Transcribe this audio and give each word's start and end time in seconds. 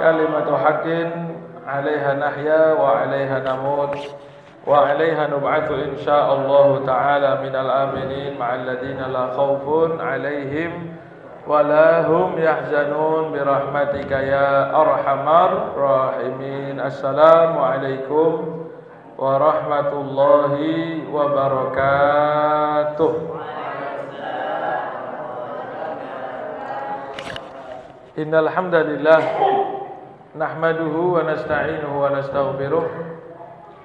كلمة 0.00 0.58
حق 0.64 0.86
عليها 1.66 2.14
نحيا 2.14 2.72
وعليها 2.72 3.38
نموت 3.38 3.98
وعليها 4.66 5.26
نبعث 5.26 5.70
إن 5.70 5.96
شاء 5.96 6.34
الله 6.34 6.86
تعالى 6.86 7.38
من 7.42 7.56
الآمنين 7.56 8.38
مع 8.38 8.54
الذين 8.54 9.02
لا 9.12 9.26
خوف 9.26 9.90
عليهم 10.00 10.96
ولا 11.46 12.06
هم 12.06 12.38
يحزنون 12.38 13.32
برحمتك 13.32 14.10
يا 14.10 14.80
أرحم 14.80 15.28
الراحمين. 15.28 16.80
السلام 16.80 17.58
عليكم 17.58 18.60
ورحمة 19.18 19.92
الله 19.92 20.58
وبركاته. 21.12 23.14
إن 28.18 28.34
الحمد 28.34 28.74
لله 28.74 29.22
نحمده 30.38 30.94
ونستعينه 31.14 32.02
ونستغفره 32.02 32.86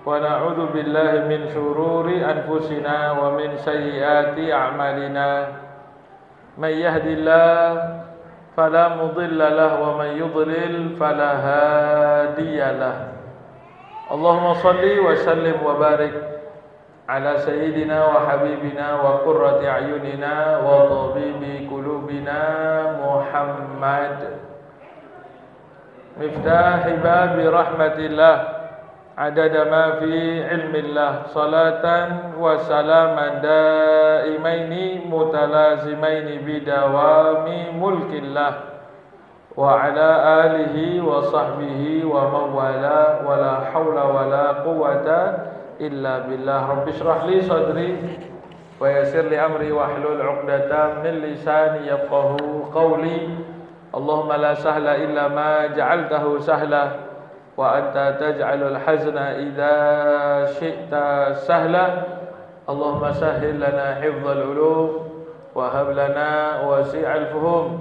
ونعوذ 0.05 0.59
بالله 0.73 1.11
من 1.25 1.49
شرور 1.49 2.05
أنفسنا 2.13 3.11
ومن 3.11 3.57
سيئات 3.57 4.37
أعمالنا. 4.37 5.47
من 6.57 6.69
يهد 6.69 7.05
الله 7.07 7.57
فلا 8.57 8.85
مضل 9.01 9.39
له 9.39 9.71
ومن 9.81 10.09
يضلل 10.21 10.75
فلا 11.01 11.31
هادي 11.49 12.59
له. 12.61 12.97
اللهم 14.11 14.53
صل 14.53 14.83
وسلم 15.09 15.57
وبارك 15.65 16.13
على 17.09 17.37
سيدنا 17.37 18.05
وحبيبنا 18.05 19.01
وقرة 19.01 19.65
أعيننا 19.65 20.57
وطبيب 20.61 21.69
قلوبنا 21.71 22.41
محمد. 23.01 24.17
مفتاح 26.21 26.81
باب 27.03 27.35
رحمة 27.39 27.97
الله. 27.97 28.37
عدد 29.17 29.55
ما 29.57 29.85
في 29.91 30.45
علم 30.49 30.75
الله. 30.75 31.13
صلاة 31.33 31.85
وسلاما 32.39 33.27
دائمين 33.41 35.09
متلازمين 35.09 36.27
بدوام 36.45 37.45
ملك 37.81 38.11
الله. 38.13 38.53
وعلى 39.57 40.09
آله 40.45 40.77
وصحبه 41.03 41.83
ومن 42.05 42.45
والاه 42.53 43.13
ولا 43.27 43.53
حول 43.73 43.97
ولا 43.97 44.45
قوة 44.61 45.09
illa 45.09 45.58
إلا 45.81 46.19
بالله. 46.19 46.71
رب 46.71 46.87
اشرح 46.87 47.23
لي 47.23 47.41
صدري 47.41 48.19
ويسر 48.79 49.21
لي 49.21 49.45
أمري 49.45 49.71
واحلل 49.71 50.21
عقدة 50.21 50.93
من 51.03 51.09
لساني 51.09 51.87
يفقه 51.87 52.37
قولي. 52.73 53.29
اللهم 53.95 54.31
لا 54.31 54.53
سهل 54.53 54.87
إلا 54.87 55.27
ما 55.27 55.67
جعلته 55.67 56.39
سهلا 56.39 56.85
وأنت 57.57 58.17
تجعل 58.19 58.63
الحزن 58.63 59.17
إذا 59.17 59.73
شئت 60.59 60.93
سهلا. 61.47 61.87
اللهم 62.69 63.11
سهل 63.11 63.55
لنا 63.55 63.95
حفظ 64.01 64.27
العلوم 64.27 64.89
وهب 65.55 65.89
لنا 65.89 66.61
وسيع 66.67 67.15
الفهوم. 67.15 67.78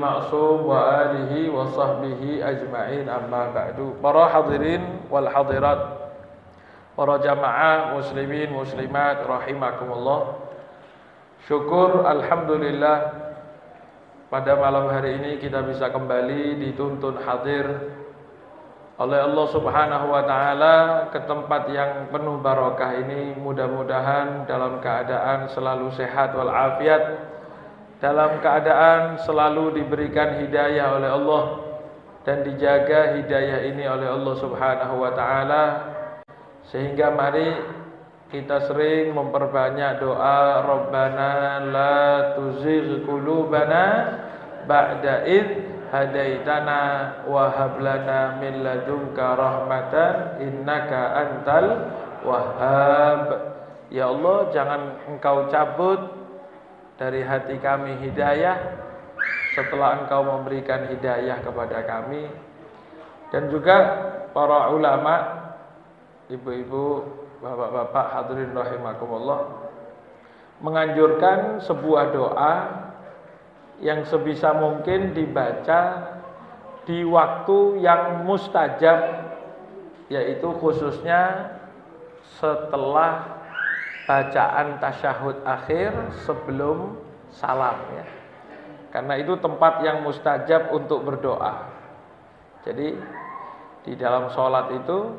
Ma'sum 0.00 0.64
wa 0.64 0.78
alihi 1.04 1.52
wa 1.52 1.68
sahbihi 1.68 2.40
ajma'in. 2.40 3.06
Amma 3.08 3.52
ba'du. 3.52 4.00
Para 4.00 4.32
hadirin 4.32 5.04
wal 5.12 5.28
hadirat 5.28 6.00
para 7.00 7.16
jamaah 7.24 7.96
muslimin 7.96 8.52
muslimat 8.52 9.24
rahimakumullah. 9.24 10.36
Syukur 11.48 12.04
alhamdulillah 12.04 12.98
pada 14.28 14.52
malam 14.60 14.92
hari 14.92 15.16
ini 15.16 15.40
kita 15.40 15.64
bisa 15.64 15.88
kembali 15.88 16.60
dituntun 16.60 17.16
hadir 17.24 17.66
oleh 19.00 19.16
Allah 19.16 19.46
Subhanahu 19.48 20.06
wa 20.12 20.22
taala 20.28 20.76
ke 21.08 21.24
tempat 21.24 21.72
yang 21.72 22.12
penuh 22.12 22.36
barokah 22.44 22.92
ini. 23.00 23.32
Mudah-mudahan 23.40 24.44
dalam 24.44 24.84
keadaan 24.84 25.48
selalu 25.56 25.88
sehat 25.96 26.36
wal 26.36 26.52
afiat 26.52 27.29
dalam 28.00 28.40
keadaan 28.40 29.20
selalu 29.28 29.76
diberikan 29.76 30.40
hidayah 30.40 30.96
oleh 30.96 31.10
Allah 31.12 31.44
dan 32.24 32.40
dijaga 32.44 33.20
hidayah 33.20 33.60
ini 33.68 33.84
oleh 33.84 34.08
Allah 34.08 34.34
Subhanahu 34.40 35.04
wa 35.04 35.12
taala 35.12 35.64
sehingga 36.72 37.12
mari 37.12 37.60
kita 38.32 38.72
sering 38.72 39.12
memperbanyak 39.12 40.00
doa 40.00 40.64
Rabbana 40.64 41.60
la 41.68 42.00
tuzigh 42.40 43.04
qulubana 43.04 44.16
ba'da 44.64 45.28
id 45.28 45.48
hadaitana 45.92 46.80
wa 47.26 47.52
hab 47.52 47.76
lana 47.82 48.38
min 48.38 48.62
ladunka 48.62 49.34
rahmatan 49.34 50.40
innaka 50.40 51.00
antal 51.26 51.66
wahhab. 52.22 53.22
Ya 53.90 54.06
Allah 54.06 54.38
jangan 54.54 55.02
engkau 55.10 55.50
cabut 55.50 56.19
dari 57.00 57.24
hati 57.24 57.56
kami 57.56 57.96
hidayah 58.04 58.60
setelah 59.56 60.04
engkau 60.04 60.20
memberikan 60.20 60.92
hidayah 60.92 61.40
kepada 61.40 61.80
kami. 61.88 62.28
Dan 63.32 63.48
juga 63.48 63.76
para 64.36 64.68
ulama 64.68 65.14
ibu-ibu 66.28 67.08
bapak-bapak 67.40 68.06
hadirin 68.12 68.52
rahimakumullah 68.52 69.40
menganjurkan 70.60 71.64
sebuah 71.64 72.12
doa 72.12 72.54
yang 73.80 74.04
sebisa 74.04 74.52
mungkin 74.52 75.16
dibaca 75.16 75.80
di 76.84 77.00
waktu 77.00 77.80
yang 77.80 78.28
mustajab 78.28 79.24
yaitu 80.12 80.48
khususnya 80.60 81.54
setelah 82.36 83.39
bacaan 84.10 84.82
tasyahud 84.82 85.38
akhir 85.46 85.94
sebelum 86.26 86.98
salam 87.30 87.78
ya. 87.94 88.06
Karena 88.90 89.14
itu 89.22 89.38
tempat 89.38 89.86
yang 89.86 90.02
mustajab 90.02 90.74
untuk 90.74 91.06
berdoa. 91.06 91.70
Jadi 92.66 92.98
di 93.86 93.94
dalam 93.94 94.26
sholat 94.34 94.74
itu 94.74 95.14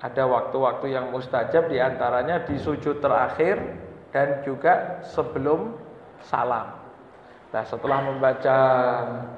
ada 0.00 0.24
waktu-waktu 0.24 0.96
yang 0.96 1.12
mustajab 1.12 1.68
di 1.68 1.76
antaranya 1.84 2.48
di 2.48 2.56
sujud 2.56 3.04
terakhir 3.04 3.60
dan 4.08 4.40
juga 4.40 5.04
sebelum 5.04 5.76
salam. 6.24 6.80
Nah 7.52 7.62
setelah 7.68 8.08
membaca 8.08 8.58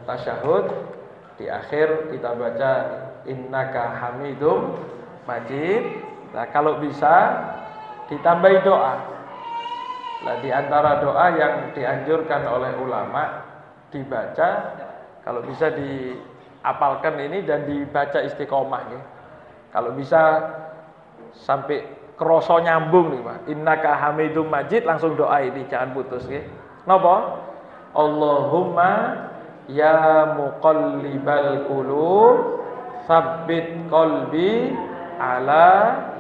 tasyahud 0.07 0.71
di 1.43 1.51
akhir 1.51 2.15
kita 2.15 2.39
baca 2.39 2.73
innaka 3.27 3.99
hamidum 3.99 4.79
majid. 5.27 6.07
Nah 6.31 6.47
kalau 6.55 6.79
bisa 6.79 7.35
ditambahi 8.11 8.59
doa. 8.67 8.95
Nah, 10.21 10.37
di 10.45 10.53
antara 10.53 11.01
doa 11.01 11.27
yang 11.33 11.73
dianjurkan 11.73 12.45
oleh 12.45 12.77
ulama 12.77 13.41
dibaca 13.89 14.49
kalau 15.25 15.41
bisa 15.47 15.73
diapalkan 15.73 17.17
ini 17.17 17.41
dan 17.47 17.65
dibaca 17.65 18.21
istiqomah 18.21 18.83
ya. 18.93 19.01
Kalau 19.71 19.95
bisa 19.95 20.21
sampai 21.33 21.87
kroso 22.19 22.61
nyambung 22.61 23.17
nih 23.17 23.23
Pak. 23.25 23.39
Innaka 23.49 23.97
Hamidum 23.97 24.51
Majid 24.51 24.85
langsung 24.85 25.17
doa 25.17 25.41
ini 25.41 25.65
jangan 25.71 25.97
putus 25.97 26.27
ya. 26.29 26.45
Napa? 26.85 27.47
Allahumma 27.97 28.93
ya 29.71 30.35
muqallibal 30.37 31.65
qulub 31.71 32.61
sabbit 33.07 33.89
qalbi 33.89 34.75
ala 35.19 35.69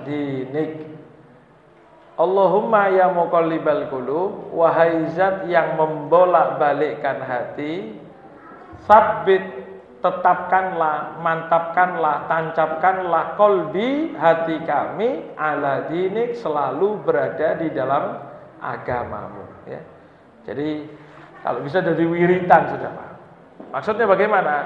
dinik 0.06 0.89
Allahumma 2.20 2.92
ya 2.92 3.08
muqallibal 3.08 3.88
qulub 3.88 4.52
wahai 4.52 5.08
zat 5.16 5.48
yang 5.48 5.80
membolak-balikkan 5.80 7.16
hati 7.24 7.96
sabit 8.84 9.40
tetapkanlah 10.04 11.16
mantapkanlah 11.24 12.28
tancapkanlah 12.28 13.40
kolbi 13.40 14.12
hati 14.20 14.60
kami 14.68 15.32
ala 15.40 15.88
dinik 15.88 16.36
selalu 16.36 17.00
berada 17.00 17.56
di 17.56 17.72
dalam 17.72 18.20
agamamu 18.60 19.64
ya. 19.64 19.80
Jadi 20.44 20.84
kalau 21.40 21.64
bisa 21.64 21.80
dari 21.80 22.04
wiritan 22.04 22.68
sudah 22.68 22.90
Pak. 22.92 23.10
Maksudnya 23.80 24.04
bagaimana? 24.04 24.56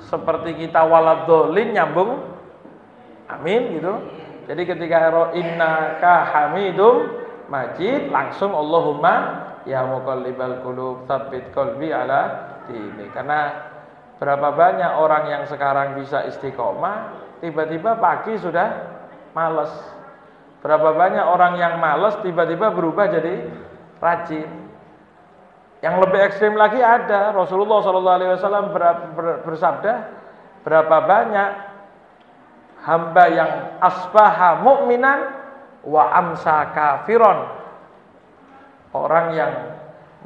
Seperti 0.00 0.56
kita 0.56 0.84
waladolin 0.84 1.76
nyambung 1.76 2.24
amin 3.28 3.80
gitu 3.80 3.94
jadi 4.50 4.66
ketika 4.66 5.14
ro 5.14 5.30
inna 5.30 6.02
ka 6.02 6.26
hamidum 6.26 7.06
majid 7.46 8.10
langsung 8.10 8.50
Allahumma 8.50 9.46
ya 9.62 9.86
muqallibal 9.86 10.58
qulub 10.66 11.06
tsabbit 11.06 11.54
qalbi 11.54 11.94
ala 11.94 12.50
dini. 12.66 13.06
Karena 13.14 13.54
berapa 14.18 14.50
banyak 14.50 14.90
orang 14.98 15.30
yang 15.30 15.42
sekarang 15.46 15.94
bisa 15.94 16.26
istiqomah, 16.26 17.14
tiba-tiba 17.38 17.94
pagi 18.02 18.42
sudah 18.42 18.68
males. 19.38 19.70
Berapa 20.66 20.98
banyak 20.98 21.24
orang 21.30 21.54
yang 21.54 21.78
males 21.78 22.18
tiba-tiba 22.18 22.74
berubah 22.74 23.06
jadi 23.06 23.46
rajin. 24.02 24.50
Yang 25.78 25.94
lebih 26.10 26.20
ekstrim 26.26 26.58
lagi 26.58 26.82
ada 26.82 27.30
Rasulullah 27.30 27.86
SAW 27.86 28.74
bersabda 29.46 29.92
berapa 30.66 30.96
banyak 31.06 31.69
hamba 32.84 33.24
yang 33.28 33.52
asbaha 33.80 34.60
mu'minan 34.64 35.20
wa 35.84 36.04
amsa 36.16 36.72
kafiron. 36.72 37.48
Orang 38.90 39.38
yang 39.38 39.54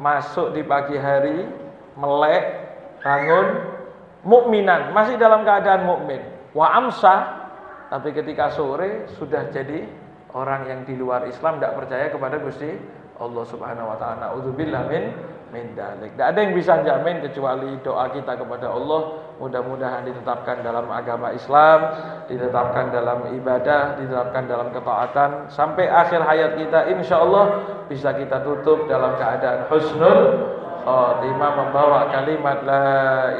masuk 0.01 0.57
di 0.57 0.65
pagi 0.67 0.99
hari 0.99 1.47
melek 1.95 2.45
bangun 3.05 3.47
mukminan 4.27 4.91
masih 4.91 5.15
dalam 5.21 5.47
keadaan 5.47 5.87
mukmin 5.87 6.19
wa 6.57 6.67
amsa 6.75 7.45
tapi 7.93 8.11
ketika 8.11 8.51
sore 8.51 9.07
sudah 9.15 9.53
jadi 9.55 9.87
orang 10.35 10.67
yang 10.67 10.81
di 10.83 10.99
luar 10.99 11.29
Islam 11.31 11.63
tidak 11.63 11.79
percaya 11.79 12.07
kepada 12.11 12.37
Gusti 12.43 12.71
Allah 13.21 13.45
Subhanahu 13.47 13.91
wa 13.91 13.97
taala. 13.99 14.35
Nauzubillah 14.35 14.91
min 14.91 15.05
min 15.55 15.71
dalik. 15.79 16.19
Tidak 16.19 16.27
ada 16.35 16.39
yang 16.43 16.55
bisa 16.59 16.83
jamin 16.83 17.23
kecuali 17.23 17.79
doa 17.87 18.11
kita 18.11 18.35
kepada 18.35 18.75
Allah 18.75 19.23
mudah-mudahan 19.39 20.07
ditetapkan 20.07 20.63
dalam 20.63 20.87
agama 20.91 21.31
Islam, 21.35 21.79
ditetapkan 22.27 22.91
dalam 22.91 23.31
ibadah, 23.35 23.99
ditetapkan 23.99 24.51
dalam 24.51 24.69
ketaatan 24.75 25.31
sampai 25.51 25.87
akhir 25.91 26.23
hayat 26.23 26.59
kita 26.59 26.91
insya 26.91 27.23
Allah 27.23 27.63
bisa 27.87 28.15
kita 28.15 28.43
tutup 28.43 28.87
dalam 28.91 29.15
keadaan 29.19 29.67
husnul 29.71 30.21
khatimah 30.83 31.51
membawa 31.55 32.11
kalimat 32.11 32.59
la 32.67 32.91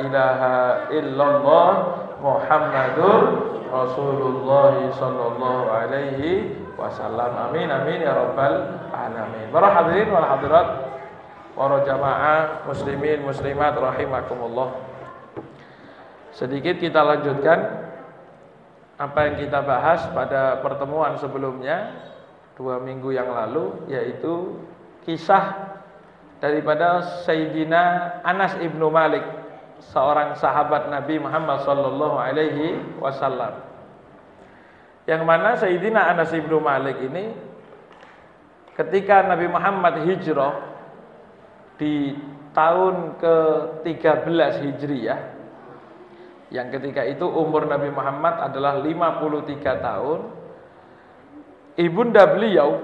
ilaha 0.03 0.57
illallah 0.95 1.69
Muhammadur 2.25 3.21
Rasulullah 3.69 4.81
sallallahu 4.97 5.65
alaihi 5.67 6.57
wasallam. 6.79 7.31
Amin 7.51 7.69
amin 7.69 8.01
ya 8.01 8.17
rabbal 8.17 8.84
alamin. 8.95 9.51
Para 9.51 9.69
hadirin 9.75 10.09
wal 10.15 10.27
hadirat 10.27 10.69
para 11.55 11.77
jamaah 11.87 12.67
muslimin 12.67 13.23
muslimat 13.27 13.75
rahimakumullah. 13.79 14.79
Sedikit 16.35 16.83
kita 16.83 16.99
lanjutkan 17.03 17.59
apa 18.99 19.19
yang 19.27 19.35
kita 19.43 19.59
bahas 19.63 20.07
pada 20.15 20.63
pertemuan 20.63 21.19
sebelumnya 21.19 21.95
dua 22.55 22.79
minggu 22.79 23.11
yang 23.11 23.31
lalu 23.31 23.91
yaitu 23.91 24.55
kisah 25.03 25.75
daripada 26.39 27.03
Sayyidina 27.27 28.19
Anas 28.23 28.55
ibnu 28.63 28.87
Malik 28.91 29.23
seorang 29.91 30.39
sahabat 30.39 30.87
Nabi 30.87 31.19
Muhammad 31.19 31.67
sallallahu 31.67 32.17
alaihi 32.19 32.79
wasallam 33.03 33.59
yang 35.11 35.27
mana 35.27 35.59
Sayyidina 35.59 36.15
Anas 36.15 36.31
ibnu 36.31 36.63
Malik 36.63 37.03
ini 37.03 37.35
ketika 38.75 39.23
Nabi 39.23 39.47
Muhammad 39.47 40.03
hijrah 40.07 40.75
di 41.79 42.15
tahun 42.55 43.19
ke-13 43.19 44.53
Hijriah 44.63 45.21
yang 46.55 46.71
ketika 46.71 47.03
itu 47.03 47.27
umur 47.27 47.67
Nabi 47.67 47.91
Muhammad 47.91 48.39
adalah 48.39 48.79
53 48.79 49.59
tahun 49.59 50.21
ibunda 51.75 52.23
beliau 52.31 52.79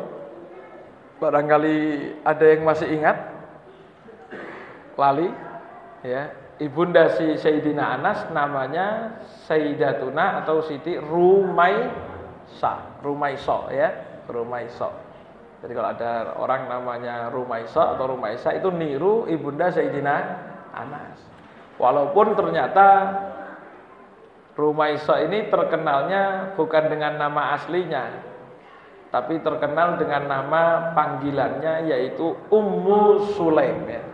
barangkali 1.23 1.79
ada 2.27 2.45
yang 2.51 2.63
masih 2.67 2.89
ingat 2.91 3.31
lali 4.99 5.31
ya 6.03 6.35
ibunda 6.59 7.15
si 7.15 7.39
Sayyidina 7.39 7.95
Anas 7.95 8.27
namanya 8.35 9.17
Sayyidatuna 9.47 10.43
atau 10.43 10.67
Siti 10.67 10.99
Rumaisa 10.99 12.75
Rumaiso 13.07 13.71
ya 13.71 13.95
Rumaiso 14.27 15.10
jadi 15.61 15.73
kalau 15.77 15.89
ada 15.93 16.13
orang 16.41 16.73
namanya 16.73 17.29
Rumaisa 17.29 17.97
atau 17.97 18.17
Rumaisa 18.17 18.57
itu 18.57 18.73
niru 18.73 19.29
ibunda 19.29 19.69
Sayyidina 19.69 20.17
Anas. 20.73 21.21
Walaupun 21.77 22.33
ternyata 22.33 22.87
Rumaisa 24.57 25.21
ini 25.21 25.53
terkenalnya 25.53 26.57
bukan 26.57 26.89
dengan 26.89 27.21
nama 27.21 27.57
aslinya, 27.61 28.09
tapi 29.13 29.41
terkenal 29.45 30.01
dengan 30.01 30.29
nama 30.29 30.93
panggilannya 30.97 31.93
yaitu 31.93 32.37
Ummu 32.49 33.37
Sulaim 33.37 33.85
ya. 33.85 34.05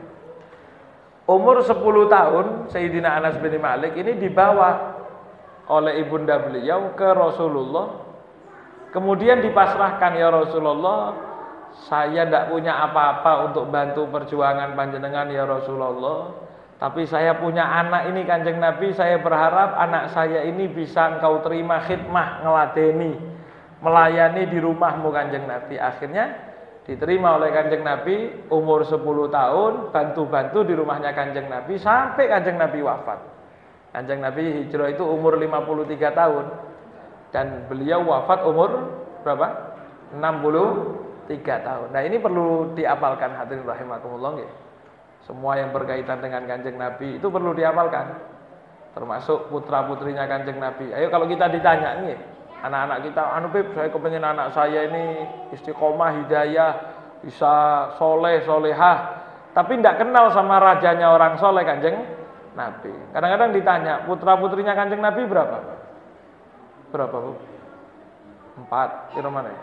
Umur 1.26 1.62
10 1.62 1.74
tahun 2.06 2.46
Sayyidina 2.70 3.18
Anas 3.18 3.38
bin 3.42 3.54
Malik 3.58 3.98
ini 3.98 4.14
dibawa 4.14 4.98
oleh 5.66 6.02
ibunda 6.02 6.38
beliau 6.38 6.94
ke 6.94 7.06
Rasulullah. 7.06 8.06
Kemudian 8.94 9.42
dipasrahkan 9.42 10.14
ya 10.14 10.30
Rasulullah, 10.30 11.12
saya 11.84 12.24
tidak 12.24 12.48
punya 12.48 12.72
apa-apa 12.88 13.52
untuk 13.52 13.68
bantu 13.68 14.08
perjuangan 14.08 14.72
panjenengan 14.72 15.28
ya 15.28 15.44
Rasulullah. 15.44 16.48
Tapi 16.76 17.08
saya 17.08 17.36
punya 17.40 17.64
anak 17.64 18.12
ini 18.12 18.24
kanjeng 18.24 18.60
Nabi. 18.60 18.92
Saya 18.92 19.20
berharap 19.20 19.76
anak 19.76 20.12
saya 20.12 20.44
ini 20.44 20.68
bisa 20.68 21.16
engkau 21.16 21.40
terima 21.44 21.84
khidmah 21.84 22.44
ngeladeni 22.44 23.16
melayani 23.80 24.48
di 24.48 24.58
rumahmu 24.60 25.08
kanjeng 25.12 25.48
Nabi. 25.48 25.80
Akhirnya 25.80 26.36
diterima 26.84 27.40
oleh 27.40 27.54
kanjeng 27.54 27.80
Nabi 27.80 28.48
umur 28.52 28.84
10 28.84 29.00
tahun 29.32 29.72
bantu-bantu 29.92 30.64
di 30.68 30.74
rumahnya 30.76 31.16
kanjeng 31.16 31.48
Nabi 31.48 31.80
sampai 31.80 32.28
kanjeng 32.28 32.60
Nabi 32.60 32.84
wafat. 32.84 33.20
Kanjeng 33.96 34.20
Nabi 34.20 34.64
hijrah 34.64 34.92
itu 34.92 35.04
umur 35.06 35.40
53 35.40 36.12
tahun. 36.12 36.44
Dan 37.32 37.46
beliau 37.72 38.04
wafat 38.04 38.44
umur 38.44 38.92
berapa? 39.24 39.78
60 40.18 41.05
tiga 41.26 41.62
tahun. 41.62 41.92
Nah 41.92 42.02
ini 42.02 42.16
perlu 42.18 42.74
diapalkan 42.74 43.34
hadirin 43.36 43.66
rahimakumullah 43.66 44.40
ya. 44.40 44.50
Semua 45.26 45.58
yang 45.58 45.74
berkaitan 45.74 46.22
dengan 46.22 46.46
kanjeng 46.46 46.78
Nabi 46.78 47.18
itu 47.18 47.26
perlu 47.26 47.50
diapalkan. 47.50 48.14
Termasuk 48.94 49.50
putra 49.50 49.84
putrinya 49.84 50.24
kanjeng 50.24 50.56
Nabi. 50.56 50.94
Ayo 50.94 51.10
kalau 51.10 51.28
kita 51.28 51.50
ditanya 51.50 52.00
nih, 52.00 52.16
anak-anak 52.64 52.98
kita, 53.10 53.22
anu 53.34 53.52
Beb, 53.52 53.66
saya 53.76 53.92
kepengen 53.92 54.24
anak 54.24 54.54
saya 54.56 54.88
ini 54.88 55.26
istiqomah, 55.52 56.24
hidayah, 56.24 56.72
bisa 57.20 57.54
soleh, 57.98 58.40
solehah. 58.46 59.26
Tapi 59.52 59.82
tidak 59.82 60.00
kenal 60.00 60.32
sama 60.32 60.62
rajanya 60.62 61.12
orang 61.12 61.36
soleh 61.36 61.66
kanjeng 61.66 61.96
Nabi. 62.56 62.94
Kadang-kadang 63.12 63.50
ditanya, 63.52 63.94
putra 64.08 64.38
putrinya 64.40 64.72
kanjeng 64.72 65.02
Nabi 65.04 65.28
berapa? 65.28 65.58
Berapa 66.94 67.16
bu? 67.18 67.32
Empat, 68.56 69.12
kira 69.12 69.28
mana 69.28 69.52
ya? 69.52 69.62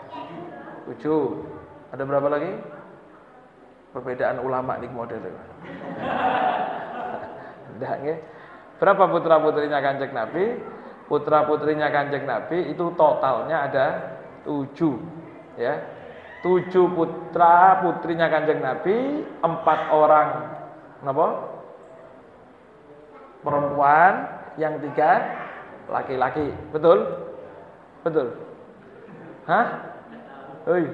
Tujuh. 0.92 1.53
Ada 1.94 2.02
berapa 2.02 2.26
lagi? 2.26 2.50
Perbedaan 3.94 4.42
ulama 4.42 4.82
di 4.82 4.90
model 4.90 5.22
itu. 5.30 5.42
Berapa 8.82 9.06
putra 9.06 9.38
putrinya 9.38 9.78
kanjeng 9.78 10.10
Nabi? 10.10 10.58
Putra 11.06 11.46
putrinya 11.46 11.86
kanjeng 11.94 12.26
Nabi 12.26 12.74
itu 12.74 12.90
totalnya 12.98 13.70
ada 13.70 13.86
tujuh, 14.42 14.98
ya. 15.54 15.78
Tujuh 16.42 16.90
putra 16.90 17.78
putrinya 17.86 18.26
kanjeng 18.26 18.58
Nabi, 18.58 19.22
empat 19.38 19.94
orang, 19.94 20.28
kenapa? 20.98 21.26
Perempuan, 23.46 24.12
yang 24.58 24.82
tiga 24.82 25.22
laki-laki, 25.86 26.50
betul? 26.74 27.06
Betul? 28.02 28.34
Hah? 29.46 29.93
Oi. 30.64 30.84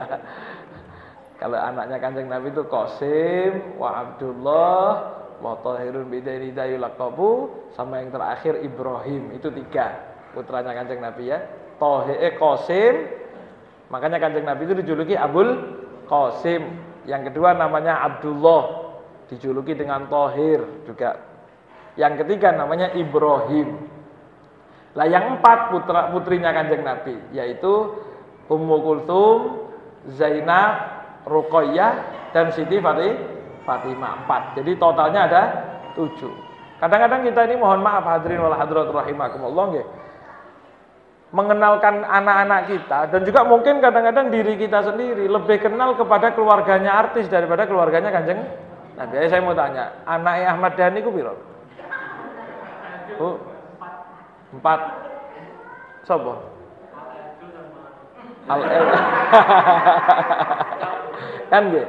Kalau 1.40 1.56
anaknya 1.56 1.96
Kanjeng 2.00 2.28
Nabi 2.32 2.52
itu 2.52 2.64
Qasim 2.68 3.76
wa 3.76 3.92
Abdullah 3.92 4.84
wa 5.40 5.56
Tahirun 5.60 6.08
bidaini 6.08 6.52
sama 7.76 8.00
yang 8.00 8.08
terakhir 8.12 8.60
Ibrahim. 8.60 9.36
Itu 9.36 9.52
tiga 9.52 10.16
putranya 10.32 10.72
Kanjeng 10.72 11.00
Nabi 11.00 11.28
ya. 11.28 11.44
Tahir 11.76 12.16
eh, 12.24 12.36
Qasim 12.40 12.94
makanya 13.92 14.16
Kanjeng 14.20 14.48
Nabi 14.48 14.64
itu 14.64 14.74
dijuluki 14.80 15.12
Abul 15.16 15.48
Qasim. 16.08 16.88
Yang 17.04 17.32
kedua 17.32 17.56
namanya 17.56 18.00
Abdullah 18.00 18.92
dijuluki 19.28 19.76
dengan 19.76 20.08
Tahir 20.08 20.64
juga. 20.88 21.20
Yang 22.00 22.24
ketiga 22.24 22.56
namanya 22.56 22.96
Ibrahim. 22.96 23.76
Lah 24.96 25.04
yang 25.04 25.36
empat 25.36 25.68
putra 25.68 26.12
putrinya 26.12 26.52
Kanjeng 26.52 26.80
Nabi 26.80 27.16
yaitu 27.36 28.08
Ummu 28.50 28.76
Kulthum, 28.82 29.38
Zainab, 30.18 30.72
Ruqayyah 31.22 31.92
dan 32.34 32.50
Siti 32.50 32.82
Fatimah 32.82 34.12
empat. 34.24 34.58
Jadi 34.58 34.74
totalnya 34.74 35.30
ada 35.30 35.42
tujuh. 35.94 36.34
Kadang-kadang 36.82 37.22
kita 37.28 37.46
ini 37.46 37.60
mohon 37.60 37.84
maaf 37.84 38.02
hadirin 38.02 38.42
wal 38.42 38.56
hadirat 38.56 38.90
rahimakumullah 38.90 39.64
nggih. 39.76 39.86
Mengenalkan 41.30 42.02
anak-anak 42.02 42.66
kita 42.66 43.06
dan 43.14 43.22
juga 43.22 43.46
mungkin 43.46 43.78
kadang-kadang 43.78 44.34
diri 44.34 44.58
kita 44.58 44.82
sendiri 44.82 45.30
lebih 45.30 45.62
kenal 45.62 45.94
kepada 45.94 46.34
keluarganya 46.34 47.06
artis 47.06 47.30
daripada 47.30 47.70
keluarganya 47.70 48.10
Kanjeng 48.10 48.42
Nabi. 48.98 49.30
Saya 49.30 49.38
mau 49.38 49.54
tanya, 49.54 49.94
anaknya 50.10 50.46
Ahmad 50.50 50.74
Dhani 50.74 50.98
ku 51.06 51.14
piro? 51.14 51.38
Bu, 53.14 53.38
empat. 54.58 54.80
Sopo? 56.02 56.49
Al 58.50 58.60
kan 61.54 61.62
gitu. 61.70 61.88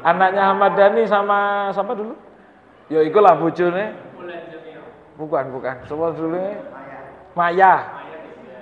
Anaknya 0.00 0.42
Ahmad 0.54 0.72
Dhani 0.78 1.04
sama 1.04 1.68
siapa 1.74 1.92
dulu? 1.92 2.14
Ya 2.88 3.04
ikulah 3.04 3.36
bojone. 3.36 3.92
Bukan, 5.18 5.44
bukan. 5.52 5.74
Siapa 5.84 6.14
dulu? 6.16 6.38
Maya. 7.34 7.74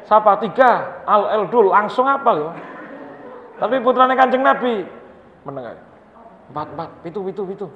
Siapa? 0.08 0.42
Tiga. 0.42 1.04
Al 1.06 1.22
Eldul 1.38 1.70
langsung 1.70 2.08
apa 2.08 2.30
loh? 2.34 2.52
Tapi 3.56 3.78
putranya 3.80 4.16
Kanjeng 4.18 4.42
Nabi 4.42 4.82
menengah. 5.46 5.78
Empat, 6.50 6.66
empat, 6.74 6.90
pitu, 7.06 7.20
pitu, 7.22 7.42
pitu. 7.46 7.66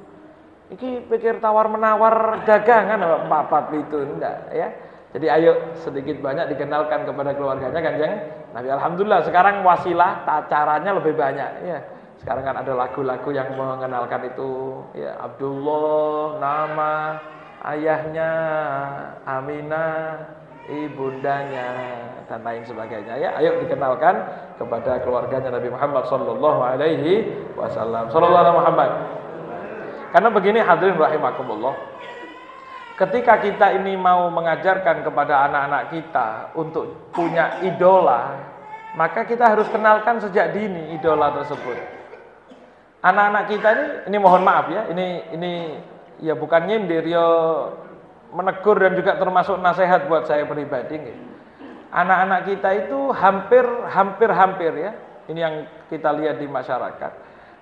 Iki 0.70 1.10
pikir 1.10 1.42
tawar 1.42 1.66
menawar 1.66 2.46
dagangan 2.46 3.02
apa 3.02 3.16
empat, 3.26 3.42
empat, 3.50 3.64
enggak 3.90 4.36
ya. 4.54 4.68
Jadi 5.10 5.26
ayo 5.26 5.74
sedikit 5.74 6.22
banyak 6.22 6.54
dikenalkan 6.54 7.02
kepada 7.02 7.34
keluarganya 7.34 7.80
Kanjeng 7.82 8.14
Nabi. 8.54 8.68
Alhamdulillah 8.70 9.20
sekarang 9.26 9.66
wasilah 9.66 10.22
caranya 10.46 10.94
lebih 10.94 11.18
banyak. 11.18 11.50
Ya. 11.66 11.80
Sekarang 12.22 12.46
kan 12.46 12.56
ada 12.62 12.72
lagu-lagu 12.76 13.28
yang 13.34 13.50
mengenalkan 13.58 14.30
itu. 14.30 14.84
Ya 14.94 15.18
Abdullah 15.18 16.38
nama 16.38 16.94
ayahnya 17.74 18.32
Aminah 19.26 20.30
ibundanya 20.70 21.68
dan 22.30 22.46
lain 22.46 22.62
sebagainya. 22.62 23.18
Ya 23.18 23.34
ayo 23.42 23.58
dikenalkan 23.66 24.14
kepada 24.62 25.02
keluarganya 25.02 25.58
Nabi 25.58 25.74
Muhammad 25.74 26.06
sallallahu 26.06 26.60
alaihi 26.62 27.34
wasallam. 27.58 28.06
Sallallahu 28.14 28.42
alaihi 28.46 28.58
Muhammad 28.62 28.90
karena 30.10 30.28
begini 30.30 30.58
hadirin 30.58 30.98
rahimakumullah 30.98 31.74
ketika 33.00 33.40
kita 33.40 33.66
ini 33.80 33.96
mau 33.96 34.28
mengajarkan 34.28 35.00
kepada 35.00 35.48
anak-anak 35.48 35.88
kita 35.88 36.52
untuk 36.52 37.08
punya 37.16 37.64
idola 37.64 38.36
maka 38.92 39.24
kita 39.24 39.48
harus 39.48 39.64
kenalkan 39.72 40.20
sejak 40.20 40.52
dini 40.52 40.92
idola 40.98 41.32
tersebut. 41.40 41.78
Anak-anak 43.00 43.44
kita 43.48 43.68
ini 43.72 43.84
ini 44.12 44.16
mohon 44.20 44.44
maaf 44.44 44.68
ya 44.68 44.92
ini 44.92 45.06
ini 45.32 45.52
ya 46.20 46.36
bukan 46.36 46.68
nyindir 46.68 47.08
ya 47.08 47.24
menegur 48.36 48.76
dan 48.76 48.92
juga 48.94 49.16
termasuk 49.16 49.56
nasihat 49.58 50.04
buat 50.06 50.28
saya 50.28 50.44
pribadi 50.44 51.00
anak-anak 51.90 52.40
kita 52.46 52.68
itu 52.86 53.10
hampir 53.10 53.64
hampir 53.90 54.30
hampir 54.30 54.72
ya 54.76 54.92
ini 55.26 55.40
yang 55.40 55.54
kita 55.90 56.14
lihat 56.14 56.38
di 56.38 56.46
masyarakat 56.46 57.12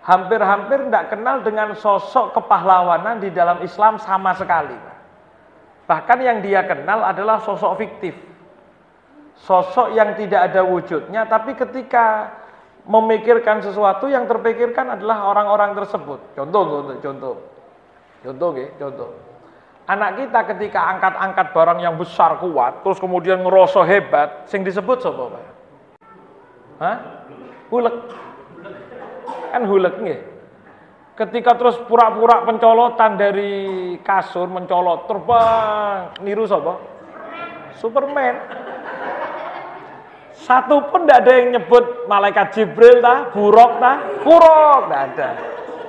hampir-hampir 0.04 0.88
tidak 0.88 1.04
kenal 1.12 1.40
dengan 1.40 1.72
sosok 1.72 2.36
kepahlawanan 2.36 3.20
di 3.20 3.32
dalam 3.32 3.64
Islam 3.64 3.96
sama 3.96 4.36
sekali 4.36 4.76
bahkan 5.88 6.20
yang 6.20 6.44
dia 6.44 6.62
kenal 6.68 7.00
adalah 7.00 7.40
sosok 7.40 7.80
fiktif 7.80 8.14
sosok 9.40 9.96
yang 9.96 10.12
tidak 10.14 10.52
ada 10.52 10.62
wujudnya 10.62 11.24
tapi 11.24 11.56
ketika 11.56 12.36
memikirkan 12.84 13.64
sesuatu 13.64 14.06
yang 14.06 14.28
terpikirkan 14.28 14.94
adalah 14.94 15.32
orang-orang 15.32 15.72
tersebut 15.72 16.20
contoh 16.36 16.62
contoh 16.62 16.96
contoh 17.00 17.00
contoh 17.00 17.34
contoh, 18.22 18.50
contoh 18.76 19.10
Anak 19.88 20.20
kita 20.20 20.44
ketika 20.52 20.84
angkat-angkat 20.84 21.56
barang 21.56 21.80
yang 21.80 21.96
besar 21.96 22.36
kuat, 22.44 22.84
terus 22.84 23.00
kemudian 23.00 23.40
ngerosok 23.40 23.88
hebat, 23.88 24.44
sing 24.44 24.60
disebut 24.60 25.00
sapa? 25.00 25.40
Hah? 26.76 27.24
Hulek. 27.72 27.96
Kan 29.48 29.64
hulek 29.64 29.94
nggih. 29.96 30.20
Ketika 31.18 31.58
terus 31.58 31.74
pura-pura 31.90 32.46
pencolotan 32.46 33.18
dari 33.18 33.98
kasur 34.06 34.46
mencolot 34.46 35.10
terbang 35.10 36.14
niru 36.22 36.46
sapa? 36.46 36.78
Superman. 37.74 38.38
Satu 40.38 40.78
pun 40.94 41.02
tidak 41.04 41.26
ada 41.26 41.32
yang 41.42 41.48
nyebut 41.58 42.06
malaikat 42.06 42.54
Jibril 42.54 43.02
tah, 43.02 43.34
buruk 43.34 43.82
tah, 43.82 43.98
buruk, 44.22 44.80
tidak 44.86 45.00
ada. 45.10 45.28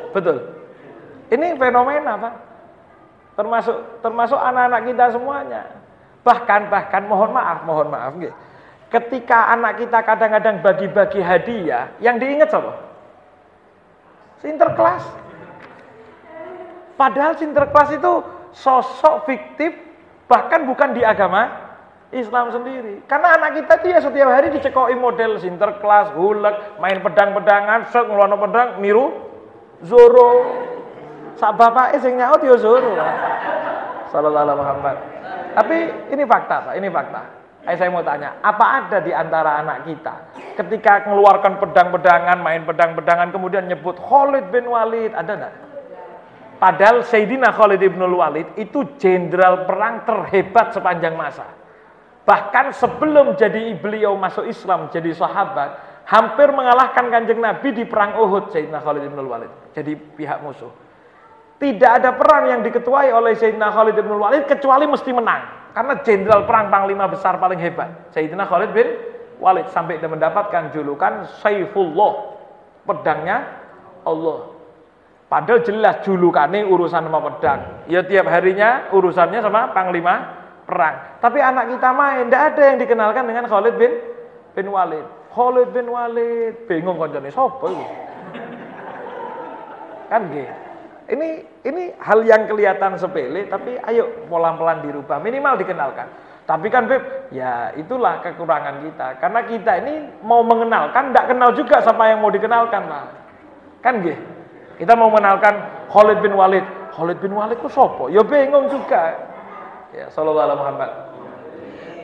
Betul. 0.09 0.37
Ini 1.29 1.53
fenomena, 1.61 2.17
Pak 2.17 2.33
termasuk 3.39 4.03
termasuk 4.03 4.35
anak-anak 4.35 4.81
kita 4.83 5.05
semuanya. 5.15 5.63
Bahkan 6.27 6.67
bahkan 6.67 7.07
mohon 7.07 7.31
maaf, 7.31 7.63
mohon 7.63 7.87
maaf 7.87 8.11
nggih. 8.19 8.35
Ketika 8.91 9.55
anak 9.55 9.79
kita 9.79 10.03
kadang-kadang 10.03 10.59
bagi-bagi 10.59 11.23
hadiah, 11.23 11.87
yang 12.03 12.19
diingat 12.19 12.51
siapa? 12.51 12.88
Sinterklas. 14.39 15.03
Padahal 16.95 17.35
Sinterklas 17.39 17.89
itu 17.95 18.13
sosok 18.51 19.29
fiktif 19.29 19.75
bahkan 20.27 20.67
bukan 20.67 20.91
di 20.91 21.03
agama 21.03 21.47
Islam 22.09 22.49
sendiri. 22.49 23.05
Karena 23.05 23.37
anak 23.37 23.61
kita 23.61 23.73
itu 23.83 23.87
ya 23.93 23.99
setiap 24.01 24.29
hari 24.33 24.49
dicekoi 24.51 24.97
model 24.97 25.37
Sinterklas, 25.37 26.11
hulek, 26.17 26.81
main 26.81 26.99
pedang-pedangan, 26.99 27.87
set 27.93 28.05
ngelono 28.09 28.35
pedang, 28.41 28.81
niru 28.81 29.29
Zoro, 29.79 30.43
Sak 31.39 31.55
bapak 31.55 31.95
sing 32.03 32.19
nyaut 32.19 32.43
yo 32.43 32.59
suruh. 32.59 32.99
Sallallahu 34.11 34.43
alaihi 34.43 34.59
Muhammad. 34.59 34.97
Tapi 35.55 35.77
ini 36.11 36.23
fakta, 36.27 36.67
Pak, 36.67 36.73
ini 36.75 36.91
fakta. 36.91 37.38
Ayo 37.67 37.75
saya 37.75 37.91
mau 37.91 37.99
tanya, 37.99 38.39
apa 38.39 38.65
ada 38.87 38.97
di 39.03 39.11
antara 39.11 39.59
anak 39.59 39.83
kita 39.83 40.15
ketika 40.55 41.03
mengeluarkan 41.11 41.59
pedang-pedangan, 41.59 42.39
main 42.39 42.63
pedang-pedangan 42.63 43.35
kemudian 43.35 43.67
nyebut 43.67 43.99
Khalid 43.99 44.47
bin 44.47 44.67
Walid, 44.71 45.11
ada 45.11 45.31
enggak? 45.35 45.53
Padahal 46.55 47.03
Sayyidina 47.03 47.51
Khalid 47.51 47.83
bin 47.83 47.99
Walid 47.99 48.47
itu 48.55 48.83
jenderal 48.95 49.67
perang 49.67 50.07
terhebat 50.07 50.71
sepanjang 50.71 51.15
masa. 51.19 51.47
Bahkan 52.23 52.75
sebelum 52.75 53.35
jadi 53.35 53.75
beliau 53.79 54.15
masuk 54.15 54.47
Islam, 54.47 54.91
jadi 54.91 55.11
sahabat, 55.15 56.03
hampir 56.07 56.51
mengalahkan 56.51 57.11
kanjeng 57.11 57.43
Nabi 57.43 57.75
di 57.75 57.83
perang 57.83 58.19
Uhud 58.19 58.55
Sayyidina 58.55 58.79
Khalid 58.79 59.03
bin 59.07 59.19
Walid. 59.23 59.51
Jadi 59.75 59.95
pihak 59.95 60.43
musuh. 60.43 60.71
Tidak 61.59 61.91
ada 61.91 62.15
perang 62.15 62.47
yang 62.47 62.61
diketuai 62.63 63.11
oleh 63.11 63.35
Sayyidina 63.35 63.67
Khalid 63.67 63.99
bin 63.99 64.15
Walid 64.15 64.47
kecuali 64.47 64.87
mesti 64.87 65.11
menang. 65.11 65.75
Karena 65.75 65.99
jenderal 65.99 66.47
perang 66.47 66.71
panglima 66.71 67.11
besar 67.11 67.35
paling 67.35 67.59
hebat. 67.59 68.15
Sayyidina 68.15 68.47
Khalid 68.47 68.71
bin 68.71 68.87
Walid 69.43 69.67
sampai 69.75 69.99
mendapatkan 69.99 70.71
julukan 70.71 71.27
Saifullah. 71.43 72.39
Pedangnya 72.87 73.43
Allah. 74.07 74.55
Padahal 75.27 75.59
jelas 75.61 75.99
julukannya 76.07 76.63
urusan 76.63 77.05
sama 77.05 77.19
pedang. 77.27 77.85
Ya 77.91 78.07
tiap 78.07 78.31
harinya 78.31 78.87
urusannya 78.95 79.43
sama 79.43 79.75
panglima 79.75 80.39
perang. 80.63 81.19
Tapi 81.19 81.43
anak 81.43 81.75
kita 81.75 81.89
main, 81.91 82.31
tidak 82.31 82.43
ada 82.55 82.61
yang 82.71 82.77
dikenalkan 82.79 83.23
dengan 83.27 83.45
Khalid 83.51 83.75
bin 83.75 83.91
bin 84.55 84.67
Walid. 84.71 85.05
Khalid 85.35 85.69
bin 85.75 85.91
Walid, 85.91 86.65
bingung 86.71 86.95
koncone 86.95 87.29
sapa? 87.29 87.67
Kan 90.07 90.23
gitu. 90.33 90.68
Ini 91.09 91.29
ini 91.65 91.83
hal 91.97 92.21
yang 92.21 92.45
kelihatan 92.45 92.93
sepele 93.01 93.49
tapi 93.49 93.81
ayo 93.89 94.29
pelan-pelan 94.29 94.85
dirubah, 94.85 95.17
minimal 95.17 95.57
dikenalkan. 95.57 96.05
Tapi 96.45 96.65
kan 96.69 96.89
Beb, 96.89 97.29
ya 97.33 97.73
itulah 97.77 98.21
kekurangan 98.25 98.81
kita. 98.81 99.21
Karena 99.21 99.41
kita 99.45 99.85
ini 99.85 100.05
mau 100.25 100.41
mengenalkan, 100.41 101.13
tidak 101.13 101.25
kenal 101.29 101.49
juga 101.53 101.77
siapa 101.81 102.09
yang 102.09 102.25
mau 102.25 102.33
dikenalkan 102.33 102.89
lah. 102.89 103.05
Kan 103.85 104.01
gitu. 104.01 104.17
Kita 104.81 104.97
mau 104.97 105.13
mengenalkan 105.13 105.85
Khalid 105.93 106.25
bin 106.25 106.33
Walid. 106.33 106.65
Khalid 106.89 107.21
bin 107.21 107.37
Walid 107.37 107.57
itu 107.61 107.69
sopo? 107.69 108.09
Ya 108.09 108.25
bingung 108.25 108.65
juga. 108.65 109.13
Ya, 109.93 110.09
sallallahu 110.09 110.57
Muhammad. 110.57 110.89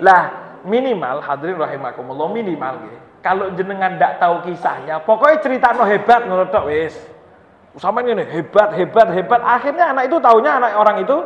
Lah, 0.02 0.24
minimal 0.62 1.26
hadirin 1.26 1.58
rahimakumullah 1.58 2.30
minimal 2.30 2.86
gitu. 2.86 2.98
Kalau 3.26 3.50
jenengan 3.58 3.98
tidak 3.98 4.22
tahu 4.22 4.36
kisahnya, 4.46 5.02
pokoknya 5.02 5.42
cerita 5.42 5.74
no 5.74 5.90
hebat 5.90 6.30
menurut 6.30 6.54
wis 6.70 6.94
sama 7.76 8.00
ini 8.08 8.24
hebat, 8.24 8.72
hebat, 8.72 9.08
hebat. 9.12 9.42
Akhirnya 9.44 9.92
anak 9.92 10.08
itu 10.08 10.18
taunya 10.24 10.56
anak 10.56 10.72
orang 10.80 10.98
itu 11.04 11.18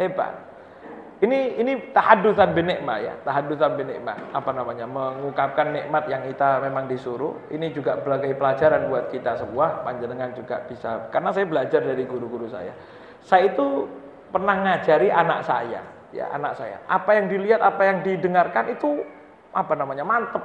hebat. 0.00 0.42
Ini 1.22 1.62
ini 1.62 1.94
tahadusan 1.94 2.50
binikmah 2.50 2.98
ya, 2.98 3.14
tahadusan 3.22 3.78
binikmah. 3.78 4.34
Apa 4.34 4.50
namanya? 4.50 4.90
Mengungkapkan 4.90 5.70
nikmat 5.70 6.10
yang 6.10 6.26
kita 6.26 6.58
memang 6.66 6.90
disuruh. 6.90 7.38
Ini 7.46 7.70
juga 7.70 7.94
sebagai 8.02 8.34
pelajaran 8.34 8.90
buat 8.90 9.06
kita 9.14 9.38
semua. 9.38 9.86
Panjenengan 9.86 10.34
juga 10.34 10.66
bisa. 10.66 11.06
Karena 11.14 11.30
saya 11.30 11.46
belajar 11.46 11.78
dari 11.78 12.02
guru-guru 12.10 12.50
saya. 12.50 12.74
Saya 13.22 13.54
itu 13.54 13.86
pernah 14.34 14.66
ngajari 14.66 15.14
anak 15.14 15.46
saya, 15.46 15.86
ya 16.10 16.26
anak 16.34 16.58
saya. 16.58 16.82
Apa 16.90 17.14
yang 17.14 17.30
dilihat, 17.30 17.62
apa 17.62 17.82
yang 17.86 18.02
didengarkan 18.02 18.74
itu 18.74 19.06
apa 19.54 19.78
namanya? 19.78 20.02
mantep. 20.02 20.42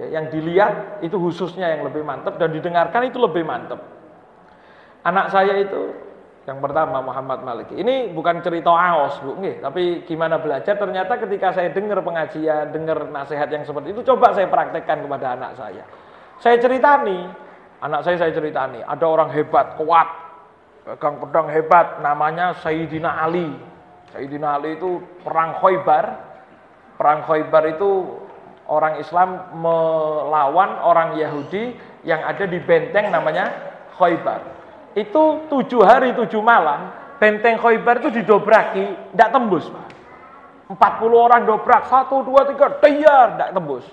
Ya, 0.00 0.16
yang 0.16 0.32
dilihat 0.32 1.04
itu 1.04 1.16
khususnya 1.20 1.76
yang 1.76 1.84
lebih 1.84 2.00
mantep 2.08 2.40
dan 2.40 2.56
didengarkan 2.56 3.04
itu 3.04 3.20
lebih 3.20 3.44
mantep. 3.44 3.97
Anak 5.06 5.30
saya 5.30 5.54
itu 5.62 5.94
yang 6.48 6.64
pertama 6.64 7.04
Muhammad 7.04 7.44
Maliki. 7.44 7.76
Ini 7.76 8.16
bukan 8.16 8.40
cerita 8.40 8.72
aos, 8.72 9.20
Bu, 9.20 9.36
nggih, 9.36 9.60
tapi 9.60 10.00
gimana 10.08 10.40
belajar 10.40 10.80
ternyata 10.80 11.20
ketika 11.20 11.52
saya 11.52 11.68
dengar 11.76 12.00
pengajian, 12.00 12.72
dengar 12.72 13.04
nasihat 13.12 13.52
yang 13.52 13.68
seperti 13.68 13.92
itu 13.92 14.00
coba 14.00 14.32
saya 14.32 14.48
praktekkan 14.48 15.04
kepada 15.04 15.36
anak 15.36 15.60
saya. 15.60 15.84
Saya 16.40 16.56
cerita 16.56 17.04
nih, 17.04 17.28
anak 17.84 18.00
saya 18.00 18.16
saya 18.16 18.32
cerita 18.32 18.64
nih, 18.64 18.80
ada 18.80 19.04
orang 19.04 19.28
hebat, 19.36 19.76
kuat, 19.76 20.08
pegang 20.88 21.20
pedang 21.20 21.52
hebat 21.52 22.00
namanya 22.00 22.56
Sayyidina 22.64 23.28
Ali. 23.28 23.52
Sayyidina 24.16 24.56
Ali 24.56 24.80
itu 24.80 25.04
perang 25.20 25.60
Khaybar. 25.60 26.04
Perang 26.96 27.28
Khaybar 27.28 27.76
itu 27.76 28.08
orang 28.72 28.96
Islam 28.96 29.52
melawan 29.52 30.80
orang 30.80 31.20
Yahudi 31.20 31.76
yang 32.08 32.24
ada 32.24 32.48
di 32.48 32.56
benteng 32.56 33.12
namanya 33.12 33.52
Khaybar. 34.00 34.57
Itu 34.98 35.46
tujuh 35.46 35.82
hari 35.86 36.12
tujuh 36.18 36.42
malam 36.42 36.90
benteng 37.22 37.58
Khaybar 37.58 38.02
itu 38.02 38.22
didobraki, 38.22 39.14
tidak 39.14 39.30
tembus 39.30 39.66
Pak. 39.70 39.86
40 40.68 40.76
orang 41.16 41.48
dobrak, 41.48 41.88
satu, 41.88 42.20
dua, 42.28 42.44
tiga, 42.44 42.68
tiar, 42.84 43.40
tidak 43.40 43.50
tembus. 43.56 43.88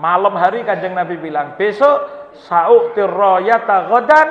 Malam 0.00 0.34
hari 0.40 0.64
kanjeng 0.64 0.96
Nabi 0.96 1.20
bilang, 1.20 1.54
besok 1.60 2.00
sa'uk 2.48 2.96
tirroyata 2.96 3.92
godan 3.92 4.28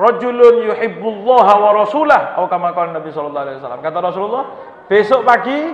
rojulun 0.00 0.64
yuhibbullah 0.72 1.46
wa 1.60 1.70
rasulah. 1.76 2.40
Oh 2.40 2.48
kama 2.48 2.72
Nabi 2.72 3.12
Alaihi 3.12 3.60
Wasallam. 3.60 3.84
Kata 3.84 3.98
Rasulullah, 4.00 4.44
besok 4.88 5.22
pagi 5.28 5.70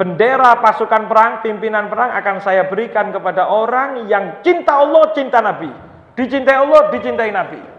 bendera 0.00 0.56
pasukan 0.64 1.04
perang, 1.04 1.44
pimpinan 1.44 1.92
perang 1.92 2.16
akan 2.16 2.36
saya 2.40 2.64
berikan 2.64 3.12
kepada 3.12 3.52
orang 3.52 4.08
yang 4.08 4.40
cinta 4.40 4.80
Allah, 4.80 5.12
cinta 5.12 5.44
Nabi. 5.44 5.68
Dicintai 6.16 6.56
Allah, 6.56 6.88
dicintai 6.88 7.28
Nabi. 7.28 7.75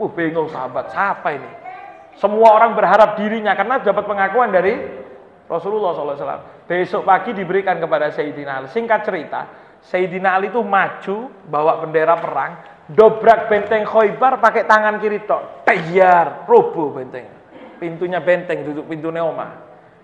Uh, 0.00 0.08
bingung 0.08 0.48
sahabat, 0.48 0.88
siapa 0.88 1.36
ini? 1.36 1.50
Semua 2.16 2.56
orang 2.56 2.72
berharap 2.72 3.20
dirinya 3.20 3.52
karena 3.52 3.84
dapat 3.84 4.08
pengakuan 4.08 4.48
dari 4.48 4.80
Rasulullah 5.44 5.92
SAW. 5.92 6.64
Besok 6.64 7.04
pagi 7.04 7.36
diberikan 7.36 7.76
kepada 7.76 8.08
Sayyidina 8.08 8.64
Ali. 8.64 8.68
Singkat 8.72 9.00
cerita, 9.04 9.40
Sayyidina 9.84 10.40
Ali 10.40 10.48
itu 10.48 10.64
maju 10.64 11.28
bawa 11.48 11.84
bendera 11.84 12.16
perang, 12.16 12.56
dobrak 12.88 13.52
benteng 13.52 13.84
Khoibar 13.84 14.40
pakai 14.40 14.64
tangan 14.64 14.96
kiri 15.04 15.20
tok. 15.28 15.68
Tayar, 15.68 16.48
roboh 16.48 16.96
benteng. 16.96 17.28
Pintunya 17.76 18.24
benteng 18.24 18.64
duduk 18.64 18.88
pintunya 18.88 19.20
Oma. 19.20 19.52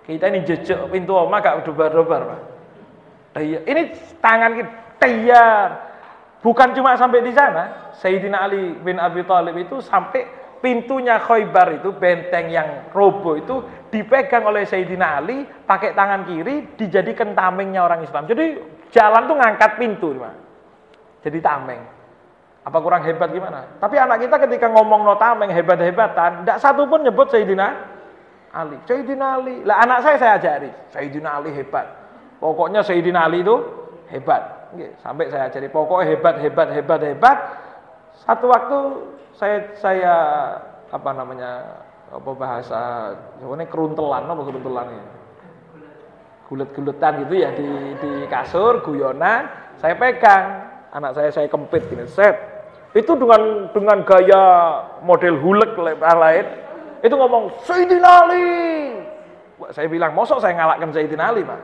Kita 0.05 0.29
ini 0.29 0.45
jejak 0.45 0.93
pintu 0.93 1.17
Oma 1.17 1.41
gak 1.41 1.65
dobar-dobar. 1.65 2.37
Ini 3.41 3.83
tangan 4.21 4.51
kiri 4.61 4.69
tayar. 5.01 5.69
Bukan 6.45 6.77
cuma 6.77 6.95
sampai 6.95 7.25
di 7.25 7.33
sana, 7.33 7.93
Sayyidina 7.97 8.47
Ali 8.47 8.77
bin 8.81 9.01
Abi 9.01 9.25
Thalib 9.25 9.57
itu 9.57 9.83
sampai 9.83 10.25
pintunya 10.63 11.21
Khoibar 11.21 11.81
itu 11.81 11.93
benteng 11.97 12.49
yang 12.49 12.93
roboh 12.93 13.35
itu 13.37 13.65
dipegang 13.91 14.47
oleh 14.47 14.65
Sayyidina 14.69 15.21
Ali 15.21 15.43
pakai 15.67 15.97
tangan 15.97 16.29
kiri 16.29 16.77
dijadikan 16.79 17.35
tamengnya 17.35 17.83
orang 17.83 18.05
Islam. 18.05 18.29
Jadi 18.29 18.77
Jalan 18.95 19.27
tuh 19.27 19.37
ngangkat 19.39 19.71
pintu. 19.77 20.15
Jadi 21.23 21.39
tameng. 21.43 21.83
Apa 22.67 22.79
kurang 22.83 23.07
hebat 23.07 23.31
gimana? 23.31 23.79
Tapi 23.79 23.95
anak 23.95 24.27
kita 24.27 24.37
ketika 24.43 24.67
ngomong 24.73 25.07
no 25.07 25.15
tameng 25.21 25.55
hebat-hebatan, 25.55 26.43
tidak 26.43 26.59
satu 26.59 26.83
pun 26.91 27.07
nyebut 27.07 27.31
Sayyidina 27.31 27.67
Ali. 28.51 28.79
Sayyidina 28.89 29.27
Ali. 29.39 29.63
Lah 29.63 29.87
anak 29.87 30.03
saya 30.03 30.17
saya 30.19 30.33
ajari, 30.39 30.71
Sayyidina 30.91 31.39
Ali 31.39 31.55
hebat. 31.55 31.87
Pokoknya 32.43 32.83
Sayyidina 32.83 33.31
Ali 33.31 33.47
itu 33.47 33.55
hebat. 34.11 34.66
Sampai 35.01 35.33
saya 35.33 35.49
ajari 35.49 35.69
pokoknya 35.73 36.05
hebat, 36.13 36.37
hebat, 36.43 36.69
hebat, 36.73 37.01
hebat. 37.01 37.39
Satu 38.27 38.51
waktu 38.51 38.79
saya 39.37 39.57
saya 39.81 40.15
apa 40.93 41.11
namanya 41.13 41.83
apa 42.13 42.31
bahasa 42.33 42.81
ini 43.43 43.67
keruntelan 43.67 44.25
apa 44.25 44.43
keruntelan 44.47 44.89
ya 44.95 45.05
gulet-guletan 46.47 47.27
gitu 47.27 47.35
ya 47.43 47.51
di, 47.53 47.69
di 47.99 48.13
kasur, 48.31 48.79
guyonan, 48.87 49.51
saya 49.83 49.99
pegang, 49.99 50.63
anak 50.95 51.19
saya 51.19 51.31
saya 51.35 51.51
kempit 51.51 51.83
gini, 51.91 52.07
set. 52.07 52.39
Itu 52.95 53.19
dengan 53.19 53.69
dengan 53.75 54.07
gaya 54.07 54.43
model 55.03 55.37
hulek 55.43 55.75
lain, 56.01 56.47
itu 57.03 57.15
ngomong 57.19 57.51
Sayyidina 57.67 58.11
Ali. 58.25 58.49
Saya 59.75 59.91
bilang, 59.91 60.15
mosok 60.15 60.39
saya 60.41 60.55
ngalahkan 60.55 60.95
Sayyidina 60.95 61.25
Ali, 61.35 61.43
Pak. 61.43 61.61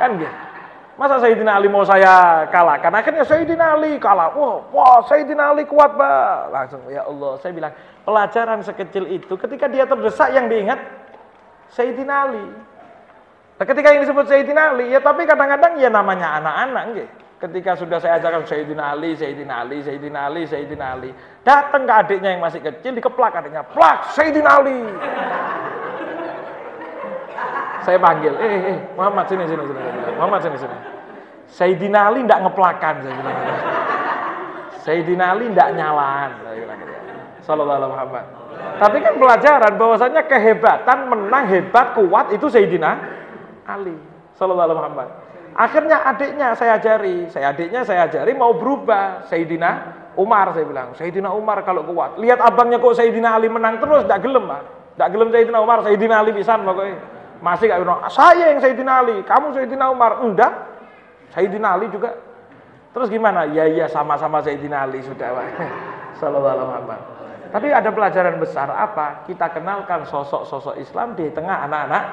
Kan 0.00 0.10
gitu. 0.16 0.45
Masa 0.96 1.20
Sayyidina 1.20 1.60
Ali 1.60 1.68
mau 1.68 1.84
saya 1.84 2.48
kalahkan? 2.48 2.88
Akhirnya 2.88 3.20
Sayyidina 3.28 3.76
Ali 3.76 4.00
kalah. 4.00 4.32
Wah, 4.32 4.64
wah 4.72 5.04
Sayyidina 5.04 5.52
Ali 5.52 5.68
kuat, 5.68 5.92
Pak. 5.92 6.48
Langsung, 6.48 6.80
ya 6.88 7.04
Allah, 7.04 7.36
saya 7.44 7.52
bilang, 7.52 7.72
pelajaran 8.08 8.64
sekecil 8.64 9.04
itu 9.12 9.36
ketika 9.36 9.68
dia 9.68 9.84
terdesak 9.84 10.32
yang 10.32 10.48
diingat 10.48 10.80
Sayyidina 11.76 12.14
Ali. 12.24 12.48
Nah, 13.60 13.64
ketika 13.68 13.92
yang 13.92 14.08
disebut 14.08 14.24
Sayyidina 14.24 14.72
Ali, 14.72 14.88
ya 14.88 15.00
tapi 15.04 15.28
kadang-kadang 15.28 15.76
ya 15.76 15.92
namanya 15.92 16.40
anak-anak 16.40 16.84
gitu. 16.96 17.12
Ketika 17.36 17.76
sudah 17.76 18.00
saya 18.00 18.16
ajarkan 18.16 18.48
Sayyidina 18.48 18.96
Ali, 18.96 19.12
Sayyidina 19.12 19.54
Ali, 19.60 19.84
Sayyidina 19.84 20.18
Ali, 20.32 20.42
Sayyidina 20.48 20.86
Ali. 20.96 21.10
Datang 21.44 21.84
ke 21.84 21.92
adiknya 21.92 22.32
yang 22.32 22.40
masih 22.40 22.64
kecil, 22.64 22.96
dikeplak 22.96 23.36
adiknya. 23.36 23.60
Plak, 23.68 24.16
Sayyidina 24.16 24.64
Ali. 24.64 24.80
Saya 27.86 27.98
panggil, 28.02 28.34
eh, 28.34 28.50
eh, 28.50 28.62
eh, 28.74 28.78
Muhammad 28.98 29.30
sini, 29.30 29.46
sini, 29.46 29.62
sini. 29.62 29.80
Muhammad 30.18 30.40
sini, 30.42 30.56
sini. 30.58 30.76
Sayyidina 31.46 32.10
Ali 32.10 32.26
tidak 32.26 32.50
ngeplakan, 32.50 32.94
saya 33.06 33.14
bilang. 33.14 33.36
Sayyidina 34.82 35.24
Ali 35.30 35.44
tidak 35.54 35.70
nyalan, 35.78 36.30
saya 36.42 36.58
bilang 36.58 36.78
gitu. 36.82 36.92
Alaihi 37.46 37.92
Muhammad. 37.94 38.24
Tapi 38.76 38.96
kan 39.00 39.14
pelajaran 39.14 39.72
bahwasanya 39.78 40.22
kehebatan 40.26 40.98
menang 41.06 41.44
hebat 41.46 41.94
kuat 41.94 42.34
itu 42.34 42.50
Sayyidina 42.50 42.90
Ali 43.62 43.94
Sallallahu 44.34 44.66
Alaihi 44.66 44.80
Muhammad. 44.82 45.08
Akhirnya 45.56 46.04
adiknya 46.04 46.52
saya 46.52 46.76
ajari, 46.76 47.30
saya 47.32 47.54
adiknya 47.54 47.80
saya 47.86 48.10
ajari 48.10 48.34
mau 48.36 48.52
berubah. 48.58 49.24
Sayyidina 49.30 49.70
Umar 50.18 50.52
saya 50.52 50.66
bilang, 50.68 50.92
Sayyidina 50.92 51.32
Umar 51.32 51.64
kalau 51.64 51.86
kuat. 51.86 52.20
Lihat 52.20 52.42
abangnya 52.42 52.82
kok 52.82 52.98
Sayyidina 52.98 53.38
Ali 53.38 53.48
menang 53.48 53.80
terus, 53.80 54.04
tidak 54.04 54.20
gelem 54.26 54.44
pak. 54.44 54.62
Tidak 54.98 55.08
gelem 55.14 55.28
Sayyidina 55.32 55.58
Umar, 55.62 55.78
Sayyidina 55.86 56.14
Ali 56.20 56.36
bisa 56.36 56.58
pokoknya. 56.60 57.15
Masih 57.46 57.70
gak 57.70 57.78
bilang, 57.78 58.02
saya 58.10 58.50
yang 58.50 58.58
Sayyidina 58.58 59.06
Ali, 59.06 59.22
kamu 59.22 59.54
Sayyidina 59.54 59.86
Umar. 59.94 60.18
Enggak, 60.18 60.50
Sayyidina 61.30 61.78
Ali 61.78 61.86
juga. 61.94 62.18
Terus 62.90 63.06
gimana? 63.06 63.46
Ya 63.46 63.70
iya 63.70 63.86
sama-sama 63.86 64.42
Sayyidina 64.42 64.82
Ali 64.82 64.98
sudah. 65.06 65.30
Sallallahu. 66.18 66.90
Tapi 67.54 67.70
ada 67.70 67.94
pelajaran 67.94 68.42
besar 68.42 68.66
apa? 68.74 69.22
Kita 69.30 69.54
kenalkan 69.54 70.02
sosok-sosok 70.10 70.74
Islam 70.82 71.14
di 71.14 71.30
tengah 71.30 71.62
anak-anak 71.70 72.04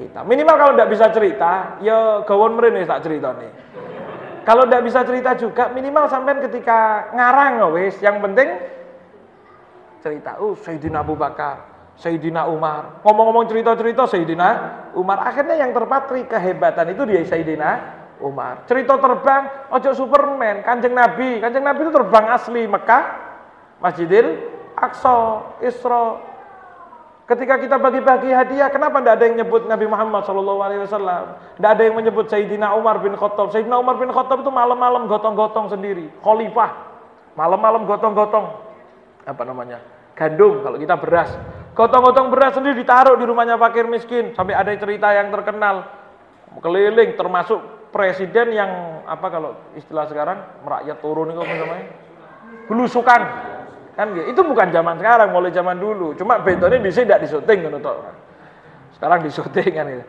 kita. 0.00 0.24
Minimal 0.24 0.56
kalau 0.56 0.72
tidak 0.72 0.90
bisa 0.96 1.06
cerita, 1.12 1.76
ya 1.84 2.24
gawon 2.24 2.56
merene 2.56 2.88
tak 2.88 3.04
cerita 3.04 3.36
nih. 3.36 3.52
Kalau 4.48 4.64
tidak 4.64 4.82
bisa 4.88 5.04
cerita 5.04 5.36
juga, 5.36 5.68
minimal 5.68 6.08
sampai 6.08 6.40
ketika 6.48 7.12
ngarang 7.12 7.68
wis, 7.76 8.00
yang 8.00 8.24
penting 8.24 8.48
cerita. 10.00 10.40
Oh, 10.40 10.56
Sayyidina 10.56 11.04
Abu 11.04 11.12
Bakar, 11.12 11.77
Sayyidina 11.98 12.46
Umar. 12.46 13.02
Ngomong-ngomong 13.02 13.50
cerita-cerita 13.50 14.06
Sayyidina 14.06 14.48
Umar. 14.94 15.26
Akhirnya 15.26 15.58
yang 15.58 15.74
terpatri 15.74 16.24
kehebatan 16.30 16.94
itu 16.94 17.02
dia 17.04 17.20
Sayyidina 17.26 17.70
Umar. 18.22 18.62
Cerita 18.70 18.98
terbang, 18.98 19.70
ojo 19.74 19.90
Superman, 19.94 20.62
Kanjeng 20.62 20.94
Nabi. 20.94 21.42
Kanjeng 21.42 21.66
Nabi 21.66 21.80
itu 21.86 21.92
terbang 21.94 22.26
asli 22.30 22.62
Mekah, 22.70 23.04
Masjidil 23.82 24.26
Aqsa, 24.78 25.42
Isra, 25.58 26.22
Ketika 27.28 27.60
kita 27.60 27.76
bagi-bagi 27.76 28.32
hadiah, 28.32 28.72
kenapa 28.72 29.04
tidak 29.04 29.20
ada 29.20 29.24
yang 29.28 29.36
menyebut 29.36 29.68
Nabi 29.68 29.84
Muhammad 29.84 30.24
SAW? 30.24 30.72
Tidak 31.60 31.70
ada 31.76 31.82
yang 31.84 32.00
menyebut 32.00 32.24
Sayyidina 32.24 32.72
Umar 32.72 33.04
bin 33.04 33.12
Khattab. 33.12 33.52
Sayyidina 33.52 33.76
Umar 33.76 34.00
bin 34.00 34.08
Khattab 34.08 34.40
itu 34.40 34.48
malam-malam 34.48 35.04
gotong-gotong 35.12 35.68
sendiri. 35.68 36.08
Khalifah. 36.24 36.72
Malam-malam 37.36 37.84
gotong-gotong. 37.84 38.48
Apa 39.28 39.44
namanya? 39.44 39.76
Gandum, 40.16 40.64
kalau 40.64 40.80
kita 40.80 40.96
beras. 40.96 41.36
Gotong-gotong 41.72 42.28
beras 42.32 42.56
sendiri 42.56 42.78
ditaruh 42.80 43.16
di 43.16 43.24
rumahnya 43.24 43.56
fakir 43.56 43.88
miskin. 43.88 44.36
Sampai 44.36 44.54
ada 44.56 44.72
cerita 44.76 45.12
yang 45.12 45.32
terkenal. 45.32 45.88
Keliling, 46.58 47.14
termasuk 47.14 47.90
presiden 47.92 48.52
yang, 48.56 48.70
apa 49.04 49.26
kalau 49.28 49.50
istilah 49.76 50.08
sekarang, 50.08 50.38
merakyat 50.64 50.98
turun 51.00 51.32
itu 51.32 51.40
apa 51.40 51.54
namanya? 51.54 51.86
Belusukan 52.68 53.22
Kan 53.98 54.14
gitu. 54.14 54.30
Itu 54.30 54.40
bukan 54.46 54.70
zaman 54.70 54.94
sekarang, 55.02 55.34
mulai 55.34 55.50
zaman 55.50 55.74
dulu. 55.74 56.14
Cuma 56.14 56.38
bentornya 56.38 56.78
bisa 56.78 57.02
tidak 57.02 57.26
disyuting 57.26 57.66
kan 57.66 57.72
untuk 57.82 57.94
sekarang 58.94 59.26
disyuting 59.26 59.74
kan 59.74 59.86
gitu. 59.90 60.04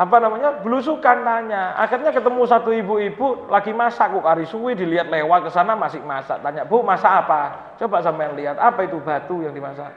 Apa 0.00 0.16
namanya? 0.24 0.64
Belusukan 0.64 1.20
tanya. 1.20 1.76
Akhirnya 1.76 2.16
ketemu 2.16 2.48
satu 2.48 2.72
ibu-ibu 2.72 3.44
lagi 3.52 3.76
masak 3.76 4.16
kok 4.16 4.24
hari 4.24 4.48
suwi 4.48 4.72
dilihat 4.72 5.12
lewat 5.12 5.44
ke 5.44 5.50
sana 5.52 5.76
masih 5.76 6.00
masak. 6.00 6.40
Tanya, 6.40 6.64
"Bu, 6.64 6.80
masak 6.80 7.28
apa?" 7.28 7.76
Coba 7.76 8.00
sampean 8.00 8.32
lihat, 8.32 8.56
apa 8.56 8.88
itu 8.88 8.96
batu 9.04 9.44
yang 9.44 9.52
dimasak? 9.52 9.92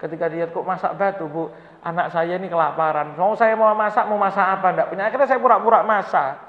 Ketika 0.00 0.32
lihat 0.32 0.56
kok 0.56 0.64
masak 0.64 0.96
batu, 0.96 1.28
Bu, 1.28 1.52
anak 1.84 2.08
saya 2.08 2.40
ini 2.40 2.48
kelaparan. 2.48 3.20
Mau 3.20 3.36
saya 3.36 3.52
mau 3.52 3.68
masak, 3.76 4.08
mau 4.08 4.16
masak 4.16 4.46
apa? 4.48 4.72
Enggak 4.72 4.88
punya. 4.88 5.04
Akhirnya 5.12 5.28
saya 5.28 5.36
pura-pura 5.36 5.84
masak. 5.84 6.40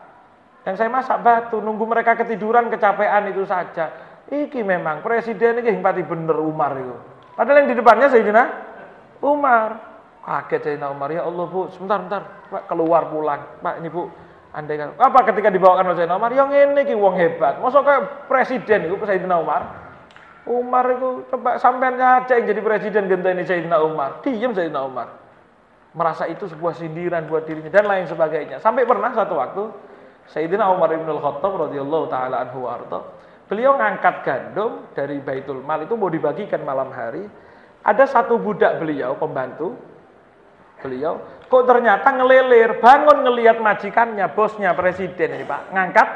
Dan 0.63 0.79
saya 0.79 0.87
masak 0.87 1.19
batu, 1.19 1.59
nunggu 1.59 1.83
mereka 1.83 2.15
ketiduran, 2.15 2.71
kecapean 2.71 3.27
itu 3.27 3.43
saja. 3.43 3.91
Iki 4.31 4.63
memang 4.63 5.03
presiden 5.03 5.59
ini 5.59 5.75
yang 5.75 5.83
pati 5.83 5.99
bener 6.07 6.39
Umar 6.39 6.71
itu. 6.79 6.95
Padahal 7.35 7.65
yang 7.65 7.69
di 7.73 7.75
depannya 7.75 8.07
Sayyidina 8.07 8.43
Umar. 9.19 9.91
Kaget 10.21 10.61
Sayyidina 10.63 10.87
Umar, 10.93 11.09
ya 11.11 11.27
Allah 11.27 11.45
bu, 11.49 11.67
sebentar, 11.75 11.97
sebentar, 11.99 12.23
Pak 12.47 12.63
keluar 12.71 13.11
pulang. 13.11 13.59
Pak 13.59 13.83
ini 13.83 13.89
bu, 13.91 14.07
andai 14.55 14.79
kan, 14.79 14.95
apa 14.95 15.19
ketika 15.27 15.51
dibawakan 15.51 15.91
oleh 15.91 15.97
Sayyidina 15.99 16.15
Umar, 16.15 16.31
yang 16.31 16.53
ini 16.55 16.87
ki 16.87 16.95
wong 16.95 17.19
hebat. 17.19 17.59
Masa 17.59 17.83
kayak 17.83 18.31
presiden 18.31 18.87
itu 18.87 18.95
Sayyidina 19.01 19.35
Umar. 19.43 19.90
Umar 20.49 20.97
itu 20.97 21.27
coba 21.29 21.61
sampean 21.61 22.01
yang 22.01 22.25
jadi 22.25 22.61
presiden 22.65 23.05
ini 23.05 23.45
Sayyidina 23.45 23.77
Umar. 23.81 24.25
Diam 24.25 24.57
Sayyidina 24.57 24.81
Umar. 24.81 25.21
Merasa 25.93 26.25
itu 26.25 26.47
sebuah 26.47 26.73
sindiran 26.73 27.27
buat 27.27 27.45
dirinya 27.45 27.69
dan 27.69 27.85
lain 27.85 28.05
sebagainya. 28.09 28.57
Sampai 28.57 28.87
pernah 28.87 29.13
satu 29.13 29.37
waktu 29.37 29.63
Sayyidina 30.31 30.65
Umar 30.71 30.89
bin 30.95 31.05
Al-Khattab 31.05 31.69
radhiyallahu 31.69 32.05
taala 32.09 32.47
anhu 32.47 32.65
warta 32.65 33.21
Beliau 33.51 33.75
ngangkat 33.75 34.23
gandum 34.23 34.87
dari 34.95 35.19
Baitul 35.19 35.59
Mal 35.59 35.83
itu 35.83 35.99
mau 35.99 36.07
dibagikan 36.07 36.63
malam 36.63 36.87
hari. 36.95 37.27
Ada 37.83 38.07
satu 38.07 38.39
budak 38.39 38.79
beliau, 38.79 39.19
pembantu 39.19 39.75
beliau, 40.79 41.19
kok 41.45 41.65
ternyata 41.67 42.09
ngelilir, 42.15 42.79
bangun 42.79 43.27
ngelihat 43.27 43.59
majikannya, 43.59 44.25
bosnya, 44.31 44.71
presiden 44.73 45.35
ini 45.35 45.45
Pak, 45.45 45.73
ngangkat 45.73 46.07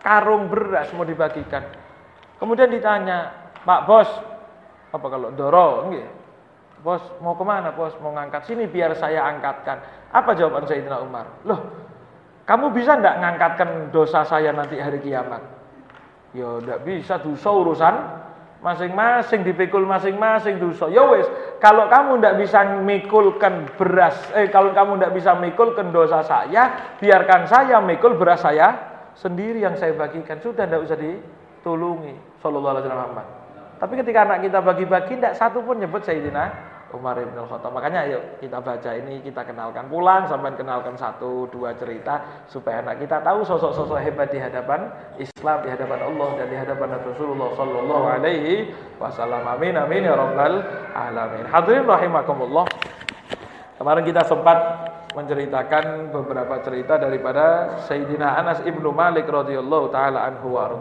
karung 0.00 0.48
beras 0.48 0.88
mau 0.96 1.04
dibagikan. 1.04 1.60
Kemudian 2.38 2.70
ditanya, 2.70 3.47
Pak 3.62 3.80
Bos, 3.86 4.10
apa 4.92 5.06
kalau 5.08 5.28
Doro, 5.34 5.88
enggak? 5.88 6.18
Bos 6.78 7.02
mau 7.18 7.34
ke 7.34 7.42
mana 7.42 7.74
bos? 7.74 7.90
Mau 7.98 8.14
ngangkat 8.14 8.46
sini 8.46 8.70
biar 8.70 8.94
saya 8.94 9.26
angkatkan. 9.26 9.82
Apa 10.14 10.38
jawaban 10.38 10.62
Sayyidina 10.62 11.02
Umar? 11.02 11.26
Loh, 11.42 11.60
kamu 12.46 12.70
bisa 12.70 12.94
enggak 12.94 13.18
ngangkatkan 13.18 13.90
dosa 13.90 14.22
saya 14.22 14.54
nanti 14.54 14.78
hari 14.78 15.02
kiamat? 15.02 15.42
Ya 16.36 16.62
ndak 16.62 16.86
bisa 16.86 17.18
dosa 17.18 17.50
urusan 17.50 17.94
masing-masing 18.62 19.42
dipikul 19.42 19.82
masing-masing 19.90 20.62
dosa. 20.62 20.86
Ya 20.86 21.02
wes, 21.02 21.26
kalau 21.58 21.90
kamu 21.90 22.22
ndak 22.22 22.38
bisa 22.38 22.62
mikulkan 22.78 23.66
beras, 23.74 24.14
eh 24.38 24.46
kalau 24.46 24.70
kamu 24.70 25.02
ndak 25.02 25.12
bisa 25.18 25.34
mikulkan 25.34 25.90
dosa 25.90 26.22
saya, 26.22 26.94
biarkan 27.02 27.50
saya 27.50 27.82
mikul 27.82 28.14
beras 28.14 28.46
saya 28.46 28.78
sendiri 29.18 29.66
yang 29.66 29.74
saya 29.74 29.98
bagikan. 29.98 30.38
Sudah 30.38 30.62
ndak 30.70 30.86
usah 30.86 30.98
ditulungi. 30.98 32.38
Sallallahu 32.38 32.72
alaihi 32.78 32.86
wasallam. 32.86 33.37
Tapi 33.78 33.94
ketika 34.02 34.26
anak 34.26 34.42
kita 34.42 34.58
bagi-bagi 34.58 35.22
ndak 35.22 35.38
satu 35.38 35.62
pun 35.62 35.78
nyebut 35.78 36.02
Sayyidina 36.02 36.50
Umar 36.88 37.20
bin 37.20 37.36
Khattab. 37.36 37.68
Makanya 37.68 38.08
yuk 38.08 38.40
kita 38.40 38.64
baca 38.64 38.90
ini, 38.96 39.20
kita 39.20 39.44
kenalkan 39.44 39.92
pulang 39.92 40.24
sampai 40.24 40.56
kenalkan 40.56 40.96
satu 40.96 41.44
dua 41.52 41.76
cerita 41.76 42.44
supaya 42.48 42.80
anak 42.80 43.04
kita 43.04 43.20
tahu 43.20 43.44
sosok-sosok 43.44 44.00
hebat 44.00 44.32
di 44.32 44.40
hadapan 44.40 44.88
Islam, 45.20 45.62
di 45.62 45.68
hadapan 45.68 46.00
Allah 46.00 46.28
dan 46.40 46.46
di 46.48 46.56
hadapan 46.56 46.96
Rasulullah 47.04 47.48
sallallahu 47.52 48.04
alaihi 48.08 48.72
wasallam. 48.96 49.44
Amin 49.44 49.76
amin 49.76 50.08
ya 50.08 50.16
rabbal 50.16 50.64
alamin. 50.96 51.44
Hadirin 51.44 51.84
rahimakumullah. 51.84 52.64
Kemarin 53.76 54.02
kita 54.08 54.24
sempat 54.24 54.58
menceritakan 55.12 56.08
beberapa 56.10 56.56
cerita 56.64 56.96
daripada 56.96 57.76
Sayyidina 57.84 58.42
Anas 58.42 58.64
ibnu 58.64 58.90
Malik 58.96 59.28
radhiyallahu 59.28 59.92
taala 59.92 60.24
anhu 60.24 60.56
wa 60.56 60.72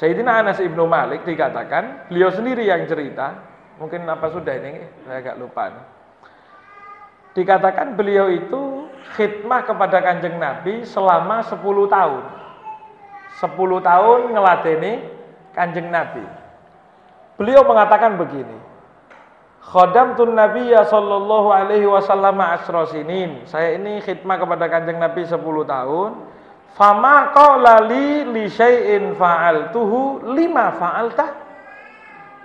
Sayyidina 0.00 0.40
Anas 0.40 0.64
ibnu 0.64 0.88
Malik 0.88 1.28
dikatakan 1.28 2.08
beliau 2.08 2.32
sendiri 2.32 2.64
yang 2.64 2.88
cerita 2.88 3.50
Mungkin 3.80 4.04
apa 4.04 4.28
sudah 4.28 4.60
ini? 4.60 4.84
Saya 5.08 5.24
agak 5.24 5.40
lupa. 5.40 5.72
Dikatakan 7.32 7.96
beliau 7.96 8.28
itu 8.28 8.92
khidmah 9.16 9.64
kepada 9.64 10.04
kanjeng 10.04 10.36
Nabi 10.36 10.84
selama 10.84 11.40
10 11.40 11.64
tahun. 11.88 12.24
10 13.40 13.80
tahun 13.80 14.20
ngeladeni 14.36 14.92
kanjeng 15.56 15.88
Nabi. 15.88 16.20
Beliau 17.40 17.64
mengatakan 17.64 18.20
begini. 18.20 18.68
tun 20.20 20.36
Nabi 20.36 20.76
ya 20.76 20.84
sallallahu 20.84 21.48
alaihi 21.48 21.88
wasallam 21.88 22.36
asrosinin. 22.36 23.48
Saya 23.48 23.80
ini 23.80 24.04
khidmah 24.04 24.36
kepada 24.36 24.68
kanjeng 24.68 25.00
Nabi 25.00 25.24
10 25.24 25.40
tahun. 25.64 26.10
Fama 26.74 27.34
qala 27.34 27.84
li 27.84 28.24
li 28.24 28.44
syai'in 28.46 29.12
fa'altuhu 29.18 30.32
lima 30.32 30.70
fa'altah 30.74 31.30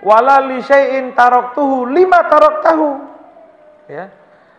wala 0.02 0.42
li 0.44 0.60
syai'in 0.60 1.14
taraktuhu 1.16 1.88
lima 1.88 2.26
taraktahu. 2.26 2.88
Ya. 3.86 4.10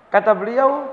Kata 0.08 0.32
beliau, 0.32 0.88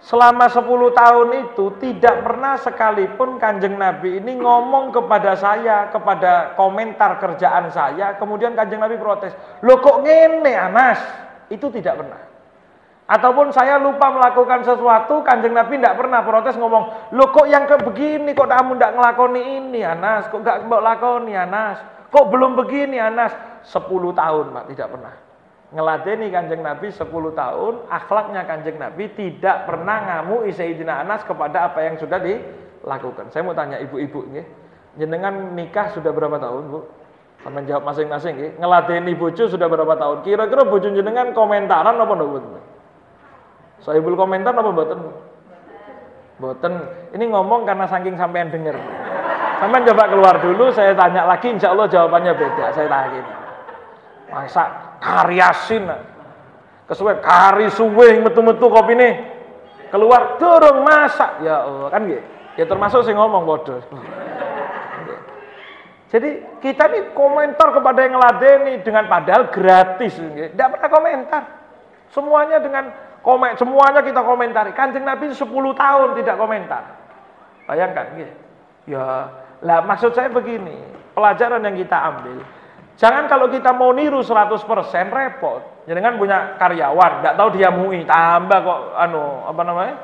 selama 0.00 0.48
10 0.48 0.64
tahun 0.92 1.28
itu 1.48 1.64
tidak 1.80 2.24
pernah 2.24 2.56
sekalipun 2.56 3.36
Kanjeng 3.36 3.76
Nabi 3.76 4.20
ini 4.20 4.40
ngomong 4.40 4.92
kepada 4.92 5.36
saya, 5.36 5.92
kepada 5.92 6.56
komentar 6.56 7.20
kerjaan 7.20 7.68
saya, 7.68 8.16
kemudian 8.16 8.56
Kanjeng 8.56 8.80
Nabi 8.80 8.96
protes, 8.96 9.36
"Loh 9.60 9.80
kok 9.84 10.00
ngene, 10.00 10.52
Anas?" 10.56 11.00
Itu 11.52 11.68
tidak 11.68 12.00
pernah. 12.00 12.33
Ataupun 13.04 13.52
saya 13.52 13.76
lupa 13.76 14.08
melakukan 14.08 14.64
sesuatu, 14.64 15.20
kanjeng 15.20 15.52
Nabi 15.52 15.76
tidak 15.76 16.00
pernah 16.00 16.24
protes 16.24 16.56
ngomong, 16.56 17.12
lo 17.12 17.28
kok 17.36 17.44
yang 17.44 17.68
ke 17.68 17.76
begini, 17.84 18.32
kok 18.32 18.48
kamu 18.48 18.80
tidak 18.80 18.96
ngelakoni 18.96 19.60
ini 19.60 19.84
Anas, 19.84 20.24
kok 20.32 20.40
gak 20.40 20.64
mbak 20.64 20.80
lakoni 20.80 21.36
Anas, 21.36 21.84
kok 22.08 22.32
belum 22.32 22.56
begini 22.56 22.96
Anas, 22.96 23.36
10 23.68 23.84
tahun 23.92 24.56
Pak, 24.56 24.64
tidak 24.72 24.88
pernah. 24.88 25.14
Ngeladeni 25.76 26.32
kanjeng 26.32 26.64
Nabi 26.64 26.88
10 26.88 27.04
tahun, 27.12 27.74
akhlaknya 27.92 28.42
kanjeng 28.48 28.80
Nabi 28.80 29.04
tidak 29.12 29.68
pernah 29.68 29.96
ngamu 30.00 30.48
Sayyidina 30.48 31.04
Anas 31.04 31.28
kepada 31.28 31.68
apa 31.68 31.84
yang 31.84 32.00
sudah 32.00 32.16
dilakukan. 32.24 33.28
Saya 33.28 33.44
mau 33.44 33.52
tanya 33.52 33.84
ibu-ibu 33.84 34.32
ini, 34.32 34.40
jenengan 34.96 35.52
nikah 35.52 35.92
sudah 35.92 36.08
berapa 36.08 36.40
tahun 36.40 36.72
Bu? 36.72 36.80
Sama 37.44 37.60
jawab 37.68 37.84
masing-masing 37.84 38.34
ya. 38.40 38.48
Ngeladeni 38.56 39.12
bojo 39.12 39.44
sudah 39.44 39.68
berapa 39.68 39.92
tahun? 39.92 40.24
Kira-kira 40.24 40.64
bojo 40.64 40.88
jenengan 40.88 41.36
komentaran 41.36 42.00
apa 42.00 42.14
enggak? 42.16 42.64
Ibu 43.92 44.16
komentar 44.16 44.56
apa 44.56 44.70
mboten? 44.72 44.98
Mboten. 46.40 46.72
Ini 47.12 47.24
ngomong 47.28 47.68
karena 47.68 47.84
saking 47.84 48.16
sampean 48.16 48.48
denger. 48.48 48.80
Sampean 49.60 49.84
coba 49.84 50.08
keluar 50.08 50.34
dulu, 50.40 50.72
saya 50.72 50.96
tanya 50.96 51.28
lagi, 51.28 51.52
insya 51.52 51.76
Allah 51.76 51.84
jawabannya 51.90 52.32
beda. 52.32 52.72
Saya 52.72 52.88
tanya 52.88 53.44
masak 54.34 54.68
karyasin 54.98 55.86
kesuwe 56.90 57.14
kari 57.22 57.70
suwe 57.70 58.18
metu-metu 58.18 58.66
kopi 58.66 58.98
nih 58.98 59.12
keluar 59.94 60.36
dorong 60.42 60.82
masak 60.82 61.38
ya 61.46 61.62
Allah 61.64 61.88
kan 61.88 62.02
gitu 62.10 62.22
ya 62.58 62.64
termasuk 62.66 63.06
sih 63.06 63.14
ngomong 63.14 63.46
bodoh 63.46 63.78
jadi 66.10 66.42
kita 66.62 66.84
nih 66.90 67.02
komentar 67.14 67.74
kepada 67.74 67.98
yang 68.06 68.18
ngeladeni 68.18 68.82
dengan 68.82 69.06
padahal 69.06 69.48
gratis 69.54 70.18
tidak 70.18 70.68
pernah 70.76 70.90
komentar 70.90 71.42
semuanya 72.10 72.58
dengan 72.58 72.90
komen 73.24 73.56
semuanya 73.56 74.04
kita 74.04 74.20
komentari 74.20 74.70
kanjeng 74.76 75.02
Nabi 75.02 75.32
10 75.32 75.42
tahun 75.50 76.08
tidak 76.20 76.36
komentar 76.36 76.82
bayangkan 77.64 78.06
gitu 78.20 78.34
ya 78.92 79.32
lah 79.64 79.80
maksud 79.88 80.12
saya 80.12 80.28
begini 80.28 80.76
pelajaran 81.16 81.64
yang 81.64 81.76
kita 81.80 81.96
ambil 81.96 82.44
Jangan 82.94 83.26
kalau 83.26 83.50
kita 83.50 83.74
mau 83.74 83.90
niru 83.90 84.22
100% 84.22 84.62
repot. 85.10 85.62
Jadi 85.84 85.98
kan 85.98 86.14
punya 86.14 86.54
karyawan, 86.56 87.20
nggak 87.20 87.34
tahu 87.36 87.48
dia 87.58 87.68
mui, 87.74 88.06
tambah 88.06 88.58
kok 88.62 88.80
anu 88.96 89.44
apa 89.50 89.62
namanya? 89.66 89.94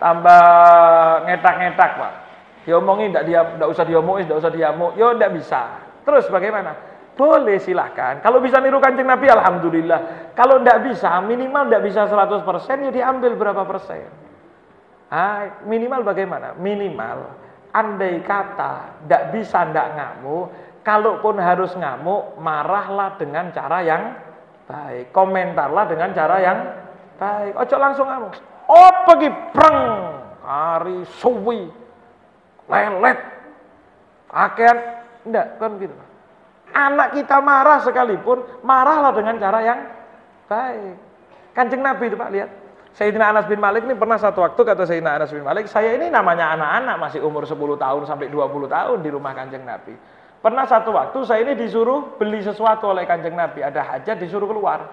Tambah 0.00 0.42
ngetak-ngetak, 1.28 1.90
Pak. 2.00 2.12
Diomongin 2.64 3.12
enggak 3.12 3.26
dia 3.28 3.40
enggak 3.44 3.70
usah 3.70 3.84
diomongin, 3.84 4.24
enggak 4.26 4.40
usah 4.40 4.52
diamu. 4.52 4.96
Yo 4.96 5.12
enggak 5.12 5.32
bisa. 5.36 5.60
Terus 6.08 6.24
bagaimana? 6.32 6.72
Boleh 7.18 7.58
silahkan. 7.58 8.22
Kalau 8.22 8.38
bisa 8.38 8.62
niru 8.62 8.78
kancing 8.78 9.10
Nabi 9.10 9.26
alhamdulillah. 9.26 10.32
Kalau 10.38 10.62
enggak 10.62 10.86
bisa, 10.86 11.18
minimal 11.26 11.66
enggak 11.66 11.82
bisa 11.82 12.06
100% 12.06 12.46
ya 12.86 12.90
diambil 12.94 13.34
berapa 13.34 13.66
persen. 13.66 14.06
Ah, 15.10 15.66
minimal 15.66 16.06
bagaimana? 16.06 16.54
Minimal 16.54 17.34
andai 17.74 18.22
kata 18.22 19.02
enggak 19.02 19.34
bisa 19.34 19.66
enggak 19.66 19.98
ngamuk, 19.98 20.46
Kalaupun 20.88 21.36
harus 21.36 21.76
ngamuk, 21.76 22.40
marahlah 22.40 23.20
dengan 23.20 23.52
cara 23.52 23.84
yang 23.84 24.08
baik. 24.64 25.12
Komentarlah 25.12 25.84
dengan 25.84 26.16
cara 26.16 26.36
yang 26.40 26.58
baik. 27.20 27.52
Ojo 27.60 27.76
langsung 27.76 28.08
ngamuk. 28.08 28.32
Oh 28.72 28.92
pergi 29.04 29.28
preng, 29.52 29.80
kari 30.40 31.04
suwi, 31.20 31.68
lelet, 32.72 33.20
akhir, 34.32 34.74
enggak 35.28 35.60
kan 35.60 35.76
gitu. 35.76 35.92
Anak 36.74 37.16
kita 37.16 37.40
marah 37.40 37.80
sekalipun, 37.82 38.44
marahlah 38.62 39.12
dengan 39.16 39.40
cara 39.40 39.58
yang 39.64 39.80
baik. 40.46 40.96
Kanjeng 41.56 41.82
Nabi 41.82 42.12
itu 42.12 42.16
Pak 42.16 42.30
lihat. 42.32 42.50
Sayyidina 42.98 43.30
Anas 43.30 43.46
bin 43.46 43.62
Malik 43.62 43.86
ini 43.86 43.94
pernah 43.94 44.18
satu 44.18 44.42
waktu 44.42 44.58
kata 44.58 44.82
Sayyidina 44.82 45.22
Anas 45.22 45.30
bin 45.30 45.46
Malik, 45.46 45.70
saya 45.70 45.94
ini 45.94 46.10
namanya 46.10 46.50
anak-anak 46.58 46.96
masih 46.98 47.20
umur 47.22 47.46
10 47.46 47.78
tahun 47.78 48.02
sampai 48.10 48.26
20 48.26 48.66
tahun 48.66 48.98
di 49.06 49.10
rumah 49.14 49.32
Kanjeng 49.38 49.62
Nabi. 49.62 49.94
Pernah 50.38 50.70
satu 50.70 50.94
waktu 50.94 51.18
saya 51.26 51.42
ini 51.42 51.58
disuruh 51.58 52.14
beli 52.14 52.38
sesuatu 52.38 52.94
oleh 52.94 53.02
kanjeng 53.10 53.34
Nabi, 53.34 53.58
ada 53.58 53.82
hajat 53.82 54.22
disuruh 54.22 54.46
keluar. 54.46 54.86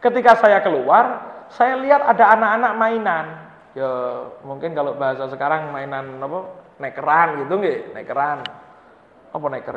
Ketika 0.00 0.32
saya 0.40 0.64
keluar, 0.64 1.04
saya 1.52 1.76
lihat 1.76 2.00
ada 2.08 2.32
anak-anak 2.32 2.72
mainan. 2.80 3.26
Ya 3.76 3.92
mungkin 4.40 4.72
kalau 4.72 4.96
bahasa 4.96 5.28
sekarang 5.28 5.68
mainan 5.68 6.16
apa? 6.16 6.56
Nekeran 6.80 7.44
gitu 7.44 7.60
nggih, 7.60 7.92
nekeran. 7.92 8.40
Apa 9.36 9.46
neker? 9.52 9.76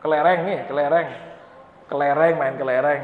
Kelereng 0.00 0.40
nih, 0.48 0.60
kelereng. 0.68 1.08
Kelereng 1.88 2.34
main 2.40 2.54
kelereng. 2.56 3.02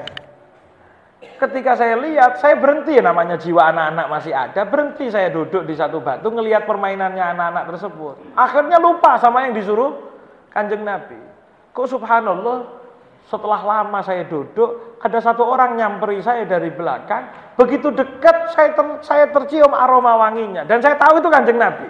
Ketika 1.16 1.76
saya 1.76 1.96
lihat, 2.00 2.40
saya 2.40 2.56
berhenti 2.56 2.96
namanya 3.00 3.36
jiwa 3.40 3.68
anak-anak 3.72 4.06
masih 4.08 4.32
ada, 4.32 4.64
berhenti 4.68 5.08
saya 5.08 5.32
duduk 5.32 5.64
di 5.64 5.76
satu 5.76 6.00
batu 6.00 6.28
ngelihat 6.32 6.64
permainannya 6.64 7.20
anak-anak 7.20 7.64
tersebut. 7.76 8.14
Akhirnya 8.36 8.80
lupa 8.80 9.16
sama 9.20 9.48
yang 9.48 9.56
disuruh 9.56 9.96
kanjeng 10.52 10.84
Nabi. 10.84 11.16
Kok 11.76 11.88
subhanallah 11.88 12.68
setelah 13.28 13.60
lama 13.64 14.00
saya 14.00 14.24
duduk, 14.24 14.96
ada 15.02 15.18
satu 15.20 15.44
orang 15.44 15.76
nyamperi 15.76 16.24
saya 16.24 16.48
dari 16.48 16.72
belakang, 16.72 17.28
begitu 17.58 17.92
dekat 17.92 18.56
saya 18.56 18.72
ter, 18.72 18.86
saya 19.04 19.24
tercium 19.28 19.76
aroma 19.76 20.16
wanginya 20.16 20.64
dan 20.64 20.80
saya 20.80 20.96
tahu 20.96 21.20
itu 21.20 21.28
kanjeng 21.28 21.60
Nabi. 21.60 21.88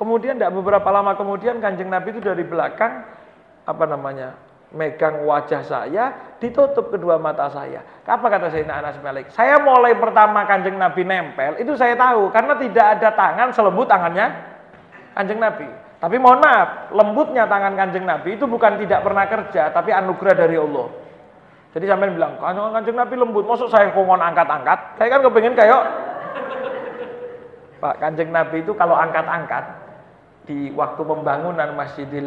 Kemudian 0.00 0.40
tidak 0.40 0.56
beberapa 0.56 0.88
lama 0.88 1.12
kemudian 1.12 1.60
kanjeng 1.60 1.92
Nabi 1.92 2.16
itu 2.16 2.24
dari 2.24 2.40
belakang 2.40 3.04
apa 3.64 3.84
namanya 3.84 4.36
megang 4.70 5.26
wajah 5.26 5.66
saya, 5.66 6.36
ditutup 6.38 6.94
kedua 6.94 7.18
mata 7.18 7.50
saya. 7.50 7.82
Apa 8.06 8.30
kata 8.30 8.54
Sayyidina 8.54 8.78
Anas 8.78 8.98
Malik? 9.02 9.26
Saya 9.34 9.58
mulai 9.58 9.98
pertama 9.98 10.46
kanjeng 10.46 10.78
Nabi 10.78 11.02
nempel, 11.02 11.58
itu 11.58 11.74
saya 11.74 11.98
tahu 11.98 12.30
karena 12.30 12.54
tidak 12.58 12.86
ada 12.98 13.08
tangan 13.14 13.48
selembut 13.50 13.90
tangannya 13.90 14.30
kanjeng 15.18 15.42
Nabi. 15.42 15.66
Tapi 16.00 16.16
mohon 16.16 16.40
maaf, 16.40 16.88
lembutnya 16.94 17.44
tangan 17.44 17.76
kanjeng 17.76 18.08
Nabi 18.08 18.38
itu 18.38 18.48
bukan 18.48 18.80
tidak 18.80 19.04
pernah 19.04 19.26
kerja, 19.28 19.68
tapi 19.74 19.90
anugerah 19.92 20.34
dari 20.38 20.56
Allah. 20.56 20.86
Jadi 21.70 21.86
sampai 21.86 22.10
bilang, 22.10 22.34
kanjeng 22.40 22.96
Nabi 22.98 23.14
lembut, 23.14 23.44
masuk 23.46 23.68
saya 23.70 23.90
kongon 23.94 24.22
angkat-angkat? 24.22 24.96
Saya 24.96 25.08
kan 25.12 25.20
kepengen 25.22 25.54
kayak 25.58 25.82
Pak 27.80 27.96
kanjeng 27.96 28.28
Nabi 28.28 28.60
itu 28.60 28.76
kalau 28.76 28.92
angkat-angkat 28.92 29.79
di 30.50 30.74
waktu 30.74 30.98
pembangunan 31.06 31.78
Masjidil 31.78 32.26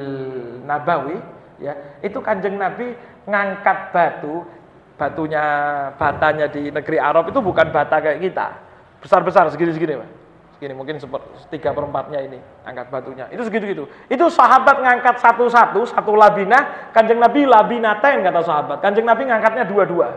Nabawi 0.63 1.19
ya 1.59 1.75
itu 1.99 2.23
kanjeng 2.23 2.55
Nabi 2.55 2.95
ngangkat 3.27 3.91
batu 3.91 4.47
batunya 4.95 5.43
batanya 5.99 6.47
di 6.47 6.71
negeri 6.71 7.03
Arab 7.03 7.27
itu 7.27 7.43
bukan 7.43 7.67
bata 7.75 7.99
kayak 7.99 8.23
kita. 8.23 8.47
Besar-besar 9.03 9.51
segini-segini 9.51 9.99
Pak. 9.99 10.09
Segini 10.55 10.71
mungkin 10.71 10.95
tiga 11.51 11.75
perempatnya 11.75 12.23
ini 12.23 12.39
angkat 12.63 12.87
batunya. 12.87 13.27
Itu 13.27 13.43
segitu-gitu. 13.43 13.91
Itu 14.07 14.31
sahabat 14.31 14.79
ngangkat 14.79 15.19
satu-satu 15.19 15.83
satu 15.91 16.15
labina 16.15 16.91
kanjeng 16.95 17.19
Nabi 17.19 17.43
labinaten 17.43 18.23
kata 18.23 18.39
sahabat. 18.39 18.79
Kanjeng 18.79 19.03
Nabi 19.03 19.27
ngangkatnya 19.27 19.67
dua-dua. 19.67 20.07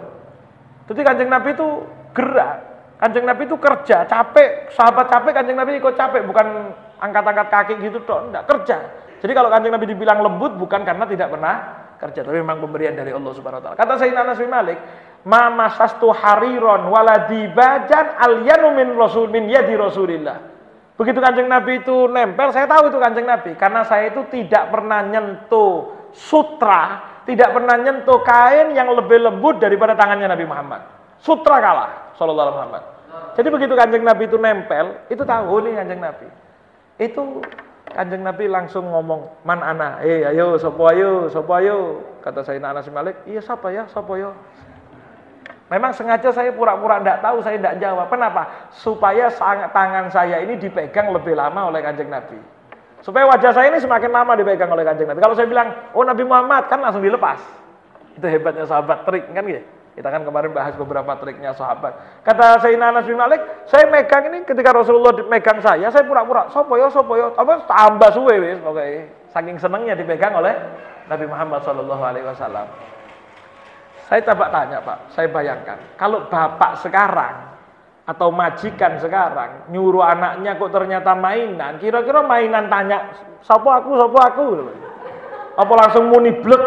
Jadi 0.86 1.00
kanjeng 1.02 1.26
Nabi 1.26 1.58
itu 1.58 1.66
gerak 2.14 2.75
kanjeng 2.96 3.24
Nabi 3.28 3.44
itu 3.44 3.56
kerja 3.60 4.08
capek 4.08 4.72
sahabat 4.72 5.06
capek 5.12 5.32
kanjeng 5.36 5.56
Nabi 5.56 5.76
ikut 5.76 5.94
capek 5.96 6.24
bukan 6.24 6.72
angkat-angkat 7.00 7.46
kaki 7.52 7.72
gitu 7.84 8.00
dong, 8.08 8.32
enggak 8.32 8.48
kerja. 8.48 8.76
Jadi 9.20 9.32
kalau 9.32 9.48
kanjeng 9.48 9.72
Nabi 9.72 9.86
dibilang 9.88 10.20
lembut 10.20 10.56
bukan 10.56 10.84
karena 10.84 11.04
tidak 11.08 11.28
pernah 11.32 11.54
kerja, 11.96 12.20
tapi 12.24 12.36
memang 12.40 12.60
pemberian 12.60 12.92
dari 12.92 13.12
Allah 13.12 13.32
Subhanahu 13.32 13.60
wa 13.60 13.64
taala. 13.64 13.76
Kata 13.76 13.92
Sayyidina 14.00 14.22
Anas 14.24 14.38
bin 14.40 14.52
Malik, 14.52 14.78
"Ma 15.24 15.48
masastu 15.48 16.12
hariron 16.12 16.92
waladibajan 16.92 18.20
alyanu 18.20 18.76
min 18.76 18.88
rasul 18.96 19.32
min 19.32 19.48
yadi 19.48 19.72
Rasulillah." 19.76 20.56
Begitu 20.96 21.20
kanjeng 21.20 21.48
Nabi 21.48 21.84
itu 21.84 22.08
nempel, 22.08 22.56
saya 22.56 22.64
tahu 22.64 22.88
itu 22.88 22.96
kanjeng 22.96 23.28
Nabi 23.28 23.52
karena 23.52 23.84
saya 23.84 24.08
itu 24.08 24.24
tidak 24.32 24.72
pernah 24.72 25.04
nyentuh 25.04 25.92
sutra, 26.16 27.04
tidak 27.28 27.52
pernah 27.52 27.76
nyentuh 27.76 28.24
kain 28.24 28.72
yang 28.72 28.88
lebih 28.96 29.20
lembut 29.20 29.60
daripada 29.60 29.92
tangannya 29.92 30.24
Nabi 30.24 30.48
Muhammad. 30.48 30.95
Sutra 31.20 31.58
kalah, 31.58 31.90
sallallahu 32.16 32.46
alaihi 32.46 32.58
Muhammad. 32.60 32.82
Jadi 33.36 33.48
begitu 33.48 33.74
kanjeng 33.76 34.04
Nabi 34.04 34.22
itu 34.28 34.36
nempel, 34.36 34.86
itu 35.08 35.22
tahu 35.24 35.44
oh, 35.48 35.58
ini 35.64 35.76
kanjeng 35.76 36.00
Nabi. 36.00 36.28
Itu 36.96 37.44
Kanjeng 37.96 38.26
Nabi 38.26 38.44
langsung 38.50 38.92
ngomong, 38.92 39.40
"Man 39.46 39.64
ana? 39.64 40.02
Eh, 40.04 40.20
ayo 40.26 40.60
sopo 40.60 40.84
ayo, 40.90 41.32
sopo 41.32 41.56
ayo." 41.56 42.04
Kata 42.20 42.44
Sayyidina 42.44 42.76
Anas 42.76 42.92
Malik, 42.92 43.24
"Iya, 43.24 43.40
siapa 43.40 43.72
ya? 43.72 43.88
Sopo 43.88 44.20
yo?" 44.20 44.36
Memang 45.72 45.96
sengaja 45.96 46.30
saya 46.30 46.52
pura-pura 46.52 47.00
tidak 47.00 47.24
tahu, 47.24 47.42
saya 47.42 47.56
tidak 47.58 47.80
jawab. 47.80 48.06
Kenapa? 48.06 48.70
Supaya 48.70 49.32
tangan 49.72 50.12
saya 50.12 50.44
ini 50.44 50.60
dipegang 50.60 51.10
lebih 51.10 51.34
lama 51.34 51.72
oleh 51.72 51.82
Kanjeng 51.82 52.12
Nabi. 52.12 52.38
Supaya 53.02 53.26
wajah 53.32 53.50
saya 53.56 53.72
ini 53.72 53.80
semakin 53.80 54.12
lama 54.12 54.36
dipegang 54.36 54.70
oleh 54.70 54.84
Kanjeng 54.84 55.08
Nabi. 55.08 55.22
Kalau 55.24 55.34
saya 55.34 55.48
bilang, 55.48 55.72
"Oh, 55.96 56.04
Nabi 56.04 56.22
Muhammad," 56.22 56.68
kan 56.68 56.84
langsung 56.84 57.02
dilepas. 57.02 57.40
Itu 58.12 58.28
hebatnya 58.28 58.68
sahabat 58.68 59.08
trik 59.08 59.24
kan 59.32 59.42
gitu. 59.46 59.64
Kita 59.96 60.12
kan 60.12 60.28
kemarin 60.28 60.52
bahas 60.52 60.76
beberapa 60.76 61.08
triknya 61.16 61.56
sahabat. 61.56 62.20
Kata 62.20 62.60
Sayyidina 62.60 62.92
Anas 62.92 63.08
bin 63.08 63.16
Malik, 63.16 63.40
saya 63.64 63.88
megang 63.88 64.28
ini 64.28 64.44
ketika 64.44 64.76
Rasulullah 64.76 65.16
megang 65.24 65.56
saya, 65.64 65.88
saya 65.88 66.04
pura-pura, 66.04 66.52
sopo 66.52 66.76
yo, 66.76 66.92
sopo 66.92 67.16
yo, 67.16 67.32
apa 67.32 67.64
tambah 67.64 68.12
suwe 68.12 68.36
wis, 68.36 68.60
oke. 68.60 69.08
Saking 69.32 69.56
senangnya 69.56 69.96
dipegang 69.96 70.36
oleh 70.36 70.52
Nabi 71.08 71.24
Muhammad 71.24 71.64
Shallallahu 71.64 72.02
Alaihi 72.04 72.28
Wasallam. 72.28 72.68
Saya 74.04 74.20
coba 74.20 74.52
tanya 74.52 74.84
Pak, 74.84 75.16
saya 75.16 75.32
bayangkan, 75.32 75.80
kalau 75.96 76.28
bapak 76.28 76.76
sekarang 76.84 77.56
atau 78.04 78.28
majikan 78.30 79.00
sekarang 79.00 79.72
nyuruh 79.72 80.04
anaknya 80.04 80.60
kok 80.60 80.76
ternyata 80.76 81.16
mainan, 81.16 81.80
kira-kira 81.80 82.20
mainan 82.20 82.68
tanya, 82.68 83.16
sopo 83.40 83.72
aku, 83.72 83.96
sopo 83.96 84.18
aku, 84.20 84.44
apa 85.56 85.72
langsung 85.72 86.12
muni 86.12 86.36
blek, 86.36 86.64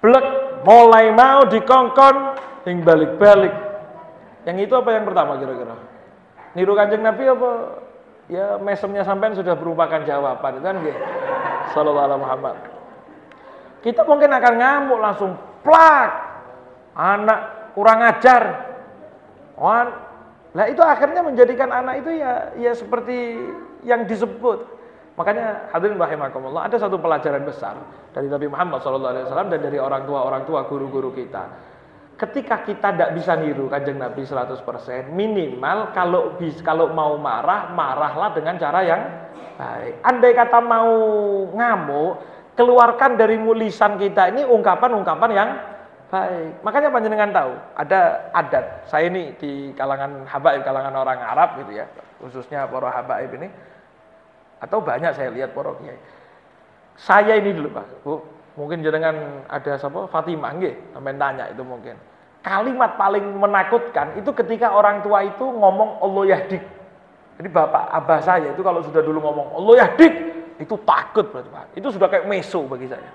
blek 0.00 0.43
mulai 0.64 1.12
mau 1.12 1.44
dikongkon 1.44 2.16
hing 2.64 2.80
balik-balik. 2.82 3.52
Yang 4.48 4.68
itu 4.68 4.74
apa 4.76 4.90
yang 4.92 5.04
pertama 5.04 5.36
kira-kira? 5.36 5.76
Niru 6.56 6.72
kanjeng 6.72 7.04
Nabi 7.04 7.24
apa? 7.28 7.50
Ya 8.24 8.56
mesemnya 8.56 9.04
sampean 9.04 9.36
sudah 9.36 9.52
merupakan 9.52 10.00
jawaban 10.00 10.64
kan 10.64 10.74
gitu. 10.80 11.00
Sallallahu 11.76 12.06
alaihi 12.08 12.22
Muhammad. 12.24 12.56
Kita 13.84 14.00
mungkin 14.08 14.32
akan 14.32 14.54
ngamuk 14.56 15.00
langsung 15.00 15.36
plak. 15.60 16.10
Anak 16.96 17.72
kurang 17.76 18.00
ajar. 18.00 18.42
Wan. 19.60 19.92
Nah 20.54 20.64
itu 20.70 20.80
akhirnya 20.80 21.20
menjadikan 21.20 21.68
anak 21.68 22.00
itu 22.00 22.16
ya 22.16 22.54
ya 22.56 22.72
seperti 22.72 23.42
yang 23.84 24.08
disebut 24.08 24.64
Makanya 25.14 25.70
hadirin 25.70 25.94
rahimakumullah 25.94 26.66
ada 26.66 26.74
satu 26.74 26.98
pelajaran 26.98 27.46
besar 27.46 27.78
dari 28.10 28.26
Nabi 28.26 28.50
Muhammad 28.50 28.82
SAW 28.82 29.30
dan 29.30 29.60
dari 29.62 29.78
orang 29.78 30.02
tua 30.10 30.26
orang 30.26 30.42
tua 30.42 30.66
guru-guru 30.66 31.14
kita. 31.14 31.70
Ketika 32.14 32.62
kita 32.62 32.94
tidak 32.94 33.10
bisa 33.14 33.34
niru 33.38 33.66
kanjeng 33.66 33.98
Nabi 33.98 34.22
100%, 34.22 35.10
minimal 35.10 35.90
kalau 35.90 36.34
bis, 36.38 36.62
kalau 36.62 36.90
mau 36.94 37.18
marah, 37.18 37.74
marahlah 37.74 38.30
dengan 38.34 38.54
cara 38.58 38.86
yang 38.86 39.02
baik. 39.58 39.98
Andai 40.02 40.34
kata 40.34 40.58
mau 40.62 40.94
ngamuk, 41.50 42.12
keluarkan 42.54 43.18
dari 43.18 43.34
lisan 43.38 43.98
kita 43.98 44.30
ini 44.30 44.46
ungkapan-ungkapan 44.46 45.30
yang 45.34 45.50
baik. 46.10 46.62
Makanya 46.62 46.88
panjenengan 46.94 47.30
tahu, 47.34 47.52
ada 47.74 48.30
adat. 48.30 48.86
Saya 48.86 49.10
ini 49.10 49.34
di 49.34 49.74
kalangan 49.74 50.26
habaib, 50.26 50.62
kalangan 50.62 50.94
orang 50.94 51.18
Arab 51.18 51.66
gitu 51.66 51.82
ya, 51.82 51.86
khususnya 52.22 52.70
para 52.70 52.94
habaib 52.94 53.30
ini 53.34 53.50
atau 54.60 54.78
banyak 54.82 55.12
saya 55.14 55.30
lihat 55.32 55.56
para. 55.56 55.74
Saya 56.94 57.38
ini 57.38 57.50
dulu 57.50 57.74
Pak, 57.74 57.86
Bu, 58.06 58.22
mungkin 58.54 58.82
jenengan 58.86 59.42
ada 59.50 59.74
siapa 59.74 60.06
Fatimah 60.06 60.54
nggih, 60.54 60.94
sampean 60.94 61.18
tanya 61.18 61.50
itu 61.50 61.62
mungkin. 61.66 61.98
Kalimat 62.44 62.94
paling 63.00 63.24
menakutkan 63.40 64.20
itu 64.20 64.30
ketika 64.30 64.70
orang 64.70 65.00
tua 65.00 65.24
itu 65.24 65.42
ngomong 65.42 65.98
Allah 66.04 66.36
yahdik. 66.36 66.62
Jadi 67.34 67.48
bapak 67.50 67.90
abah 67.90 68.20
saya 68.22 68.54
itu 68.54 68.62
kalau 68.62 68.78
sudah 68.84 69.02
dulu 69.02 69.18
ngomong 69.18 69.58
Allah 69.58 69.88
yahdik, 69.88 70.12
itu 70.62 70.74
takut 70.86 71.26
berarti 71.34 71.50
Pak. 71.50 71.64
Itu 71.74 71.88
sudah 71.90 72.06
kayak 72.06 72.30
meso 72.30 72.62
bagi 72.68 72.86
saya. 72.86 73.10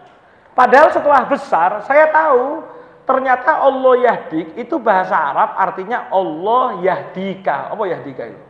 Padahal 0.52 0.92
setelah 0.92 1.24
besar 1.24 1.80
saya 1.88 2.12
tahu 2.12 2.60
ternyata 3.08 3.64
Allah 3.64 3.94
yahdik 4.06 4.60
itu 4.60 4.76
bahasa 4.76 5.16
Arab 5.16 5.56
artinya 5.56 6.12
Allah 6.12 6.84
yahdika. 6.84 7.72
Apa 7.72 7.88
yahdika 7.88 8.28
itu? 8.28 8.44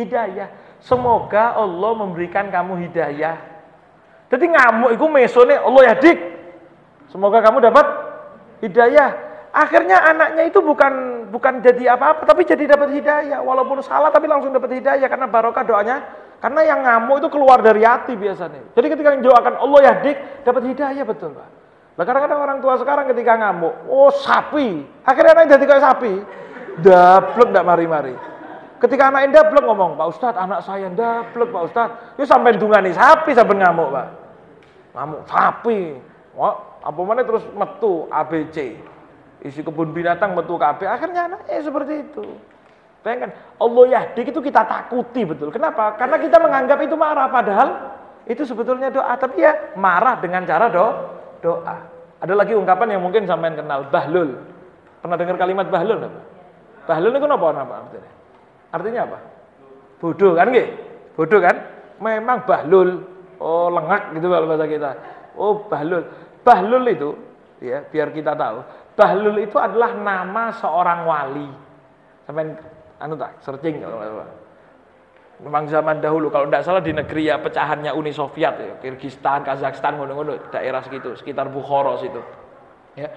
Hidayah. 0.00 0.48
Semoga 0.82 1.54
Allah 1.54 1.92
memberikan 1.94 2.50
kamu 2.50 2.90
hidayah. 2.90 3.38
Jadi 4.26 4.44
ngamuk 4.50 4.90
itu 4.98 5.06
mesone 5.06 5.54
Allah 5.54 5.82
ya 5.92 5.94
dik. 5.94 6.18
Semoga 7.14 7.38
kamu 7.38 7.62
dapat 7.62 7.86
hidayah. 8.64 9.10
Akhirnya 9.52 10.00
anaknya 10.00 10.48
itu 10.48 10.64
bukan 10.64 11.28
bukan 11.28 11.60
jadi 11.60 11.94
apa-apa 11.94 12.24
tapi 12.26 12.42
jadi 12.42 12.66
dapat 12.66 12.98
hidayah. 12.98 13.38
Walaupun 13.44 13.78
salah 13.84 14.10
tapi 14.10 14.26
langsung 14.26 14.50
dapat 14.50 14.80
hidayah 14.80 15.06
karena 15.06 15.30
barokah 15.30 15.62
doanya. 15.62 15.96
Karena 16.42 16.66
yang 16.66 16.82
ngamuk 16.82 17.22
itu 17.22 17.28
keluar 17.30 17.62
dari 17.62 17.86
hati 17.86 18.18
biasanya. 18.18 18.74
Jadi 18.74 18.86
ketika 18.90 19.14
yang 19.14 19.22
doakan 19.22 19.54
Allah 19.62 19.80
ya 19.86 19.92
dik 20.02 20.18
dapat 20.42 20.62
hidayah 20.66 21.04
betul 21.06 21.30
Pak. 21.38 21.48
Nah 21.92 22.04
kadang-kadang 22.08 22.40
orang 22.40 22.58
tua 22.64 22.74
sekarang 22.80 23.04
ketika 23.12 23.38
ngamuk, 23.38 23.86
oh 23.86 24.10
sapi. 24.10 24.82
Akhirnya 25.04 25.38
anaknya 25.38 25.60
jadi 25.60 25.64
kayak 25.68 25.84
sapi. 25.84 26.12
Daplek 26.80 27.52
ndak 27.52 27.68
mari-mari. 27.68 28.31
Ketika 28.82 29.14
anak 29.14 29.30
blek 29.30 29.62
ngomong, 29.62 29.94
Pak 29.94 30.08
Ustadz, 30.10 30.42
anak 30.42 30.66
saya 30.66 30.90
ndablek 30.90 31.54
Pak 31.54 31.62
Ustadz. 31.70 32.18
Itu 32.18 32.26
sampai 32.26 32.58
dungani 32.58 32.90
sapi 32.90 33.30
sampai 33.30 33.62
ngamuk, 33.62 33.94
Pak. 33.94 34.06
Ngamuk 34.98 35.20
sapi. 35.30 35.94
Wah, 36.34 36.82
apa 36.82 37.00
mana 37.06 37.22
terus 37.22 37.46
metu 37.54 38.10
ABC. 38.10 38.74
Isi 39.46 39.62
kebun 39.62 39.94
binatang 39.94 40.34
metu 40.34 40.58
KB. 40.58 40.82
Akhirnya 40.82 41.30
anak 41.30 41.46
eh 41.46 41.62
seperti 41.62 42.10
itu. 42.10 42.26
Bayangkan, 43.06 43.30
Allah 43.62 43.84
yahdik 43.86 44.34
itu 44.34 44.42
kita 44.42 44.66
takuti 44.66 45.30
betul. 45.30 45.54
Kenapa? 45.54 45.94
Karena 45.94 46.18
kita 46.18 46.42
menganggap 46.42 46.78
itu 46.82 46.98
marah. 46.98 47.30
Padahal 47.30 47.68
itu 48.26 48.42
sebetulnya 48.42 48.90
doa. 48.90 49.14
Tapi 49.14 49.46
ya 49.46 49.78
marah 49.78 50.18
dengan 50.18 50.42
cara 50.42 50.66
do, 50.66 50.86
doa. 51.38 51.86
Ada 52.18 52.34
lagi 52.34 52.58
ungkapan 52.58 52.98
yang 52.98 53.02
mungkin 53.02 53.30
sampean 53.30 53.54
kenal, 53.54 53.86
bahlul. 53.94 54.42
Pernah 55.02 55.16
dengar 55.18 55.38
kalimat 55.38 55.70
bahlul? 55.70 56.10
Bahlul 56.82 57.14
itu 57.14 57.26
apa? 57.30 57.46
Apa? 57.62 58.21
Artinya 58.72 59.00
apa? 59.04 59.18
Bodoh 60.00 60.32
kan 60.34 60.48
nggih? 60.48 60.68
Bodoh 61.14 61.40
kan? 61.44 61.56
Memang 62.00 62.42
bahlul. 62.48 63.04
Oh, 63.38 63.68
lengak 63.70 64.16
gitu 64.16 64.26
kalau 64.26 64.46
bahasa 64.48 64.66
kita. 64.66 64.90
Oh, 65.36 65.62
bahlul. 65.68 66.02
Bahlul 66.42 66.84
itu 66.90 67.10
ya, 67.62 67.84
biar 67.86 68.10
kita 68.10 68.34
tahu. 68.34 68.64
Bahlul 68.98 69.38
itu 69.44 69.56
adalah 69.60 69.94
nama 69.94 70.50
seorang 70.56 71.06
wali. 71.06 71.48
Sampai 72.26 72.50
anu 72.98 73.14
tak 73.14 73.38
searching 73.44 73.82
kalau 73.82 74.26
Memang 75.42 75.66
zaman 75.66 75.98
dahulu 75.98 76.30
kalau 76.30 76.46
tidak 76.46 76.62
salah 76.62 76.78
di 76.78 76.94
negeri 76.94 77.26
ya 77.26 77.34
pecahannya 77.42 77.90
Uni 77.98 78.14
Soviet 78.14 78.54
ya, 78.62 78.78
Kyrgyzstan, 78.78 79.42
Kazakhstan, 79.42 79.98
ngono-ngono, 79.98 80.38
daerah 80.54 80.78
segitu, 80.86 81.18
sekitar 81.18 81.50
Bukhara 81.50 81.98
situ. 81.98 82.22
Ya. 82.94 83.10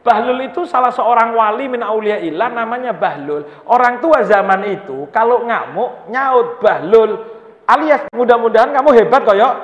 Bahlul 0.00 0.40
itu 0.48 0.64
salah 0.64 0.88
seorang 0.88 1.36
wali 1.36 1.68
min 1.68 1.84
aulia 1.84 2.16
ilah 2.16 2.48
namanya 2.48 2.96
Bahlul. 2.96 3.44
Orang 3.68 4.00
tua 4.00 4.24
zaman 4.24 4.64
itu 4.72 5.04
kalau 5.12 5.44
ngamuk 5.44 6.08
nyaut 6.08 6.56
Bahlul 6.64 7.20
alias 7.68 8.08
mudah-mudahan 8.16 8.72
kamu 8.72 8.90
hebat 8.96 9.22
koyok 9.28 9.54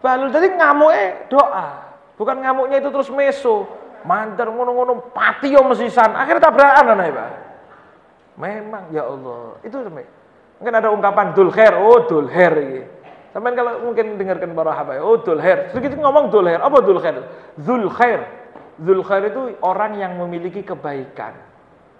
Bahlul. 0.00 0.32
Jadi 0.32 0.56
ngamuk 0.56 0.92
eh 0.96 1.28
doa. 1.28 1.92
Bukan 2.16 2.40
ngamuknya 2.40 2.80
itu 2.80 2.88
terus 2.88 3.12
meso. 3.12 3.68
Mantar 4.02 4.50
ngono-ngono 4.50 5.14
pati 5.14 5.54
yo 5.54 5.62
mesisan. 5.62 6.10
Akhirnya 6.18 6.50
tabrakan 6.50 6.98
ana 6.98 7.04
ya, 7.06 7.14
Pak. 7.14 7.30
Memang 8.34 8.84
ya 8.90 9.06
Allah. 9.06 9.62
Itu 9.62 9.78
sampai 9.78 10.02
Mungkin 10.62 10.78
ada 10.78 10.94
ungkapan 10.94 11.34
dul 11.34 11.50
khair, 11.50 11.74
oh 11.74 12.06
dul 12.06 12.30
khair 12.30 12.54
ini. 12.54 12.86
Sampai 13.34 13.50
kalau 13.58 13.82
mungkin 13.82 14.14
dengarkan 14.14 14.54
para 14.54 14.70
habaib, 14.70 15.02
oh 15.02 15.18
dul 15.18 15.42
khair. 15.42 15.74
Sedikit 15.74 15.98
ngomong 15.98 16.30
dul 16.30 16.46
khair, 16.46 16.62
apa 16.62 16.78
dul 16.86 17.02
khair? 17.90 18.22
Dul 18.78 19.04
khair. 19.04 19.28
Dul 19.28 19.32
khair 19.32 19.32
itu 19.32 19.42
orang 19.60 19.98
yang 19.98 20.16
memiliki 20.16 20.64
kebaikan. 20.64 21.34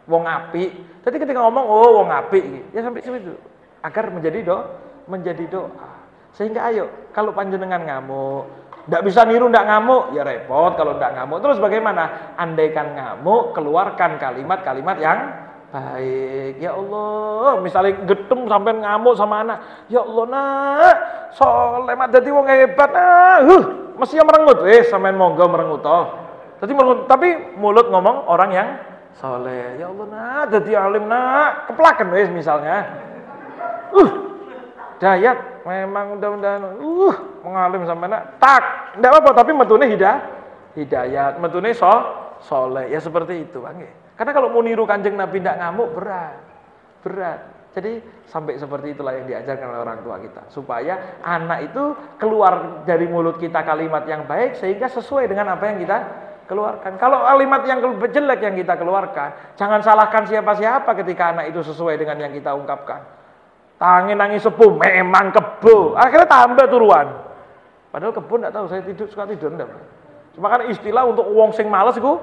Wong 0.08 0.26
api. 0.26 0.64
Jadi 1.02 1.16
ketika 1.18 1.38
ngomong, 1.42 1.62
oh 1.62 2.02
wong 2.02 2.10
api, 2.10 2.72
ya 2.74 2.82
sampai 2.82 3.02
situ. 3.02 3.34
Agar 3.82 4.10
menjadi 4.10 4.38
do, 4.42 4.58
menjadi 5.06 5.46
doa. 5.46 5.90
Sehingga 6.34 6.70
ayo, 6.72 6.88
kalau 7.12 7.30
panjenengan 7.30 7.82
ngamuk, 7.84 8.48
tidak 8.88 9.02
bisa 9.06 9.22
niru 9.22 9.46
tidak 9.46 9.68
ngamuk, 9.68 10.10
ya 10.16 10.22
repot 10.26 10.74
kalau 10.74 10.98
tidak 10.98 11.12
ngamuk. 11.18 11.38
Terus 11.38 11.58
bagaimana? 11.62 12.34
Andaikan 12.34 12.98
ngamuk, 12.98 13.54
keluarkan 13.54 14.18
kalimat-kalimat 14.18 14.96
yang 14.98 15.18
baik. 15.70 16.58
Ya 16.58 16.74
Allah, 16.74 17.62
misalnya 17.62 18.02
getem 18.02 18.50
sampai 18.50 18.72
ngamuk 18.82 19.14
sama 19.14 19.46
anak. 19.46 19.58
Ya 19.86 20.02
Allah, 20.02 20.24
nak, 20.26 20.96
soleh 21.36 21.94
dadi 22.10 22.30
wong 22.34 22.46
hebat. 22.50 22.90
Nah, 22.90 23.38
huh, 23.46 23.62
mesti 24.02 24.18
merengut. 24.18 24.58
Eh, 24.66 24.82
sampean 24.90 25.14
monggo 25.14 25.46
merengut 25.46 25.82
toh. 25.82 26.21
Tadi 26.62 26.70
merengut, 26.70 27.10
tapi 27.10 27.58
mulut 27.58 27.90
ngomong 27.90 28.30
orang 28.30 28.50
yang 28.54 28.68
soleh. 29.18 29.82
Ya 29.82 29.90
Allah, 29.90 30.06
nak, 30.06 30.44
dadi 30.54 30.72
alim 30.78 31.10
nak, 31.10 31.66
keplaken 31.66 32.14
wis 32.14 32.30
misalnya. 32.30 32.86
Uh, 33.90 34.10
dayat 35.02 35.66
memang 35.66 36.16
mudah-mudahan 36.16 36.78
uh 36.78 37.16
mengalim 37.42 37.82
sama 37.84 38.06
nak 38.08 38.38
tak 38.40 38.62
tidak 38.96 39.10
apa-apa 39.12 39.30
tapi 39.44 39.50
metune 39.52 39.84
hidayah 39.84 40.16
hidayat 40.78 41.36
metune 41.42 41.76
so 41.76 41.90
soleh 42.40 42.88
ya 42.88 43.02
seperti 43.02 43.44
itu 43.44 43.60
bang 43.60 43.84
karena 44.22 44.38
kalau 44.38 44.52
mau 44.52 44.62
niru 44.62 44.84
kanjeng 44.84 45.16
Nabi 45.16 45.40
tidak 45.40 45.58
ngamuk 45.58 45.98
berat. 45.98 46.36
Berat. 47.02 47.40
Jadi 47.74 47.98
sampai 48.28 48.54
seperti 48.60 48.92
itulah 48.92 49.16
yang 49.16 49.26
diajarkan 49.26 49.66
oleh 49.72 49.80
orang 49.80 49.98
tua 50.04 50.20
kita. 50.20 50.46
Supaya 50.46 51.18
anak 51.24 51.72
itu 51.72 51.96
keluar 52.20 52.84
dari 52.84 53.08
mulut 53.08 53.40
kita 53.40 53.64
kalimat 53.64 54.04
yang 54.04 54.28
baik 54.28 54.60
sehingga 54.60 54.92
sesuai 54.92 55.26
dengan 55.26 55.56
apa 55.56 55.64
yang 55.72 55.82
kita 55.82 55.98
keluarkan. 56.52 57.00
Kalau 57.00 57.24
kalimat 57.24 57.64
yang 57.64 57.80
jelek 57.96 58.40
yang 58.44 58.54
kita 58.60 58.76
keluarkan, 58.76 59.56
jangan 59.56 59.80
salahkan 59.80 60.28
siapa-siapa 60.28 60.92
ketika 61.00 61.32
anak 61.32 61.48
itu 61.48 61.64
sesuai 61.64 61.96
dengan 61.96 62.20
yang 62.20 62.32
kita 62.36 62.52
ungkapkan. 62.52 63.00
Tangi 63.80 64.12
nangis 64.12 64.44
sepuh, 64.44 64.76
memang 64.76 65.32
kebo. 65.32 65.96
Akhirnya 65.96 66.28
tambah 66.28 66.68
turuan. 66.68 67.08
Padahal 67.90 68.12
kebo 68.14 68.38
tidak 68.38 68.52
tahu, 68.52 68.66
saya 68.68 68.84
tidur 68.84 69.08
suka 69.08 69.24
tidur 69.26 69.50
enggak. 69.50 69.72
Cuma 70.36 70.48
kan 70.52 70.68
istilah 70.68 71.08
untuk 71.08 71.26
uang 71.28 71.50
sing 71.56 71.66
males 71.66 71.96
gue 71.96 72.16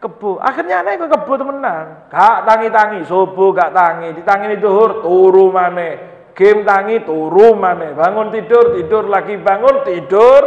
kebo. 0.00 0.40
Akhirnya 0.40 0.80
anak 0.80 1.04
ke 1.04 1.06
kebo 1.12 1.32
temenan. 1.36 2.08
Gak 2.08 2.48
tangi-tangi, 2.48 3.04
subuh 3.04 3.52
gak 3.52 3.70
tangi, 3.76 4.16
ditangi 4.16 4.56
duhur 4.56 5.04
turu 5.04 5.52
mana 5.52 6.10
Game 6.30 6.64
tangi 6.64 7.04
turu 7.04 7.52
mana 7.52 7.92
Bangun 7.92 8.32
tidur, 8.32 8.72
tidur 8.72 9.04
lagi, 9.12 9.36
bangun 9.36 9.84
tidur 9.84 10.42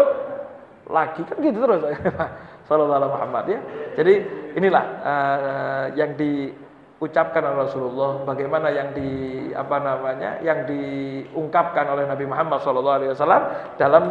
lagi. 0.89 1.21
Kan 1.23 1.37
gitu 1.39 1.57
terus. 1.63 1.81
Sallallahu 2.67 3.11
Muhammad 3.11 3.43
ya. 3.49 3.59
Jadi 3.99 4.13
inilah 4.55 4.83
uh, 5.03 5.85
yang 5.99 6.15
diucapkan 6.15 7.43
oleh 7.43 7.67
Rasulullah, 7.67 8.23
bagaimana 8.23 8.71
yang 8.71 8.95
di 8.95 9.09
apa 9.51 9.77
namanya, 9.83 10.39
yang 10.39 10.63
diungkapkan 10.63 11.85
oleh 11.91 12.07
Nabi 12.07 12.25
Muhammad 12.27 12.63
Sallallahu 12.63 12.97
Alaihi 13.03 13.11
Wasallam 13.11 13.43
dalam 13.75 14.03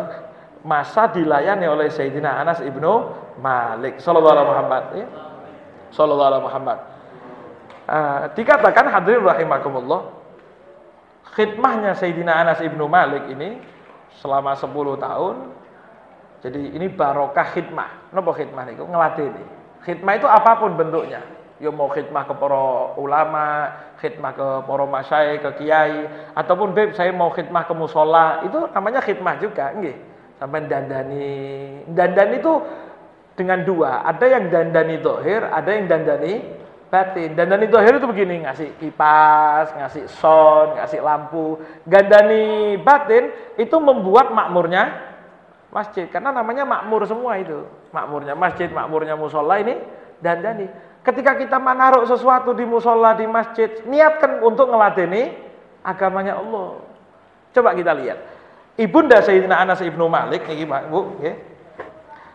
masa 0.62 1.10
dilayani 1.10 1.66
oleh 1.66 1.90
Sayyidina 1.90 2.38
Anas 2.38 2.62
ibnu 2.62 3.08
Malik 3.40 3.98
Sallallahu 3.98 4.34
Alaihi 4.36 4.50
Muhammad 4.52 4.84
ya. 4.94 5.06
Sallallahu 5.92 6.30
alaihi 6.32 6.46
Muhammad. 6.48 6.78
Uh, 7.84 8.22
dikatakan 8.32 8.88
hadirin 8.88 9.20
rahimakumullah, 9.20 10.08
khidmahnya 11.36 11.92
Sayyidina 11.92 12.32
Anas 12.32 12.64
ibnu 12.64 12.88
Malik 12.88 13.28
ini 13.28 13.60
selama 14.18 14.56
10 14.56 14.72
tahun. 14.96 15.36
Jadi 16.42 16.74
ini 16.74 16.90
barokah 16.90 17.54
khidmah. 17.54 18.10
Napa 18.10 18.30
khidmah 18.34 18.62
niku 18.66 18.84
ngelatih 18.90 19.30
Khidmah 19.82 20.14
itu 20.14 20.26
apa 20.30 20.58
pun 20.62 20.78
bentuknya. 20.78 21.22
Ya 21.62 21.70
mau 21.70 21.86
khidmah 21.86 22.26
ke 22.26 22.34
para 22.34 22.94
ulama, 22.98 23.70
khidmah 24.02 24.34
ke 24.34 24.46
para 24.66 24.84
masyai, 24.86 25.38
ke 25.38 25.50
kiai, 25.62 26.10
ataupun 26.34 26.74
beb 26.74 26.94
saya 26.94 27.14
mau 27.14 27.30
khidmah 27.30 27.66
ke 27.66 27.74
musola, 27.74 28.42
itu 28.42 28.66
namanya 28.74 28.98
khidmah 28.98 29.38
juga, 29.38 29.70
nggih. 29.78 29.94
Sampai 30.42 30.66
dandani. 30.66 31.30
Dandani 31.86 32.34
itu 32.42 32.54
dengan 33.38 33.62
dua. 33.62 34.02
Ada 34.06 34.26
yang 34.26 34.50
dandani 34.50 34.96
dohir, 34.98 35.46
ada 35.46 35.70
yang 35.70 35.86
dandani 35.86 36.42
batin. 36.90 37.30
Dandani 37.38 37.66
dohir 37.70 37.94
itu 37.94 38.06
begini, 38.10 38.42
ngasih 38.42 38.68
kipas, 38.82 39.70
ngasih 39.78 40.10
son, 40.18 40.78
ngasih 40.78 40.98
lampu. 40.98 41.62
Gandani 41.86 42.74
batin 42.82 43.30
itu 43.54 43.76
membuat 43.78 44.34
makmurnya 44.34 45.11
masjid. 45.72 46.06
Karena 46.06 46.30
namanya 46.30 46.68
makmur 46.68 47.02
semua 47.08 47.40
itu. 47.40 47.64
Makmurnya 47.90 48.36
masjid, 48.36 48.68
makmurnya 48.68 49.16
musola 49.16 49.58
ini 49.58 49.80
dandani. 50.20 50.68
Ketika 51.02 51.34
kita 51.34 51.58
menaruh 51.58 52.06
sesuatu 52.06 52.54
di 52.54 52.62
musola, 52.62 53.18
di 53.18 53.26
masjid, 53.26 53.82
niatkan 53.88 54.38
untuk 54.44 54.70
ngeladeni 54.70 55.34
agamanya 55.82 56.38
Allah. 56.38 56.78
Coba 57.50 57.74
kita 57.74 57.90
lihat. 57.98 58.18
Ibunda 58.78 59.18
Sayyidina 59.18 59.58
Anas 59.58 59.82
ibnu 59.82 60.06
Malik, 60.06 60.46
ini 60.48 60.64
Bu, 60.64 61.18
ya. 61.20 61.34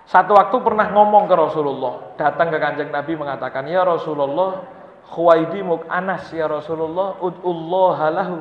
Satu 0.07 0.35
waktu 0.35 0.55
pernah 0.63 0.87
ngomong 0.91 1.27
ke 1.27 1.35
Rasulullah, 1.35 2.15
datang 2.15 2.47
ke 2.47 2.57
kanjeng 2.59 2.91
Nabi 2.91 3.19
mengatakan, 3.19 3.67
Ya 3.67 3.83
Rasulullah, 3.83 4.63
khuwaidi 5.03 5.63
muk 5.63 5.83
anas 5.91 6.31
ya 6.31 6.47
Rasulullah, 6.47 7.19
ud'ullah 7.19 7.97
lahu. 8.15 8.39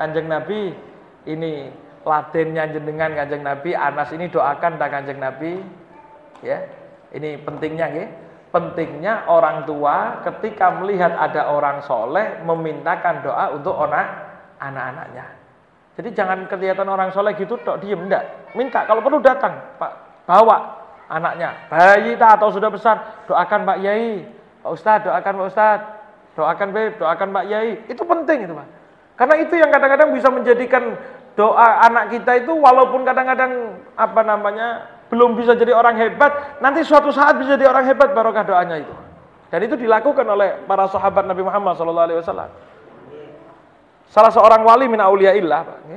Kanjeng 0.00 0.32
Nabi, 0.32 0.72
ini 1.28 1.68
ladennya 2.08 2.64
jenengan 2.72 3.12
kanjeng 3.12 3.44
Nabi, 3.44 3.76
Anas 3.76 4.08
ini 4.16 4.32
doakan 4.32 4.80
tak 4.80 4.88
kanjeng 4.88 5.20
Nabi. 5.20 5.60
Ya, 6.40 6.64
ini 7.12 7.36
pentingnya 7.36 7.86
ya. 7.92 8.06
Pentingnya 8.48 9.28
orang 9.28 9.68
tua 9.68 10.24
ketika 10.24 10.72
melihat 10.80 11.12
ada 11.12 11.52
orang 11.52 11.84
soleh 11.84 12.40
memintakan 12.48 13.20
doa 13.20 13.52
untuk 13.52 13.76
anak 13.76 14.08
anak-anaknya. 14.56 15.36
Jadi 16.00 16.08
jangan 16.16 16.48
kelihatan 16.48 16.88
orang 16.88 17.12
soleh 17.12 17.36
gitu, 17.36 17.60
dok 17.60 17.84
diem 17.84 18.08
enggak. 18.08 18.24
Minta 18.56 18.88
kalau 18.88 19.04
perlu 19.04 19.20
datang, 19.20 19.52
Pak, 19.76 19.92
bawa 20.24 20.80
anaknya, 21.12 21.68
bayi 21.68 22.16
tak 22.16 22.40
atau 22.40 22.48
sudah 22.48 22.72
besar, 22.72 23.26
doakan 23.28 23.68
Pak 23.68 23.78
Yai, 23.84 24.24
Pak 24.64 24.72
Ustadz, 24.72 25.04
doakan 25.04 25.32
Pak 25.44 25.48
Ustadz, 25.52 25.88
doakan 26.38 26.68
Beb, 26.72 26.92
doakan 26.96 27.28
Pak 27.34 27.44
Yai. 27.50 27.68
Itu 27.90 28.06
penting 28.08 28.48
itu 28.48 28.54
Pak. 28.56 28.68
Karena 29.18 29.34
itu 29.42 29.54
yang 29.58 29.74
kadang-kadang 29.74 30.14
bisa 30.14 30.30
menjadikan 30.30 30.94
doa 31.38 31.86
anak 31.86 32.10
kita 32.10 32.42
itu 32.42 32.50
walaupun 32.50 33.06
kadang-kadang 33.06 33.78
apa 33.94 34.20
namanya 34.26 34.90
belum 35.06 35.38
bisa 35.38 35.54
jadi 35.54 35.70
orang 35.70 35.94
hebat, 35.94 36.58
nanti 36.58 36.82
suatu 36.82 37.14
saat 37.14 37.38
bisa 37.38 37.54
jadi 37.54 37.70
orang 37.70 37.86
hebat 37.86 38.10
barokah 38.10 38.42
doanya 38.42 38.82
itu. 38.82 38.94
Dan 39.48 39.64
itu 39.64 39.78
dilakukan 39.78 40.26
oleh 40.26 40.60
para 40.66 40.84
sahabat 40.90 41.24
Nabi 41.24 41.46
Muhammad 41.46 41.78
SAW. 41.78 42.52
Salah 44.10 44.32
seorang 44.34 44.60
wali 44.66 44.90
min 44.90 45.00
auliyaillah, 45.00 45.88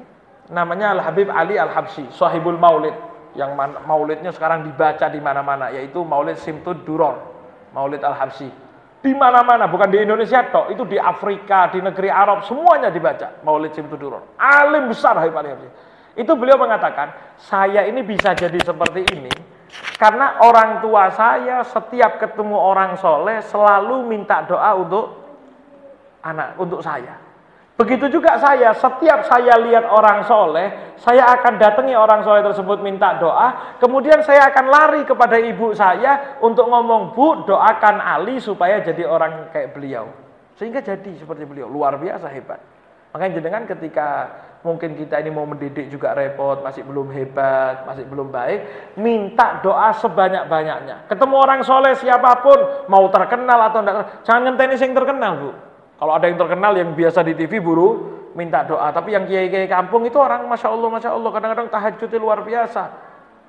namanya 0.53 0.95
Al 0.95 1.01
Habib 1.03 1.27
Ali 1.27 1.59
Al 1.59 1.73
Habsyi, 1.73 2.07
Sahibul 2.15 2.55
Maulid 2.55 2.95
yang 3.35 3.55
maulidnya 3.87 4.31
sekarang 4.35 4.67
dibaca 4.67 5.07
di 5.07 5.19
mana-mana 5.23 5.71
yaitu 5.71 6.03
Maulid 6.03 6.35
Simtud 6.39 6.83
Duror, 6.83 7.15
Maulid 7.71 8.03
Al-Habsyi. 8.03 8.51
Di 9.01 9.11
mana-mana, 9.17 9.65
bukan 9.65 9.89
di 9.89 9.97
Indonesia 9.97 10.45
toh, 10.53 10.69
itu 10.69 10.85
di 10.85 10.97
Afrika, 11.01 11.73
di 11.73 11.81
negeri 11.81 12.05
Arab 12.13 12.45
semuanya 12.45 12.93
dibaca 12.93 13.41
Maulid 13.41 13.73
Simtud 13.73 13.97
Duror. 13.97 14.37
Alim 14.37 14.93
besar 14.93 15.17
Habib 15.17 15.33
Ali 15.33 15.49
Habsyi. 15.49 15.69
Itu 16.21 16.37
beliau 16.37 16.61
mengatakan, 16.61 17.09
saya 17.41 17.89
ini 17.89 18.05
bisa 18.05 18.37
jadi 18.37 18.61
seperti 18.61 19.01
ini 19.17 19.33
karena 20.01 20.41
orang 20.41 20.81
tua 20.81 21.13
saya 21.13 21.61
setiap 21.61 22.17
ketemu 22.17 22.57
orang 22.57 22.97
soleh 22.97 23.37
selalu 23.45 24.09
minta 24.09 24.41
doa 24.49 24.73
untuk 24.73 25.05
anak, 26.25 26.57
untuk 26.57 26.81
saya. 26.81 27.20
Begitu 27.81 28.21
juga 28.21 28.37
saya, 28.37 28.77
setiap 28.77 29.25
saya 29.25 29.57
lihat 29.57 29.89
orang 29.89 30.21
soleh, 30.29 30.93
saya 31.01 31.25
akan 31.33 31.57
datangi 31.57 31.97
orang 31.97 32.21
soleh 32.21 32.45
tersebut 32.45 32.77
minta 32.77 33.17
doa, 33.17 33.73
kemudian 33.81 34.21
saya 34.21 34.53
akan 34.53 34.69
lari 34.69 35.01
kepada 35.01 35.41
ibu 35.41 35.73
saya 35.73 36.37
untuk 36.45 36.69
ngomong, 36.69 37.17
Bu, 37.17 37.41
doakan 37.49 37.97
Ali 37.97 38.37
supaya 38.37 38.85
jadi 38.85 39.01
orang 39.09 39.49
kayak 39.49 39.73
beliau. 39.73 40.13
Sehingga 40.61 40.85
jadi 40.85 41.09
seperti 41.17 41.41
beliau, 41.49 41.65
luar 41.65 41.97
biasa 41.97 42.29
hebat. 42.29 42.61
Makanya 43.17 43.41
jenengan 43.41 43.65
ketika 43.65 44.29
mungkin 44.61 44.93
kita 44.93 45.17
ini 45.17 45.33
mau 45.33 45.49
mendidik 45.49 45.89
juga 45.89 46.13
repot, 46.13 46.61
masih 46.61 46.85
belum 46.85 47.09
hebat, 47.09 47.81
masih 47.89 48.05
belum 48.05 48.29
baik, 48.29 48.93
minta 49.01 49.57
doa 49.65 49.89
sebanyak-banyaknya. 49.97 51.09
Ketemu 51.09 51.33
orang 51.33 51.65
soleh 51.65 51.97
siapa 51.97 52.45
pun, 52.45 52.85
mau 52.85 53.09
terkenal 53.09 53.73
atau 53.73 53.81
enggak, 53.81 54.21
jangan 54.21 54.53
ngenteni 54.53 54.77
yang 54.77 54.93
terkenal, 54.93 55.33
Bu. 55.41 55.70
Kalau 56.01 56.17
ada 56.17 56.25
yang 56.25 56.41
terkenal 56.41 56.73
yang 56.73 56.97
biasa 56.97 57.21
di 57.21 57.37
TV 57.37 57.61
buru 57.61 58.09
minta 58.33 58.65
doa, 58.65 58.89
tapi 58.89 59.13
yang 59.13 59.29
kiai-kiai 59.29 59.69
kampung 59.69 60.01
itu 60.01 60.17
orang 60.17 60.49
masya 60.49 60.73
Allah, 60.73 60.89
masya 60.89 61.13
Allah, 61.13 61.29
kadang-kadang 61.29 61.69
tahajudnya 61.69 62.17
luar 62.17 62.41
biasa, 62.41 62.83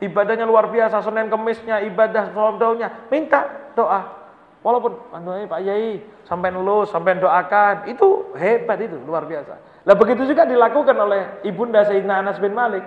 ibadahnya 0.05 0.44
luar 0.44 0.68
biasa, 0.68 1.00
Senin 1.00 1.32
Kemisnya, 1.32 1.80
ibadah 1.88 2.28
sholat 2.36 3.09
minta 3.09 3.72
doa. 3.72 4.20
Walaupun 4.61 5.16
anunya 5.16 5.48
Pak 5.48 5.61
Yai 5.64 6.05
sampai 6.28 6.53
lulus, 6.53 6.92
sampai 6.92 7.16
doakan, 7.16 7.88
itu 7.88 8.36
hebat 8.36 8.78
itu, 8.84 9.00
luar 9.03 9.24
biasa. 9.24 9.59
Lah 9.88 9.96
begitu 9.96 10.28
juga 10.28 10.44
dilakukan 10.44 10.94
oleh 10.94 11.42
ibunda 11.48 11.82
Sayyidina 11.88 12.20
Anas 12.20 12.36
bin 12.36 12.53
Malik. 12.53 12.84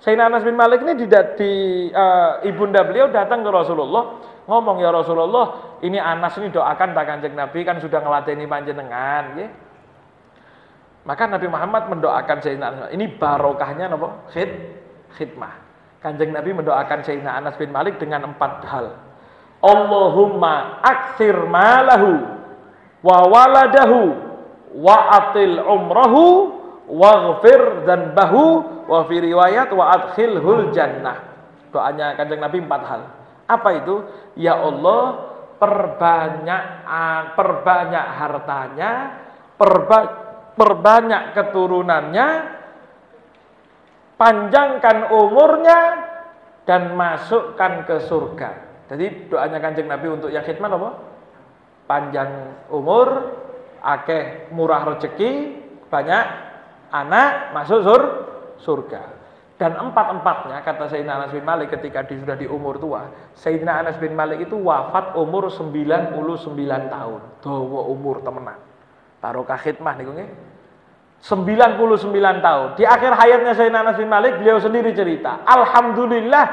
Sayyidina 0.00 0.32
Anas 0.32 0.46
bin 0.46 0.56
Malik 0.56 0.80
ini 0.86 0.96
di, 0.96 1.06
di 1.36 1.52
uh, 1.92 2.40
ibunda 2.46 2.86
beliau 2.86 3.12
datang 3.12 3.44
ke 3.44 3.50
Rasulullah 3.52 4.22
ngomong 4.50 4.82
ya 4.82 4.90
Rasulullah, 4.90 5.78
ini 5.86 6.02
Anas 6.02 6.34
ini 6.42 6.50
doakan 6.50 6.90
tak 6.90 7.06
kanjeng 7.06 7.38
Nabi 7.38 7.62
kan 7.62 7.78
sudah 7.78 8.02
ngeladeni 8.02 8.50
panjenengan, 8.50 9.24
ya. 9.38 9.48
Maka 11.06 11.24
Nabi 11.24 11.46
Muhammad 11.48 11.88
mendoakan 11.88 12.38
Sayyidina 12.44 12.66
Anas. 12.66 12.88
Ini 12.92 13.16
barokahnya 13.16 13.88
napa? 13.88 14.28
Khid, 14.34 14.50
khidmah. 15.16 15.54
Kanjeng 16.04 16.32
Nabi 16.32 16.52
mendoakan 16.52 17.00
Sayyidina 17.00 17.40
Anas 17.40 17.56
bin 17.56 17.72
Malik 17.72 17.96
dengan 17.96 18.28
empat 18.28 18.64
hal. 18.68 18.86
Allahumma 19.60 20.80
aksir 20.84 21.36
malahu 21.44 22.20
wa 23.00 23.18
waladahu 23.28 24.00
wa 24.76 24.96
atil 25.20 25.60
umrahu 25.60 26.24
waghfir 26.88 27.84
bahu 28.16 28.44
wa 28.88 29.04
fi 29.08 29.16
riwayat 29.20 29.72
wa 29.72 29.96
adkhilhul 29.96 30.72
jannah. 30.72 31.16
Doanya 31.72 32.16
Kanjeng 32.16 32.44
Nabi 32.44 32.60
empat 32.60 32.82
hal. 32.84 33.02
Apa 33.50 33.82
itu? 33.82 34.06
Ya 34.38 34.54
Allah, 34.54 35.30
perbanyak 35.58 36.62
perbanyak 37.34 38.06
hartanya, 38.16 38.90
perba, 39.58 39.98
perbanyak 40.54 41.34
keturunannya, 41.34 42.28
panjangkan 44.14 45.10
umurnya 45.10 45.80
dan 46.64 46.94
masukkan 46.94 47.84
ke 47.84 48.06
surga. 48.06 48.50
Jadi 48.90 49.30
doanya 49.30 49.58
Kanjeng 49.62 49.86
Nabi 49.86 50.06
untuk 50.10 50.30
yang 50.30 50.42
khidmat 50.42 50.70
apa? 50.70 50.90
Panjang 51.86 52.30
umur, 52.70 53.34
akeh 53.82 54.50
murah 54.54 54.82
rezeki, 54.94 55.62
banyak 55.90 56.24
anak 56.90 57.54
masuk 57.54 57.80
sur 57.86 58.02
surga. 58.62 59.19
Dan 59.60 59.76
empat-empatnya 59.76 60.64
kata 60.64 60.88
Sayyidina 60.88 61.20
Anas 61.20 61.36
bin 61.36 61.44
Malik 61.44 61.68
ketika 61.68 62.00
dia 62.08 62.16
sudah 62.16 62.32
di 62.32 62.48
umur 62.48 62.80
tua, 62.80 63.12
Sayyidina 63.36 63.84
Anas 63.84 64.00
bin 64.00 64.16
Malik 64.16 64.48
itu 64.48 64.56
wafat 64.56 65.12
umur 65.20 65.52
99 65.52 66.16
tahun. 66.88 67.20
Dawa 67.44 67.80
umur 67.92 68.24
temenan. 68.24 68.56
Barokah 69.20 69.60
khidmah 69.60 70.00
nih 70.00 70.08
nggih. 70.08 70.30
99 71.20 71.76
tahun. 72.40 72.68
Di 72.80 72.88
akhir 72.88 73.12
hayatnya 73.12 73.52
Sayyidina 73.52 73.84
Anas 73.84 74.00
bin 74.00 74.08
Malik 74.08 74.40
beliau 74.40 74.56
sendiri 74.64 74.96
cerita, 74.96 75.44
Alhamdulillah 75.44 76.44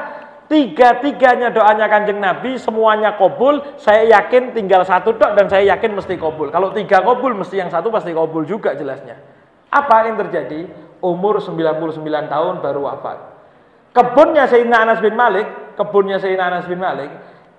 tiga-tiganya 0.52 1.48
doanya 1.48 1.88
kanjeng 1.88 2.20
Nabi 2.20 2.60
semuanya 2.60 3.16
kobul. 3.16 3.64
Saya 3.80 4.04
yakin 4.20 4.52
tinggal 4.52 4.84
satu 4.84 5.16
dok 5.16 5.32
dan 5.32 5.48
saya 5.48 5.64
yakin 5.72 5.96
mesti 5.96 6.20
kobul. 6.20 6.52
Kalau 6.52 6.76
tiga 6.76 7.00
kobul 7.00 7.32
mesti 7.32 7.56
yang 7.56 7.72
satu 7.72 7.88
pasti 7.88 8.12
kobul 8.12 8.44
juga 8.44 8.76
jelasnya. 8.76 9.16
Apa 9.72 10.12
yang 10.12 10.20
terjadi? 10.20 10.87
Umur 11.04 11.40
99 11.42 12.02
tahun 12.04 12.54
baru 12.62 12.80
wafat. 12.86 13.18
Kebunnya 13.94 14.46
Sayyidina 14.46 14.84
Anas 14.84 15.00
bin 15.02 15.14
Malik, 15.18 15.46
kebunnya 15.74 16.22
Sayyidina 16.22 16.44
Anas 16.54 16.66
bin 16.68 16.78
Malik, 16.78 17.10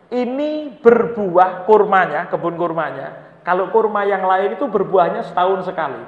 ini 0.10 0.72
berbuah 0.80 1.66
kurmanya, 1.70 2.30
kebun 2.32 2.56
kurmanya. 2.56 3.40
Kalau 3.44 3.74
kurma 3.74 4.06
yang 4.06 4.24
lain 4.26 4.56
itu 4.56 4.66
berbuahnya 4.70 5.26
setahun 5.26 5.66
sekali. 5.66 6.00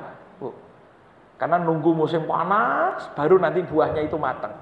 Karena 1.42 1.58
nunggu 1.58 1.98
musim 1.98 2.30
panas, 2.30 3.10
baru 3.18 3.42
nanti 3.42 3.66
buahnya 3.66 4.06
itu 4.06 4.14
matang. 4.14 4.54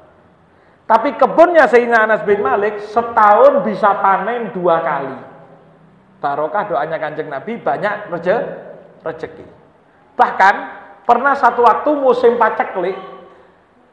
Tapi 0.88 1.20
kebunnya 1.20 1.68
Sayyidina 1.68 2.08
Anas 2.08 2.24
bin 2.24 2.40
Malik 2.40 2.82
setahun 2.88 3.62
bisa 3.68 4.00
panen 4.00 4.56
dua 4.56 4.80
kali. 4.80 5.18
Barokah 6.24 6.72
doanya 6.72 6.98
kanjeng 6.98 7.28
Nabi 7.28 7.60
banyak 7.60 8.10
rezeki. 9.04 9.46
Bahkan 10.16 10.56
Pernah 11.10 11.34
satu 11.34 11.66
waktu 11.66 11.90
musim 11.98 12.38
paceklik, 12.38 12.94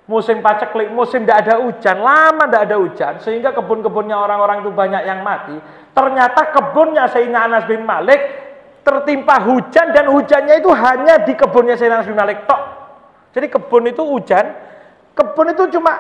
musim 0.05 0.45
paceklik, 0.45 0.93
musim 0.93 1.25
tidak 1.25 1.49
ada 1.49 1.65
hujan, 1.65 1.97
lama 1.97 2.45
tidak 2.45 2.63
ada 2.69 2.77
hujan, 2.77 3.15
sehingga 3.25 3.57
kebun-kebunnya 3.57 4.13
orang-orang 4.13 4.61
itu 4.61 4.69
banyak 4.69 5.01
yang 5.09 5.25
mati. 5.25 5.57
Ternyata 5.97 6.53
kebunnya 6.53 7.09
Sayyidina 7.09 7.49
Anas 7.49 7.65
bin 7.65 7.89
Malik 7.89 8.21
tertimpa 8.85 9.41
hujan 9.49 9.97
dan 9.97 10.13
hujannya 10.13 10.61
itu 10.61 10.69
hanya 10.77 11.25
di 11.25 11.33
kebunnya 11.33 11.81
Sayyidina 11.81 12.05
Anas 12.05 12.09
bin 12.13 12.21
Malik 12.21 12.45
tok. 12.45 12.63
Jadi 13.33 13.47
kebun 13.49 13.89
itu 13.89 14.03
hujan, 14.05 14.53
kebun 15.17 15.57
itu 15.57 15.73
cuma 15.73 15.97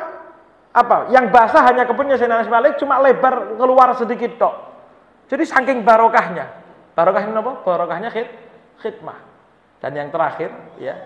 apa? 0.76 1.08
Yang 1.16 1.32
basah 1.32 1.64
hanya 1.64 1.88
kebunnya 1.88 2.20
Sayyidina 2.20 2.44
Anas 2.44 2.48
bin 2.52 2.56
Malik 2.60 2.76
cuma 2.76 3.00
lebar 3.00 3.56
keluar 3.56 3.88
sedikit 3.96 4.36
tok. 4.36 4.54
Jadi 5.32 5.48
saking 5.48 5.80
barokahnya. 5.80 6.44
Barokahnya 6.92 7.40
apa? 7.40 7.52
Barokahnya 7.64 8.12
khid, 8.12 8.28
khidmah. 8.84 9.25
Dan 9.86 9.94
yang 9.94 10.10
terakhir, 10.10 10.50
ya, 10.82 10.98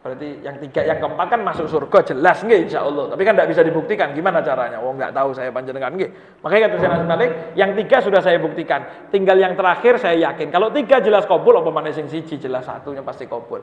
berarti 0.00 0.40
yang 0.40 0.56
tiga, 0.56 0.80
yang 0.88 1.04
keempat 1.04 1.26
kan 1.36 1.40
masuk 1.44 1.68
surga 1.68 2.16
jelas 2.16 2.40
nggih 2.40 2.64
insya 2.64 2.80
Allah. 2.80 3.12
Tapi 3.12 3.22
kan 3.28 3.36
tidak 3.36 3.52
bisa 3.52 3.60
dibuktikan. 3.60 4.16
Gimana 4.16 4.40
caranya? 4.40 4.80
Oh 4.80 4.96
nggak 4.96 5.12
tahu 5.12 5.36
saya 5.36 5.52
panjenengan 5.52 5.92
nggih. 5.92 6.40
Makanya 6.40 6.72
kata 6.72 6.76
saya 6.80 7.04
Malik, 7.04 7.30
yang 7.52 7.76
tiga 7.76 8.00
sudah 8.00 8.24
saya 8.24 8.40
buktikan. 8.40 9.12
Tinggal 9.12 9.36
yang 9.36 9.52
terakhir 9.52 10.00
saya 10.00 10.16
yakin. 10.32 10.48
Kalau 10.48 10.72
tiga 10.72 11.04
jelas 11.04 11.28
kabul, 11.28 11.60
apa 11.60 11.68
mana 11.68 11.92
sing 11.92 12.08
siji 12.08 12.40
jelas 12.40 12.64
satunya 12.64 13.04
pasti 13.04 13.28
kabul. 13.28 13.60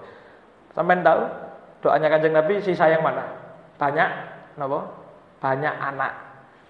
Sampai 0.78 1.02
tahu 1.02 1.22
doanya 1.82 2.08
kanjeng 2.14 2.38
Nabi 2.38 2.62
sisa 2.62 2.86
yang 2.86 3.02
mana? 3.02 3.26
Banyak, 3.82 4.10
napa? 4.62 4.80
Banyak 5.42 5.76
anak. 5.82 6.14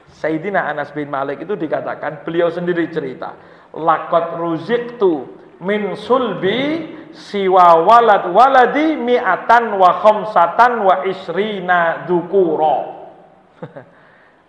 Sayyidina 0.09 0.65
Anas 0.71 0.89
bin 0.95 1.11
Malik 1.11 1.45
itu 1.45 1.53
dikatakan 1.53 2.25
beliau 2.25 2.49
sendiri 2.49 2.89
cerita, 2.89 3.37
lakot 3.77 4.41
ruziktu 4.41 5.29
min 5.61 5.93
sulbi 5.93 6.97
siwa 7.13 7.81
walad 7.85 8.29
waladi 8.33 8.95
mi'atan 8.95 9.75
wa 9.77 10.01
khamsatan 10.01 10.71
wa 10.85 10.95
isrina 11.05 12.05
dukuro. 12.05 13.09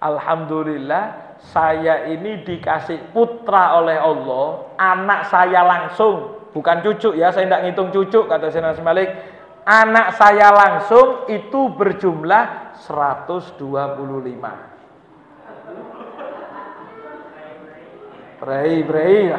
Alhamdulillah 0.01 1.37
saya 1.41 2.09
ini 2.09 2.45
dikasih 2.45 3.17
putra 3.17 3.81
oleh 3.81 3.97
Allah, 3.97 4.77
anak 4.77 5.29
saya 5.33 5.65
langsung, 5.65 6.49
bukan 6.53 6.85
cucu 6.85 7.17
ya, 7.17 7.33
saya 7.33 7.49
tidak 7.49 7.63
ngitung 7.65 7.91
cucu 7.93 8.29
kata 8.29 8.53
Sayyidina 8.53 8.85
Malik. 8.85 9.09
Anak 9.61 10.17
saya 10.17 10.53
langsung 10.57 11.29
itu 11.29 11.69
berjumlah 11.77 12.77
125. 12.81 13.61
Brei, 18.41 18.81
brei. 18.81 19.37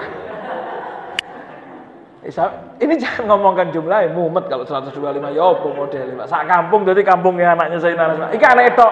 Ini 2.22 2.93
jangan 3.01 3.34
ngomongkan 3.34 3.74
jumlah 3.74 4.13
mumet 4.13 4.45
kalau 4.45 4.61
125 4.61 4.93
ya 5.34 5.41
apa 5.41 5.67
model 5.74 6.07
Pak. 6.22 6.28
Sak 6.30 6.45
kampung 6.45 6.86
jadi 6.86 7.01
kampungnya 7.01 7.57
anaknya 7.57 7.82
saya 7.82 7.97
Anas. 7.97 8.30
Iki 8.30 8.45
anak 8.45 8.78
itu. 8.78 8.88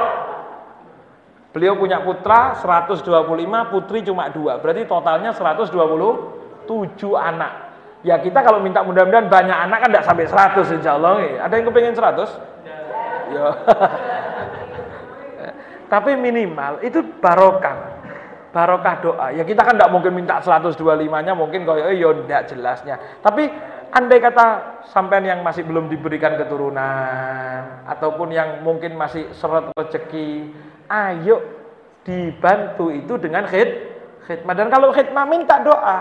Beliau 1.49 1.73
punya 1.77 2.01
putra 2.05 2.53
125, 2.61 3.73
putri 3.73 4.05
cuma 4.05 4.29
dua. 4.29 4.61
Berarti 4.61 4.85
totalnya 4.85 5.33
127 5.33 5.73
anak. 7.17 7.73
Ya 8.05 8.21
kita 8.21 8.45
kalau 8.45 8.61
minta 8.61 8.85
mudah-mudahan 8.85 9.27
banyak 9.27 9.57
anak 9.57 9.77
kan 9.81 9.89
tidak 9.89 10.05
sampai 10.05 10.25
100 10.29 10.77
insya 10.77 10.93
Allah. 10.97 11.41
Ada 11.41 11.53
yang 11.57 11.65
kepengen 11.73 11.97
100? 11.97 13.33
Ya. 13.33 13.49
Tapi 15.93 16.13
minimal 16.21 16.85
itu 16.85 17.01
barokah 17.17 17.98
barokah 18.49 18.95
doa. 19.01 19.27
Ya 19.33 19.43
kita 19.45 19.61
kan 19.61 19.77
tidak 19.77 19.91
mungkin 19.93 20.13
minta 20.17 20.41
125-nya 20.41 21.33
mungkin 21.37 21.65
kok 21.65 21.77
ya 21.77 22.09
tidak 22.25 22.41
jelasnya. 22.49 22.95
Tapi 23.21 23.49
andai 23.93 24.19
kata 24.21 24.45
sampean 24.89 25.25
yang 25.25 25.41
masih 25.41 25.65
belum 25.65 25.89
diberikan 25.89 26.37
keturunan 26.37 27.85
ataupun 27.89 28.29
yang 28.33 28.61
mungkin 28.61 28.93
masih 28.97 29.29
seret 29.37 29.69
rezeki, 29.73 30.49
ayo 30.89 31.41
dibantu 32.05 32.89
itu 32.93 33.17
dengan 33.21 33.45
khid 33.45 33.69
khidmah. 34.25 34.53
Dan 34.53 34.69
kalau 34.69 34.93
khidmah 34.93 35.25
minta 35.25 35.61
doa. 35.61 35.99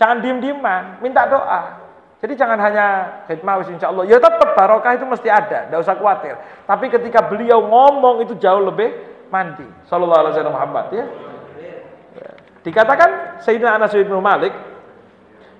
Jangan 0.00 0.24
diem-dieman, 0.24 1.04
minta 1.04 1.28
doa. 1.28 1.76
Jadi 2.24 2.32
jangan 2.36 2.56
hanya 2.56 3.20
khidmah 3.28 3.60
insya 3.68 3.92
Allah. 3.92 4.08
Ya 4.08 4.16
tetap 4.16 4.56
barokah 4.56 4.96
itu 4.96 5.04
mesti 5.04 5.28
ada, 5.28 5.68
tidak 5.68 5.80
usah 5.84 5.96
khawatir. 5.96 6.40
Tapi 6.64 6.88
ketika 6.88 7.20
beliau 7.28 7.64
ngomong 7.64 8.24
itu 8.24 8.32
jauh 8.40 8.64
lebih 8.64 8.92
mandi. 9.28 9.64
Sallallahu 9.88 10.20
alaihi 10.24 10.32
wasallam 10.36 10.56
Muhammad 10.56 10.86
ya. 10.92 11.04
Dikatakan 12.60 13.40
Sayyidina 13.40 13.80
Anas 13.80 13.96
bin 13.96 14.12
Malik 14.20 14.52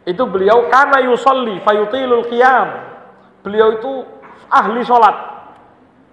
itu 0.05 0.24
beliau 0.28 0.68
karena 0.68 1.01
yusolli 1.05 1.61
fayutilul 1.64 2.28
qiyam. 2.28 2.68
Beliau 3.40 3.80
itu 3.80 3.92
ahli 4.53 4.84
sholat. 4.84 5.16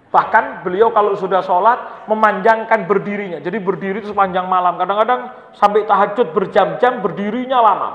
Bahkan 0.08 0.64
beliau 0.64 0.88
kalau 0.88 1.12
sudah 1.12 1.44
sholat 1.44 2.08
memanjangkan 2.08 2.88
berdirinya. 2.88 3.44
Jadi 3.44 3.60
berdiri 3.60 4.00
itu 4.00 4.16
sepanjang 4.16 4.48
malam. 4.48 4.80
Kadang-kadang 4.80 5.52
sampai 5.52 5.84
tahajud 5.84 6.32
berjam-jam 6.32 7.04
berdirinya 7.04 7.60
lama. 7.60 7.90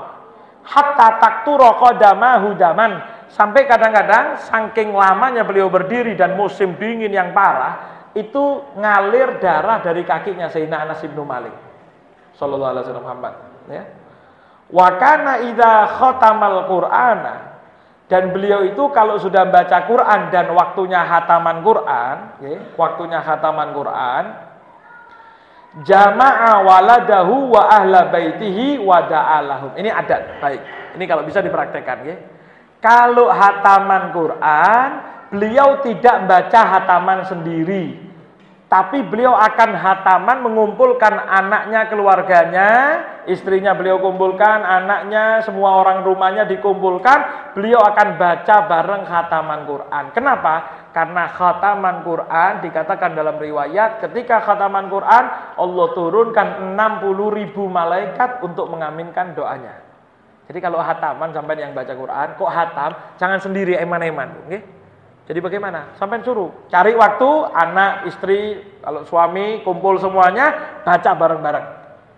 Hatta 0.62 1.18
takturo 1.18 1.74
qadamahu 1.82 2.54
daman. 2.54 3.02
Sampai 3.26 3.66
kadang-kadang 3.66 4.38
saking 4.46 4.94
lamanya 4.94 5.42
beliau 5.42 5.66
berdiri 5.66 6.14
dan 6.14 6.38
musim 6.38 6.78
dingin 6.78 7.10
yang 7.10 7.34
parah, 7.34 8.06
itu 8.14 8.62
ngalir 8.78 9.42
darah 9.42 9.82
dari 9.82 10.06
kakinya 10.06 10.46
Sayyidina 10.46 10.86
Anas 10.86 11.02
bin 11.02 11.18
Malik. 11.26 11.63
Sallallahu 12.34 12.70
alaihi 12.74 12.84
wasallam 12.86 13.06
Muhammad, 13.06 13.34
ya. 13.70 13.82
Wa 14.68 14.88
kana 14.98 15.32
idza 15.46 15.74
khatamal 15.96 16.66
Qur'ana 16.66 17.34
dan 18.04 18.36
beliau 18.36 18.68
itu 18.68 18.84
kalau 18.92 19.16
sudah 19.16 19.48
baca 19.48 19.88
Quran 19.88 20.28
dan 20.28 20.52
waktunya 20.52 21.00
hataman 21.00 21.64
Quran, 21.64 22.16
ya, 22.44 22.56
waktunya 22.76 23.16
hataman 23.24 23.72
Quran, 23.72 24.24
jama'a 25.88 26.60
waladahu 26.68 27.48
wa 27.48 27.64
ahla 27.64 28.12
baitihi 28.12 28.76
wa 28.76 29.08
da'alahum. 29.08 29.72
Ini 29.80 29.88
adat, 29.88 30.36
baik. 30.36 30.60
Ini 31.00 31.04
kalau 31.08 31.24
bisa 31.24 31.40
dipraktekkan, 31.40 31.98
ya. 32.04 32.16
Kalau 32.84 33.32
hataman 33.32 34.12
Quran, 34.12 34.88
beliau 35.32 35.80
tidak 35.80 36.28
baca 36.28 36.60
hataman 36.60 37.24
sendiri. 37.24 38.03
Tapi 38.64 39.06
beliau 39.06 39.36
akan 39.36 39.70
hataman 39.76 40.40
mengumpulkan 40.40 41.14
anaknya, 41.30 41.86
keluarganya, 41.86 42.70
istrinya 43.28 43.76
beliau 43.76 44.00
kumpulkan, 44.00 44.64
anaknya, 44.64 45.44
semua 45.44 45.78
orang 45.84 46.02
rumahnya 46.02 46.48
dikumpulkan. 46.48 47.52
Beliau 47.54 47.78
akan 47.84 48.18
baca 48.18 48.56
bareng 48.66 49.04
hataman 49.04 49.60
Quran. 49.68 50.04
Kenapa? 50.16 50.54
Karena 50.90 51.28
khataman 51.28 52.02
Quran 52.02 52.52
dikatakan 52.64 53.14
dalam 53.14 53.36
riwayat 53.38 53.98
ketika 53.98 54.42
khataman 54.42 54.86
Quran 54.86 55.24
Allah 55.58 55.86
turunkan 55.94 56.74
60 56.74 57.38
ribu 57.38 57.66
malaikat 57.66 58.42
untuk 58.42 58.70
mengaminkan 58.72 59.34
doanya. 59.36 59.84
Jadi 60.44 60.58
kalau 60.60 60.80
hataman 60.80 61.32
sampai 61.32 61.56
yang 61.56 61.72
baca 61.72 61.94
Quran, 61.96 62.28
kok 62.36 62.52
hatam, 62.52 62.90
jangan 63.16 63.40
sendiri 63.40 63.80
eman-eman, 63.80 64.28
okay? 64.44 64.60
Jadi 65.24 65.40
bagaimana? 65.40 65.96
Sampai 65.96 66.20
suruh 66.20 66.52
cari 66.68 66.92
waktu 66.92 67.30
anak, 67.56 68.12
istri, 68.12 68.60
kalau 68.84 69.08
suami 69.08 69.64
kumpul 69.64 69.96
semuanya 69.96 70.80
baca 70.84 71.10
bareng-bareng. 71.16 71.66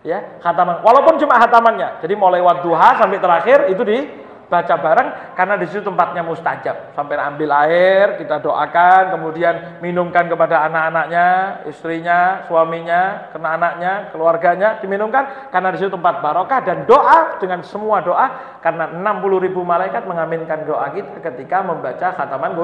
Ya, 0.03 0.39
hataman. 0.43 0.83
Walaupun 0.83 1.19
cuma 1.19 1.39
hatamannya. 1.39 2.03
Jadi 2.03 2.15
mulai 2.19 2.43
waktu 2.43 2.67
duha 2.67 2.99
sampai 2.99 3.19
terakhir 3.19 3.71
itu 3.71 3.83
di 3.83 3.99
baca 4.47 4.75
bareng 4.79 5.09
karena 5.35 5.55
di 5.59 5.67
situ 5.67 5.83
tempatnya 5.83 6.23
mustajab. 6.23 6.95
Sampai 6.95 7.19
ambil 7.19 7.51
air, 7.67 8.19
kita 8.19 8.39
doakan, 8.39 9.19
kemudian 9.19 9.83
minumkan 9.83 10.31
kepada 10.31 10.67
anak-anaknya, 10.71 11.27
istrinya, 11.67 12.47
suaminya, 12.47 13.31
kena 13.35 13.49
anaknya, 13.59 13.93
keluarganya 14.15 14.79
diminumkan 14.79 15.51
karena 15.51 15.75
di 15.75 15.79
situ 15.83 15.91
tempat 15.91 16.23
barokah 16.23 16.61
dan 16.63 16.87
doa 16.87 17.39
dengan 17.43 17.61
semua 17.67 18.01
doa 18.03 18.59
karena 18.63 18.91
60 18.91 19.45
ribu 19.51 19.67
malaikat 19.67 20.07
mengaminkan 20.07 20.63
doa 20.63 20.91
kita 20.95 21.19
ketika 21.21 21.67
membaca 21.67 22.15
khataman 22.15 22.55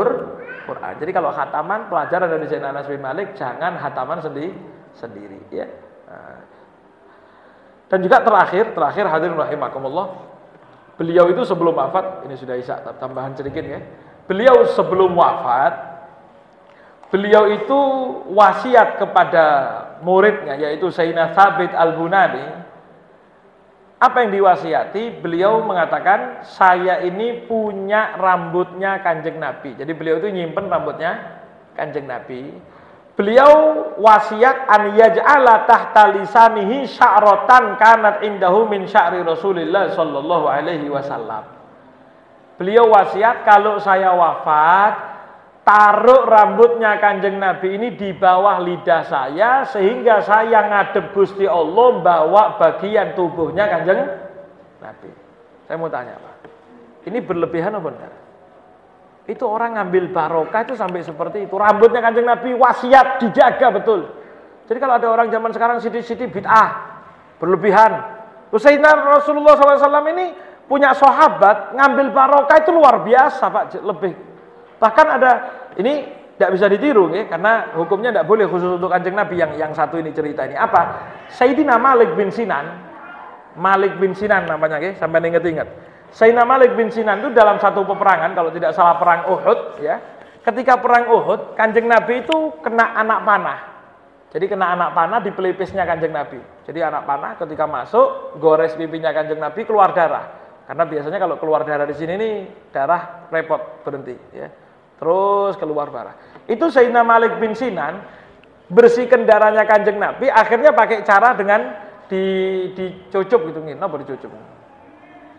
Quran. 0.62 0.92
Jadi 1.02 1.10
kalau 1.10 1.34
khataman 1.34 1.90
pelajaran 1.90 2.30
dari 2.30 2.46
Zain 2.46 2.62
Anas 2.62 2.86
bin 2.86 3.02
Malik 3.02 3.34
jangan 3.34 3.76
khataman 3.78 4.22
sendiri 4.22 4.54
sendiri 4.94 5.40
ya. 5.50 5.66
Nah. 6.06 6.40
Dan 7.92 7.98
juga 8.00 8.24
terakhir, 8.24 8.72
terakhir 8.72 9.04
hadirin 9.04 9.36
rahimakumullah, 9.36 10.31
Beliau 11.01 11.32
itu 11.32 11.43
sebelum 11.49 11.72
wafat, 11.72 12.28
ini 12.28 12.36
sudah 12.36 12.57
isa 12.61 12.78
tambahan 13.01 13.32
sedikit 13.32 13.64
ya. 13.64 13.80
Beliau 14.28 14.68
sebelum 14.76 15.16
wafat, 15.16 15.72
beliau 17.09 17.49
itu 17.49 17.80
wasiat 18.32 19.01
kepada 19.01 19.45
muridnya 20.05 20.57
yaitu 20.61 20.93
Sayyidina 20.93 21.32
Thabit 21.32 21.72
Al-Bunani. 21.72 22.47
Apa 24.03 24.26
yang 24.26 24.34
diwasiati? 24.34 25.22
Beliau 25.22 25.62
mengatakan, 25.62 26.43
saya 26.43 27.07
ini 27.07 27.47
punya 27.47 28.18
rambutnya 28.18 28.99
kanjeng 28.99 29.38
Nabi. 29.38 29.78
Jadi 29.78 29.95
beliau 29.95 30.18
itu 30.18 30.26
nyimpen 30.26 30.66
rambutnya 30.66 31.38
kanjeng 31.78 32.11
Nabi. 32.11 32.51
Beliau 33.12 33.52
wasiat 34.00 34.72
an 34.72 34.96
yaj'ala 34.96 35.68
tahta 35.68 36.16
lisanihi 36.16 36.88
sya'ratan 36.88 37.76
kanat 37.76 38.24
indahu 38.24 38.64
min 38.64 38.88
sya'ri 38.88 39.20
Rasulillah 39.20 39.92
sallallahu 39.92 40.48
alaihi 40.48 40.88
wasallam. 40.88 41.44
Beliau 42.56 42.88
wasiat 42.88 43.44
kalau 43.44 43.76
saya 43.76 44.16
wafat 44.16 45.12
taruh 45.60 46.24
rambutnya 46.24 46.96
Kanjeng 46.98 47.36
Nabi 47.36 47.76
ini 47.76 47.88
di 47.94 48.16
bawah 48.16 48.58
lidah 48.64 49.02
saya 49.04 49.68
sehingga 49.68 50.24
saya 50.24 50.72
ngadep 50.72 51.12
Gusti 51.12 51.44
Allah 51.44 52.00
bawa 52.00 52.56
bagian 52.56 53.12
tubuhnya 53.12 53.68
Kanjeng 53.68 54.08
Nabi. 54.80 55.10
Saya 55.68 55.76
mau 55.76 55.92
tanya, 55.92 56.16
Pak. 56.16 56.36
Ini 57.12 57.18
berlebihan 57.20 57.76
apa 57.76 57.88
enggak? 57.92 58.14
Itu 59.30 59.46
orang 59.46 59.78
ngambil 59.78 60.10
barokah 60.10 60.66
itu 60.66 60.74
sampai 60.74 61.06
seperti 61.06 61.46
itu. 61.46 61.54
Rambutnya 61.54 62.02
kanjeng 62.02 62.26
Nabi 62.26 62.58
wasiat 62.58 63.22
dijaga 63.22 63.70
betul. 63.70 64.10
Jadi 64.66 64.78
kalau 64.82 64.98
ada 64.98 65.06
orang 65.10 65.30
zaman 65.30 65.50
sekarang 65.54 65.78
sidi-sidi 65.78 66.26
bid'ah, 66.26 66.68
berlebihan. 67.38 68.22
Sayyidina 68.52 69.16
Rasulullah 69.16 69.56
SAW 69.56 70.12
ini 70.12 70.34
punya 70.68 70.92
sahabat 70.92 71.72
ngambil 71.74 72.12
barokah 72.12 72.56
itu 72.60 72.70
luar 72.74 73.00
biasa 73.02 73.44
Pak, 73.48 73.64
lebih. 73.80 74.12
Bahkan 74.76 75.06
ada 75.08 75.30
ini 75.78 76.04
tidak 76.36 76.58
bisa 76.58 76.66
ditiru 76.66 77.12
ya, 77.14 77.30
karena 77.30 77.70
hukumnya 77.78 78.10
tidak 78.10 78.26
boleh 78.26 78.50
khusus 78.50 78.76
untuk 78.80 78.90
kanjeng 78.90 79.14
Nabi 79.14 79.38
yang 79.38 79.52
yang 79.54 79.72
satu 79.72 80.00
ini 80.02 80.10
cerita 80.10 80.42
ini 80.42 80.58
apa? 80.58 81.06
Sayyidina 81.30 81.78
Malik 81.78 82.18
bin 82.18 82.34
Sinan, 82.34 82.66
Malik 83.54 83.94
bin 84.02 84.16
Sinan 84.16 84.50
namanya, 84.50 84.82
ya, 84.82 84.96
sampai 84.98 85.22
ingat-ingat. 85.22 85.91
Sayyidina 86.12 86.44
Malik 86.44 86.76
bin 86.76 86.92
Sinan 86.92 87.24
itu 87.24 87.32
dalam 87.32 87.56
satu 87.56 87.88
peperangan 87.88 88.36
kalau 88.36 88.52
tidak 88.52 88.76
salah 88.76 89.00
perang 89.00 89.32
Uhud 89.32 89.80
ya. 89.80 89.96
Ketika 90.44 90.76
perang 90.76 91.08
Uhud, 91.08 91.56
Kanjeng 91.56 91.88
Nabi 91.88 92.26
itu 92.26 92.52
kena 92.60 92.92
anak 92.98 93.24
panah. 93.24 93.58
Jadi 94.32 94.44
kena 94.50 94.76
anak 94.76 94.92
panah 94.92 95.24
di 95.24 95.32
pelipisnya 95.32 95.88
Kanjeng 95.88 96.12
Nabi. 96.12 96.36
Jadi 96.68 96.82
anak 96.84 97.08
panah 97.08 97.32
ketika 97.40 97.64
masuk 97.64 98.36
gores 98.42 98.76
pipinya 98.76 99.14
Kanjeng 99.14 99.40
Nabi 99.40 99.64
keluar 99.64 99.96
darah. 99.96 100.42
Karena 100.68 100.84
biasanya 100.84 101.18
kalau 101.22 101.36
keluar 101.40 101.64
darah 101.64 101.88
di 101.88 101.96
sini 101.96 102.14
nih 102.18 102.34
darah 102.74 103.30
repot 103.32 103.84
berhenti 103.86 104.14
ya. 104.36 104.50
Terus 105.00 105.56
keluar 105.56 105.88
darah. 105.88 106.14
Itu 106.44 106.68
Sayyidina 106.68 107.06
Malik 107.06 107.38
bin 107.40 107.56
Sinan 107.56 108.02
bersihkan 108.68 109.24
darahnya 109.24 109.64
Kanjeng 109.64 109.96
Nabi 109.96 110.28
akhirnya 110.28 110.76
pakai 110.76 111.06
cara 111.06 111.32
dengan 111.38 111.72
di 112.12 112.24
dicucup 112.76 113.48
gitu 113.48 113.60
nih, 113.64 113.80
apa 113.80 113.96
dicucup? 114.04 114.51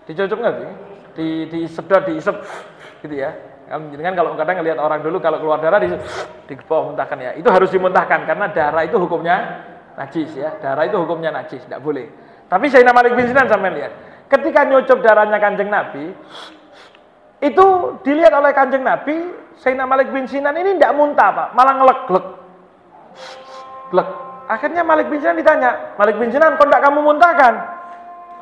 Dicocok 0.10 0.38
nggak 0.40 0.56
sih? 0.60 0.72
Di 1.14 1.28
disedot, 1.48 2.04
diisep 2.10 2.36
gitu 3.06 3.16
ya. 3.16 3.32
Kan 3.70 4.14
kalau 4.14 4.36
kadang 4.36 4.60
ngelihat 4.60 4.78
orang 4.78 5.00
dulu 5.02 5.18
kalau 5.24 5.40
keluar 5.40 5.58
darah 5.64 5.80
di 5.80 5.90
digepok 6.52 6.94
muntahkan 6.94 7.18
ya. 7.18 7.32
Itu 7.40 7.50
harus 7.50 7.72
dimuntahkan 7.72 8.28
karena 8.28 8.52
darah 8.52 8.84
itu 8.84 9.00
hukumnya 9.00 9.66
najis 9.96 10.30
ya. 10.36 10.54
Darah 10.60 10.84
itu 10.86 11.00
hukumnya 11.00 11.32
najis, 11.32 11.64
tidak 11.66 11.82
boleh. 11.82 12.06
Tapi 12.52 12.70
saya 12.70 12.92
Malik 12.94 13.18
bin 13.18 13.26
Sinan 13.26 13.50
sampai 13.50 13.72
lihat. 13.74 13.94
Ketika 14.30 14.66
nyocok 14.66 15.00
darahnya 15.02 15.38
Kanjeng 15.42 15.70
Nabi, 15.74 16.14
itu 17.42 17.66
dilihat 18.06 18.34
oleh 18.34 18.52
Kanjeng 18.54 18.86
Nabi, 18.86 19.30
Sayyidina 19.58 19.90
Malik 19.90 20.10
bin 20.14 20.26
Sinan 20.30 20.54
ini 20.58 20.78
tidak 20.78 20.94
muntah, 20.94 21.30
Pak, 21.34 21.48
malah 21.58 21.74
ngelek 21.82 22.00
glek. 22.10 22.26
Glek. 23.90 24.10
Akhirnya 24.50 24.84
Malik 24.86 25.10
bin 25.10 25.18
Sinan 25.22 25.38
ditanya, 25.38 25.98
Malik 25.98 26.18
bin 26.18 26.30
Sinan, 26.30 26.58
kok 26.60 26.68
tidak 26.68 26.84
kamu 26.84 27.00
muntahkan? 27.02 27.54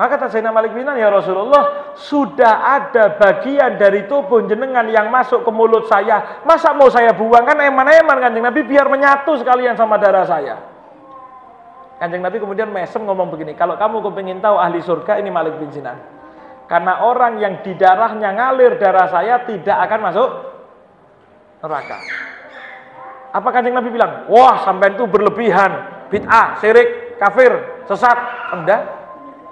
Maka 0.02 0.18
kata 0.18 0.34
Sayyidina 0.34 0.50
Malik 0.50 0.74
bin 0.74 0.90
ya 0.98 1.14
Rasulullah, 1.14 1.94
sudah 1.94 2.74
ada 2.74 3.22
bagian 3.22 3.78
dari 3.78 4.10
tubuh 4.10 4.42
jenengan 4.50 4.90
yang 4.90 5.14
masuk 5.14 5.46
ke 5.46 5.52
mulut 5.54 5.86
saya. 5.86 6.42
Masa 6.42 6.74
mau 6.74 6.90
saya 6.90 7.14
buang 7.14 7.46
kan 7.46 7.54
eman-eman 7.62 8.18
kanjeng 8.18 8.42
Nabi 8.42 8.66
biar 8.66 8.90
menyatu 8.90 9.38
sekalian 9.38 9.78
sama 9.78 10.02
darah 10.02 10.26
saya. 10.26 10.58
Kanjeng 12.02 12.26
Nabi 12.26 12.42
kemudian 12.42 12.74
mesem 12.74 13.06
ngomong 13.06 13.30
begini, 13.30 13.54
kalau 13.54 13.78
kamu 13.78 14.02
kepingin 14.10 14.42
tahu 14.42 14.58
ahli 14.58 14.82
surga 14.82 15.22
ini 15.22 15.30
Malik 15.30 15.62
bin 15.62 15.70
Sinan. 15.70 16.02
Karena 16.66 17.06
orang 17.06 17.38
yang 17.38 17.62
di 17.62 17.78
darahnya 17.78 18.34
ngalir 18.34 18.82
darah 18.82 19.06
saya 19.06 19.46
tidak 19.46 19.86
akan 19.86 20.00
masuk 20.02 20.30
neraka. 21.62 21.98
Apa 23.38 23.50
kanjeng 23.54 23.78
Nabi 23.78 23.94
bilang? 23.94 24.26
Wah 24.34 24.66
sampai 24.66 24.98
itu 24.98 25.06
berlebihan, 25.06 26.10
bid'ah, 26.10 26.58
syirik, 26.58 27.22
kafir, 27.22 27.86
sesat. 27.86 28.18
Enggak, 28.58 29.01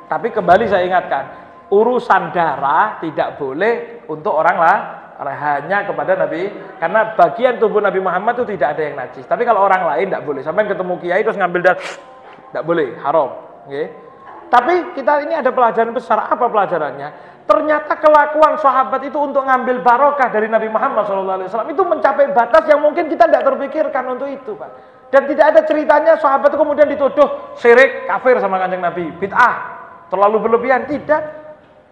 tapi 0.09 0.33
kembali 0.33 0.65
saya 0.65 0.89
ingatkan, 0.89 1.23
urusan 1.69 2.33
darah 2.33 2.97
tidak 2.97 3.37
boleh 3.37 4.01
untuk 4.09 4.33
orang 4.33 4.57
lah 4.57 4.77
hanya 5.21 5.85
kepada 5.85 6.17
Nabi 6.17 6.49
karena 6.81 7.13
bagian 7.13 7.61
tubuh 7.61 7.83
Nabi 7.83 8.01
Muhammad 8.01 8.41
itu 8.41 8.57
tidak 8.57 8.73
ada 8.73 8.81
yang 8.81 8.95
najis. 8.97 9.29
Tapi 9.29 9.45
kalau 9.45 9.61
orang 9.69 9.85
lain 9.85 10.09
tidak 10.09 10.25
boleh. 10.25 10.41
Sampai 10.41 10.65
ketemu 10.65 10.97
kiai 10.97 11.21
terus 11.21 11.37
ngambil 11.37 11.61
darah 11.61 11.81
tidak 12.49 12.63
boleh, 12.65 12.97
haram. 13.05 13.29
Okay? 13.69 13.85
Tapi 14.49 14.97
kita 14.97 15.29
ini 15.29 15.37
ada 15.37 15.53
pelajaran 15.53 15.93
besar. 15.93 16.25
Apa 16.25 16.49
pelajarannya? 16.49 17.29
Ternyata 17.45 17.97
kelakuan 18.01 18.57
sahabat 18.57 19.01
itu 19.05 19.17
untuk 19.21 19.45
ngambil 19.45 19.81
barokah 19.85 20.29
dari 20.33 20.49
Nabi 20.49 20.69
Muhammad 20.69 21.05
SAW 21.05 21.69
itu 21.69 21.81
mencapai 21.85 22.33
batas 22.33 22.65
yang 22.65 22.81
mungkin 22.81 23.09
kita 23.09 23.29
tidak 23.29 23.45
terpikirkan 23.45 24.05
untuk 24.09 24.29
itu, 24.29 24.53
Pak. 24.57 24.69
Dan 25.09 25.25
tidak 25.25 25.45
ada 25.53 25.61
ceritanya 25.65 26.13
sahabat 26.21 26.53
itu 26.53 26.57
kemudian 26.61 26.85
dituduh 26.85 27.57
syirik, 27.57 28.05
kafir 28.05 28.37
sama 28.37 28.61
kanjeng 28.61 28.85
Nabi, 28.85 29.09
bid'ah, 29.17 29.78
terlalu 30.09 30.37
berlebihan. 30.43 30.85
Tidak. 30.89 31.23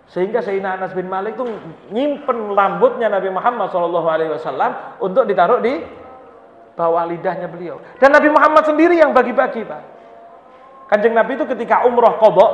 Sehingga 0.08 0.40
Sayyidina 0.40 0.80
Anas 0.80 0.96
bin 0.96 1.12
Malik 1.12 1.36
itu 1.36 1.44
nyimpen 1.92 2.56
rambutnya 2.56 3.12
Nabi 3.12 3.28
Muhammad 3.28 3.68
SAW 3.76 5.04
untuk 5.04 5.28
ditaruh 5.28 5.60
di 5.60 5.84
bawah 6.78 7.04
lidahnya 7.10 7.52
beliau. 7.52 7.82
Dan 8.00 8.16
Nabi 8.16 8.32
Muhammad 8.32 8.64
sendiri 8.64 8.96
yang 8.96 9.12
bagi-bagi, 9.12 9.68
Pak. 9.68 9.82
Kanjeng 10.88 11.12
Nabi 11.12 11.36
itu 11.36 11.44
ketika 11.44 11.84
umroh 11.84 12.16
kodok, 12.24 12.52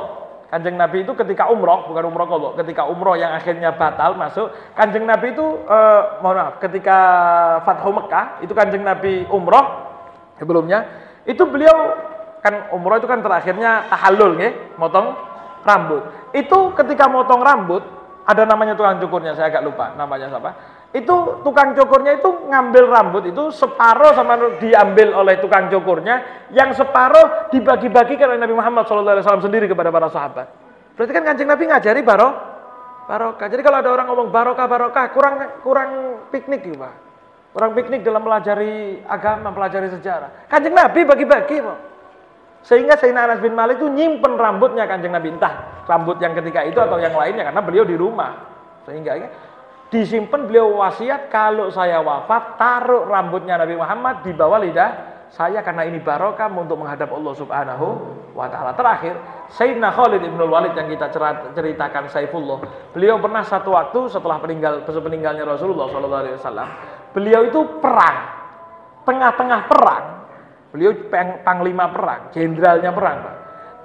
kanjeng 0.50 0.74
Nabi 0.74 1.06
itu 1.06 1.14
ketika 1.14 1.46
umroh, 1.46 1.86
bukan 1.86 2.10
umroh 2.10 2.26
kodok, 2.26 2.52
ketika 2.58 2.82
umroh 2.90 3.14
yang 3.14 3.30
akhirnya 3.30 3.70
batal 3.78 4.18
masuk, 4.18 4.50
kanjeng 4.74 5.06
Nabi 5.06 5.30
itu, 5.30 5.46
eh, 5.70 6.02
mohon 6.18 6.42
maaf, 6.42 6.58
ketika 6.58 6.98
Fathu 7.62 7.94
Mekah, 7.94 8.42
itu 8.42 8.50
kanjeng 8.50 8.82
Nabi 8.82 9.22
umroh, 9.30 9.62
sebelumnya, 10.42 10.82
itu 11.22 11.46
beliau, 11.46 11.94
kan 12.42 12.74
umroh 12.74 12.98
itu 12.98 13.06
kan 13.06 13.22
terakhirnya 13.22 13.86
tahallul, 13.86 14.34
ya, 14.42 14.50
motong 14.82 15.14
rambut. 15.64 16.02
Itu 16.36 16.76
ketika 16.76 17.08
motong 17.10 17.40
rambut, 17.40 17.82
ada 18.24 18.44
namanya 18.44 18.76
tukang 18.76 19.00
cukurnya, 19.00 19.36
saya 19.36 19.48
agak 19.52 19.64
lupa 19.64 19.92
namanya 19.96 20.32
siapa 20.32 20.74
itu 20.94 21.42
tukang 21.42 21.74
cukurnya 21.74 22.22
itu 22.22 22.30
ngambil 22.46 22.86
rambut 22.86 23.26
itu 23.26 23.50
separuh 23.50 24.14
sama 24.14 24.38
diambil 24.62 25.10
oleh 25.10 25.42
tukang 25.42 25.66
cukurnya, 25.66 26.46
yang 26.54 26.70
separuh 26.70 27.50
dibagi-bagikan 27.50 28.30
oleh 28.30 28.38
Nabi 28.38 28.54
Muhammad 28.54 28.86
SAW 28.86 29.42
sendiri 29.42 29.66
kepada 29.66 29.90
para 29.90 30.06
sahabat. 30.06 30.46
Berarti 30.94 31.10
kan 31.10 31.26
kancing 31.26 31.50
Nabi 31.50 31.66
ngajari 31.66 32.00
baro, 32.06 32.30
barokah. 33.10 33.50
Jadi 33.50 33.62
kalau 33.66 33.82
ada 33.82 33.90
orang 33.90 34.06
ngomong 34.06 34.28
barokah 34.30 34.66
barokah 34.70 35.04
kurang 35.10 35.34
kurang 35.66 35.90
piknik 36.30 36.62
gitu 36.62 36.78
pak. 36.78 36.94
Kurang 37.50 37.74
piknik 37.74 38.06
dalam 38.06 38.22
pelajari 38.22 39.02
agama, 39.02 39.50
pelajari 39.50 39.90
sejarah. 39.90 40.46
Kanjeng 40.46 40.78
Nabi 40.78 41.02
bagi-bagi 41.02 41.58
pak. 41.58 41.78
Sehingga 42.64 42.96
Sayyidina 42.96 43.28
Anas 43.28 43.44
bin 43.44 43.52
Malik 43.52 43.76
itu 43.76 43.92
nyimpen 43.92 44.40
rambutnya 44.40 44.88
kanjeng 44.88 45.12
Nabi 45.12 45.36
entah 45.36 45.84
rambut 45.84 46.16
yang 46.16 46.32
ketika 46.32 46.64
itu 46.64 46.80
atau 46.80 46.96
yang 46.96 47.12
lainnya 47.12 47.44
karena 47.52 47.60
beliau 47.60 47.84
di 47.84 47.92
rumah. 47.92 48.32
Sehingga 48.88 49.12
ya, 49.20 49.28
disimpan 49.92 50.48
beliau 50.48 50.80
wasiat 50.80 51.28
kalau 51.28 51.68
saya 51.68 52.00
wafat 52.00 52.56
taruh 52.56 53.04
rambutnya 53.04 53.60
Nabi 53.60 53.76
Muhammad 53.76 54.24
di 54.24 54.32
bawah 54.32 54.64
lidah 54.64 55.14
saya 55.34 55.66
karena 55.66 55.82
ini 55.84 55.98
barokah 55.98 56.46
untuk 56.46 56.78
menghadap 56.78 57.10
Allah 57.10 57.34
Subhanahu 57.34 57.86
wa 58.38 58.46
taala. 58.46 58.70
Terakhir, 58.78 59.18
Sayyidina 59.50 59.90
Khalid 59.90 60.22
bin 60.22 60.38
Walid 60.38 60.78
yang 60.78 60.88
kita 60.88 61.10
ceritakan 61.52 62.06
Saifullah. 62.06 62.64
Beliau 62.94 63.18
pernah 63.18 63.42
satu 63.42 63.74
waktu 63.74 64.08
setelah 64.08 64.38
peninggal 64.38 64.86
peninggalnya 64.86 65.42
Rasulullah 65.42 65.90
sallallahu 65.90 66.22
alaihi 66.22 66.36
wasallam, 66.38 66.68
beliau 67.10 67.40
itu 67.50 67.60
perang. 67.82 68.46
Tengah-tengah 69.04 69.60
perang, 69.68 70.04
beliau 70.74 70.90
panglima 71.46 71.94
perang, 71.94 72.34
jenderalnya 72.34 72.90
perang, 72.90 73.18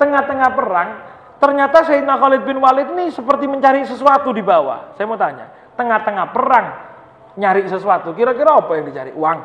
Tengah-tengah 0.01 0.49
perang, 0.55 0.89
ternyata 1.37 1.85
Sayyidina 1.85 2.17
Khalid 2.17 2.41
bin 2.47 2.57
Walid 2.57 2.89
ini 2.97 3.13
seperti 3.13 3.45
mencari 3.45 3.85
sesuatu 3.85 4.33
di 4.33 4.39
bawah. 4.41 4.95
Saya 4.97 5.05
mau 5.05 5.19
tanya, 5.19 5.51
tengah-tengah 5.75 6.25
perang 6.33 6.67
nyari 7.35 7.67
sesuatu, 7.67 8.15
kira-kira 8.15 8.57
apa 8.57 8.79
yang 8.79 8.89
dicari? 8.89 9.11
Uang. 9.13 9.39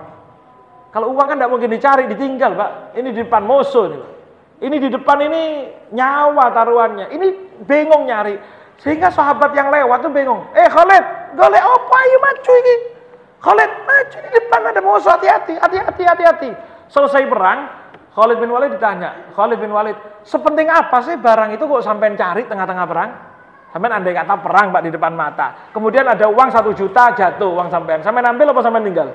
Kalau 0.95 1.11
uang 1.11 1.27
kan 1.27 1.37
tidak 1.37 1.51
mungkin 1.51 1.69
dicari, 1.75 2.07
ditinggal, 2.07 2.55
Pak. 2.55 2.71
Ini 2.95 3.09
di 3.11 3.21
depan 3.27 3.43
musuh 3.43 3.91
nih, 3.91 3.99
Pak. 3.99 4.13
Ini 4.63 4.77
di 4.79 4.89
depan 4.95 5.19
ini 5.27 5.43
nyawa 5.91 6.55
taruhannya. 6.55 7.11
Ini 7.11 7.27
bingung 7.67 8.07
nyari. 8.07 8.39
Sehingga 8.79 9.11
sahabat 9.11 9.51
yang 9.59 9.75
lewat 9.75 10.07
tuh 10.07 10.15
bingung. 10.15 10.47
Eh 10.55 10.71
Khalid, 10.71 11.35
golek 11.35 11.63
apa 11.67 11.95
ayo 11.99 12.17
maju 12.23 12.53
ini? 12.63 12.75
Khalid, 13.43 13.71
maju 13.85 14.17
di 14.23 14.31
depan 14.39 14.61
ada 14.71 14.81
musuh, 14.81 15.11
hati-hati, 15.19 15.59
hati-hati, 15.59 16.03
hati-hati. 16.07 16.51
Selesai 16.95 17.27
perang, 17.27 17.59
Khalid 18.15 18.39
bin 18.39 18.55
Walid 18.55 18.79
ditanya, 18.79 19.35
Khalid 19.35 19.59
bin 19.59 19.75
Walid, 19.75 19.99
sepenting 20.23 20.71
apa 20.71 21.03
sih 21.03 21.19
barang 21.19 21.51
itu 21.59 21.67
kok 21.67 21.83
sampai 21.83 22.15
cari 22.15 22.47
tengah-tengah 22.47 22.87
perang? 22.87 23.11
Sampai 23.75 23.91
andai 23.91 24.15
kata 24.15 24.39
perang 24.39 24.71
pak 24.71 24.87
di 24.87 24.95
depan 24.95 25.11
mata. 25.19 25.75
Kemudian 25.75 26.07
ada 26.07 26.31
uang 26.31 26.47
satu 26.55 26.71
juta 26.71 27.11
jatuh 27.11 27.59
uang 27.59 27.75
sampean. 27.75 28.07
Sampai 28.07 28.23
ambil 28.23 28.55
apa 28.55 28.63
sampai 28.63 28.87
tinggal? 28.87 29.11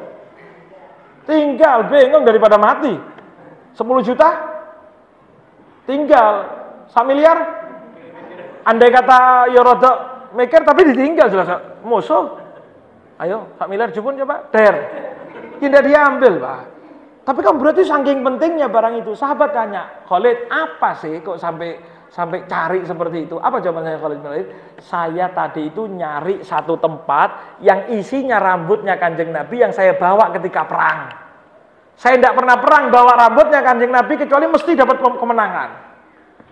Tinggal 1.24 1.88
bingung 1.88 2.28
daripada 2.28 2.60
mati. 2.60 2.92
10 3.80 3.80
juta? 4.04 4.30
Tinggal. 5.88 6.34
Sak 6.92 7.08
miliar? 7.08 7.40
Andai 8.68 8.92
kata 8.92 9.48
ya 9.56 9.64
rada 9.64 9.92
mikir 10.36 10.68
tapi 10.68 10.92
ditinggal 10.92 11.32
jelas 11.32 11.48
musuh. 11.80 12.36
Ayo, 13.24 13.56
sak 13.56 13.72
miliar 13.72 13.96
jupun 13.96 14.20
coba. 14.20 14.44
Der. 14.52 14.76
Tidak 15.64 15.82
diambil, 15.88 16.36
Pak. 16.36 16.79
Tapi 17.30 17.46
kan 17.46 17.62
berarti 17.62 17.86
saking 17.86 18.26
pentingnya 18.26 18.66
barang 18.74 19.06
itu. 19.06 19.14
Sahabat 19.14 19.54
tanya, 19.54 20.02
Khalid, 20.10 20.50
apa 20.50 20.98
sih 20.98 21.22
kok 21.22 21.38
sampai 21.38 21.78
sampai 22.10 22.50
cari 22.50 22.82
seperti 22.82 23.30
itu. 23.30 23.38
Apa 23.38 23.62
jawaban 23.62 23.86
saya 23.86 24.02
Khalid 24.02 24.18
bin 24.26 24.50
Saya 24.82 25.30
tadi 25.30 25.70
itu 25.70 25.86
nyari 25.86 26.42
satu 26.42 26.82
tempat 26.82 27.62
yang 27.62 27.94
isinya 27.94 28.42
rambutnya 28.42 28.98
kanjeng 28.98 29.30
Nabi 29.30 29.62
yang 29.62 29.70
saya 29.70 29.94
bawa 29.94 30.34
ketika 30.34 30.66
perang. 30.66 31.14
Saya 31.94 32.18
tidak 32.18 32.34
pernah 32.34 32.58
perang 32.58 32.90
bawa 32.90 33.14
rambutnya 33.14 33.62
kanjeng 33.62 33.94
Nabi 33.94 34.18
kecuali 34.18 34.50
mesti 34.50 34.74
dapat 34.74 34.98
kemenangan. 34.98 35.70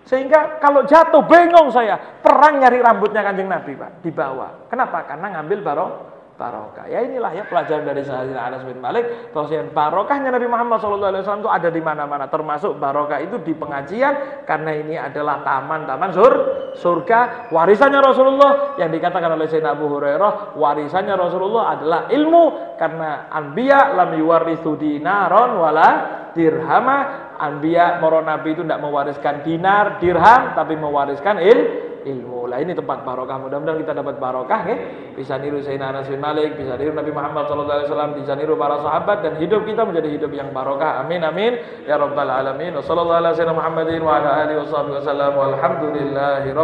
Sehingga 0.06 0.62
kalau 0.62 0.86
jatuh 0.86 1.26
bingung 1.26 1.74
saya, 1.74 1.98
perang 2.22 2.62
nyari 2.62 2.78
rambutnya 2.78 3.26
kanjeng 3.26 3.50
Nabi 3.50 3.74
Pak, 3.74 3.98
dibawa. 4.06 4.70
Kenapa? 4.70 5.10
Karena 5.10 5.42
ngambil 5.42 5.58
barok 5.58 5.92
barokah. 6.38 6.86
Ya 6.86 7.02
inilah 7.02 7.34
ya 7.34 7.44
pelajaran 7.50 7.82
dari 7.82 8.06
Sayyidina 8.06 8.38
Anas 8.38 8.62
bin 8.62 8.78
Malik 8.78 9.34
bahwasanya 9.34 9.74
barokahnya 9.74 10.30
Nabi 10.30 10.46
Muhammad 10.46 10.78
SAW 10.78 11.10
itu 11.10 11.50
ada 11.50 11.68
di 11.68 11.82
mana-mana 11.82 12.30
termasuk 12.30 12.78
barokah 12.78 13.18
itu 13.18 13.42
di 13.42 13.52
pengajian 13.58 14.46
karena 14.46 14.70
ini 14.78 14.94
adalah 14.94 15.42
taman-taman 15.42 16.14
sur 16.14 16.32
surga 16.78 17.50
warisannya 17.50 17.98
Rasulullah 17.98 18.78
yang 18.78 18.94
dikatakan 18.94 19.34
oleh 19.34 19.50
Sayyidina 19.50 19.74
Abu 19.74 19.90
Hurairah 19.90 20.54
warisannya 20.54 21.18
Rasulullah 21.18 21.74
adalah 21.74 22.00
ilmu 22.06 22.78
karena 22.78 23.26
anbiya 23.34 23.98
lam 23.98 24.14
yuwarithu 24.14 24.78
dinaron 24.78 25.58
wala 25.58 25.90
dirhama 26.38 27.27
anbiya 27.38 28.02
moro 28.02 28.20
nabi 28.20 28.52
itu 28.52 28.66
tidak 28.66 28.82
mewariskan 28.82 29.46
dinar 29.46 30.02
dirham 30.02 30.52
tapi 30.58 30.74
mewariskan 30.74 31.38
il 31.38 31.88
ilmu. 32.08 32.48
Lah 32.48 32.58
ini 32.62 32.72
tempat 32.72 33.04
barokah. 33.04 33.36
Mudah-mudahan 33.36 33.78
kita 33.82 33.92
dapat 33.96 34.16
barokah 34.16 34.60
ya. 34.64 34.76
Bisa 35.14 35.36
niru 35.36 35.60
Sayyidina 35.60 35.90
Anas 35.90 36.06
bin 36.06 36.22
Malik, 36.22 36.54
bisa 36.56 36.78
niru 36.78 36.94
Nabi 36.94 37.10
Muhammad 37.10 37.50
SAW, 37.50 38.14
bisa 38.16 38.32
niru 38.38 38.54
para 38.54 38.78
sahabat 38.80 39.20
dan 39.26 39.34
hidup 39.42 39.66
kita 39.66 39.82
menjadi 39.82 40.08
hidup 40.08 40.30
yang 40.32 40.54
barokah. 40.54 41.02
Amin 41.02 41.26
amin 41.26 41.58
ya 41.84 41.98
rabbal 41.98 42.30
alamin. 42.30 42.78
Wassallallahu 42.78 43.18
ala 43.18 43.34
sayyidina 43.34 43.56
Muhammadin 43.56 44.00
wa 44.00 44.12
ala 44.22 44.30
alihi 44.46 44.58
wasallam. 44.62 45.32
Walhamdulillahi 45.36 46.54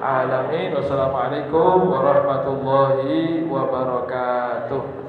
alamin. 0.00 0.68
Wassalamualaikum 0.76 1.76
warahmatullahi 1.90 3.48
wabarakatuh. 3.48 4.99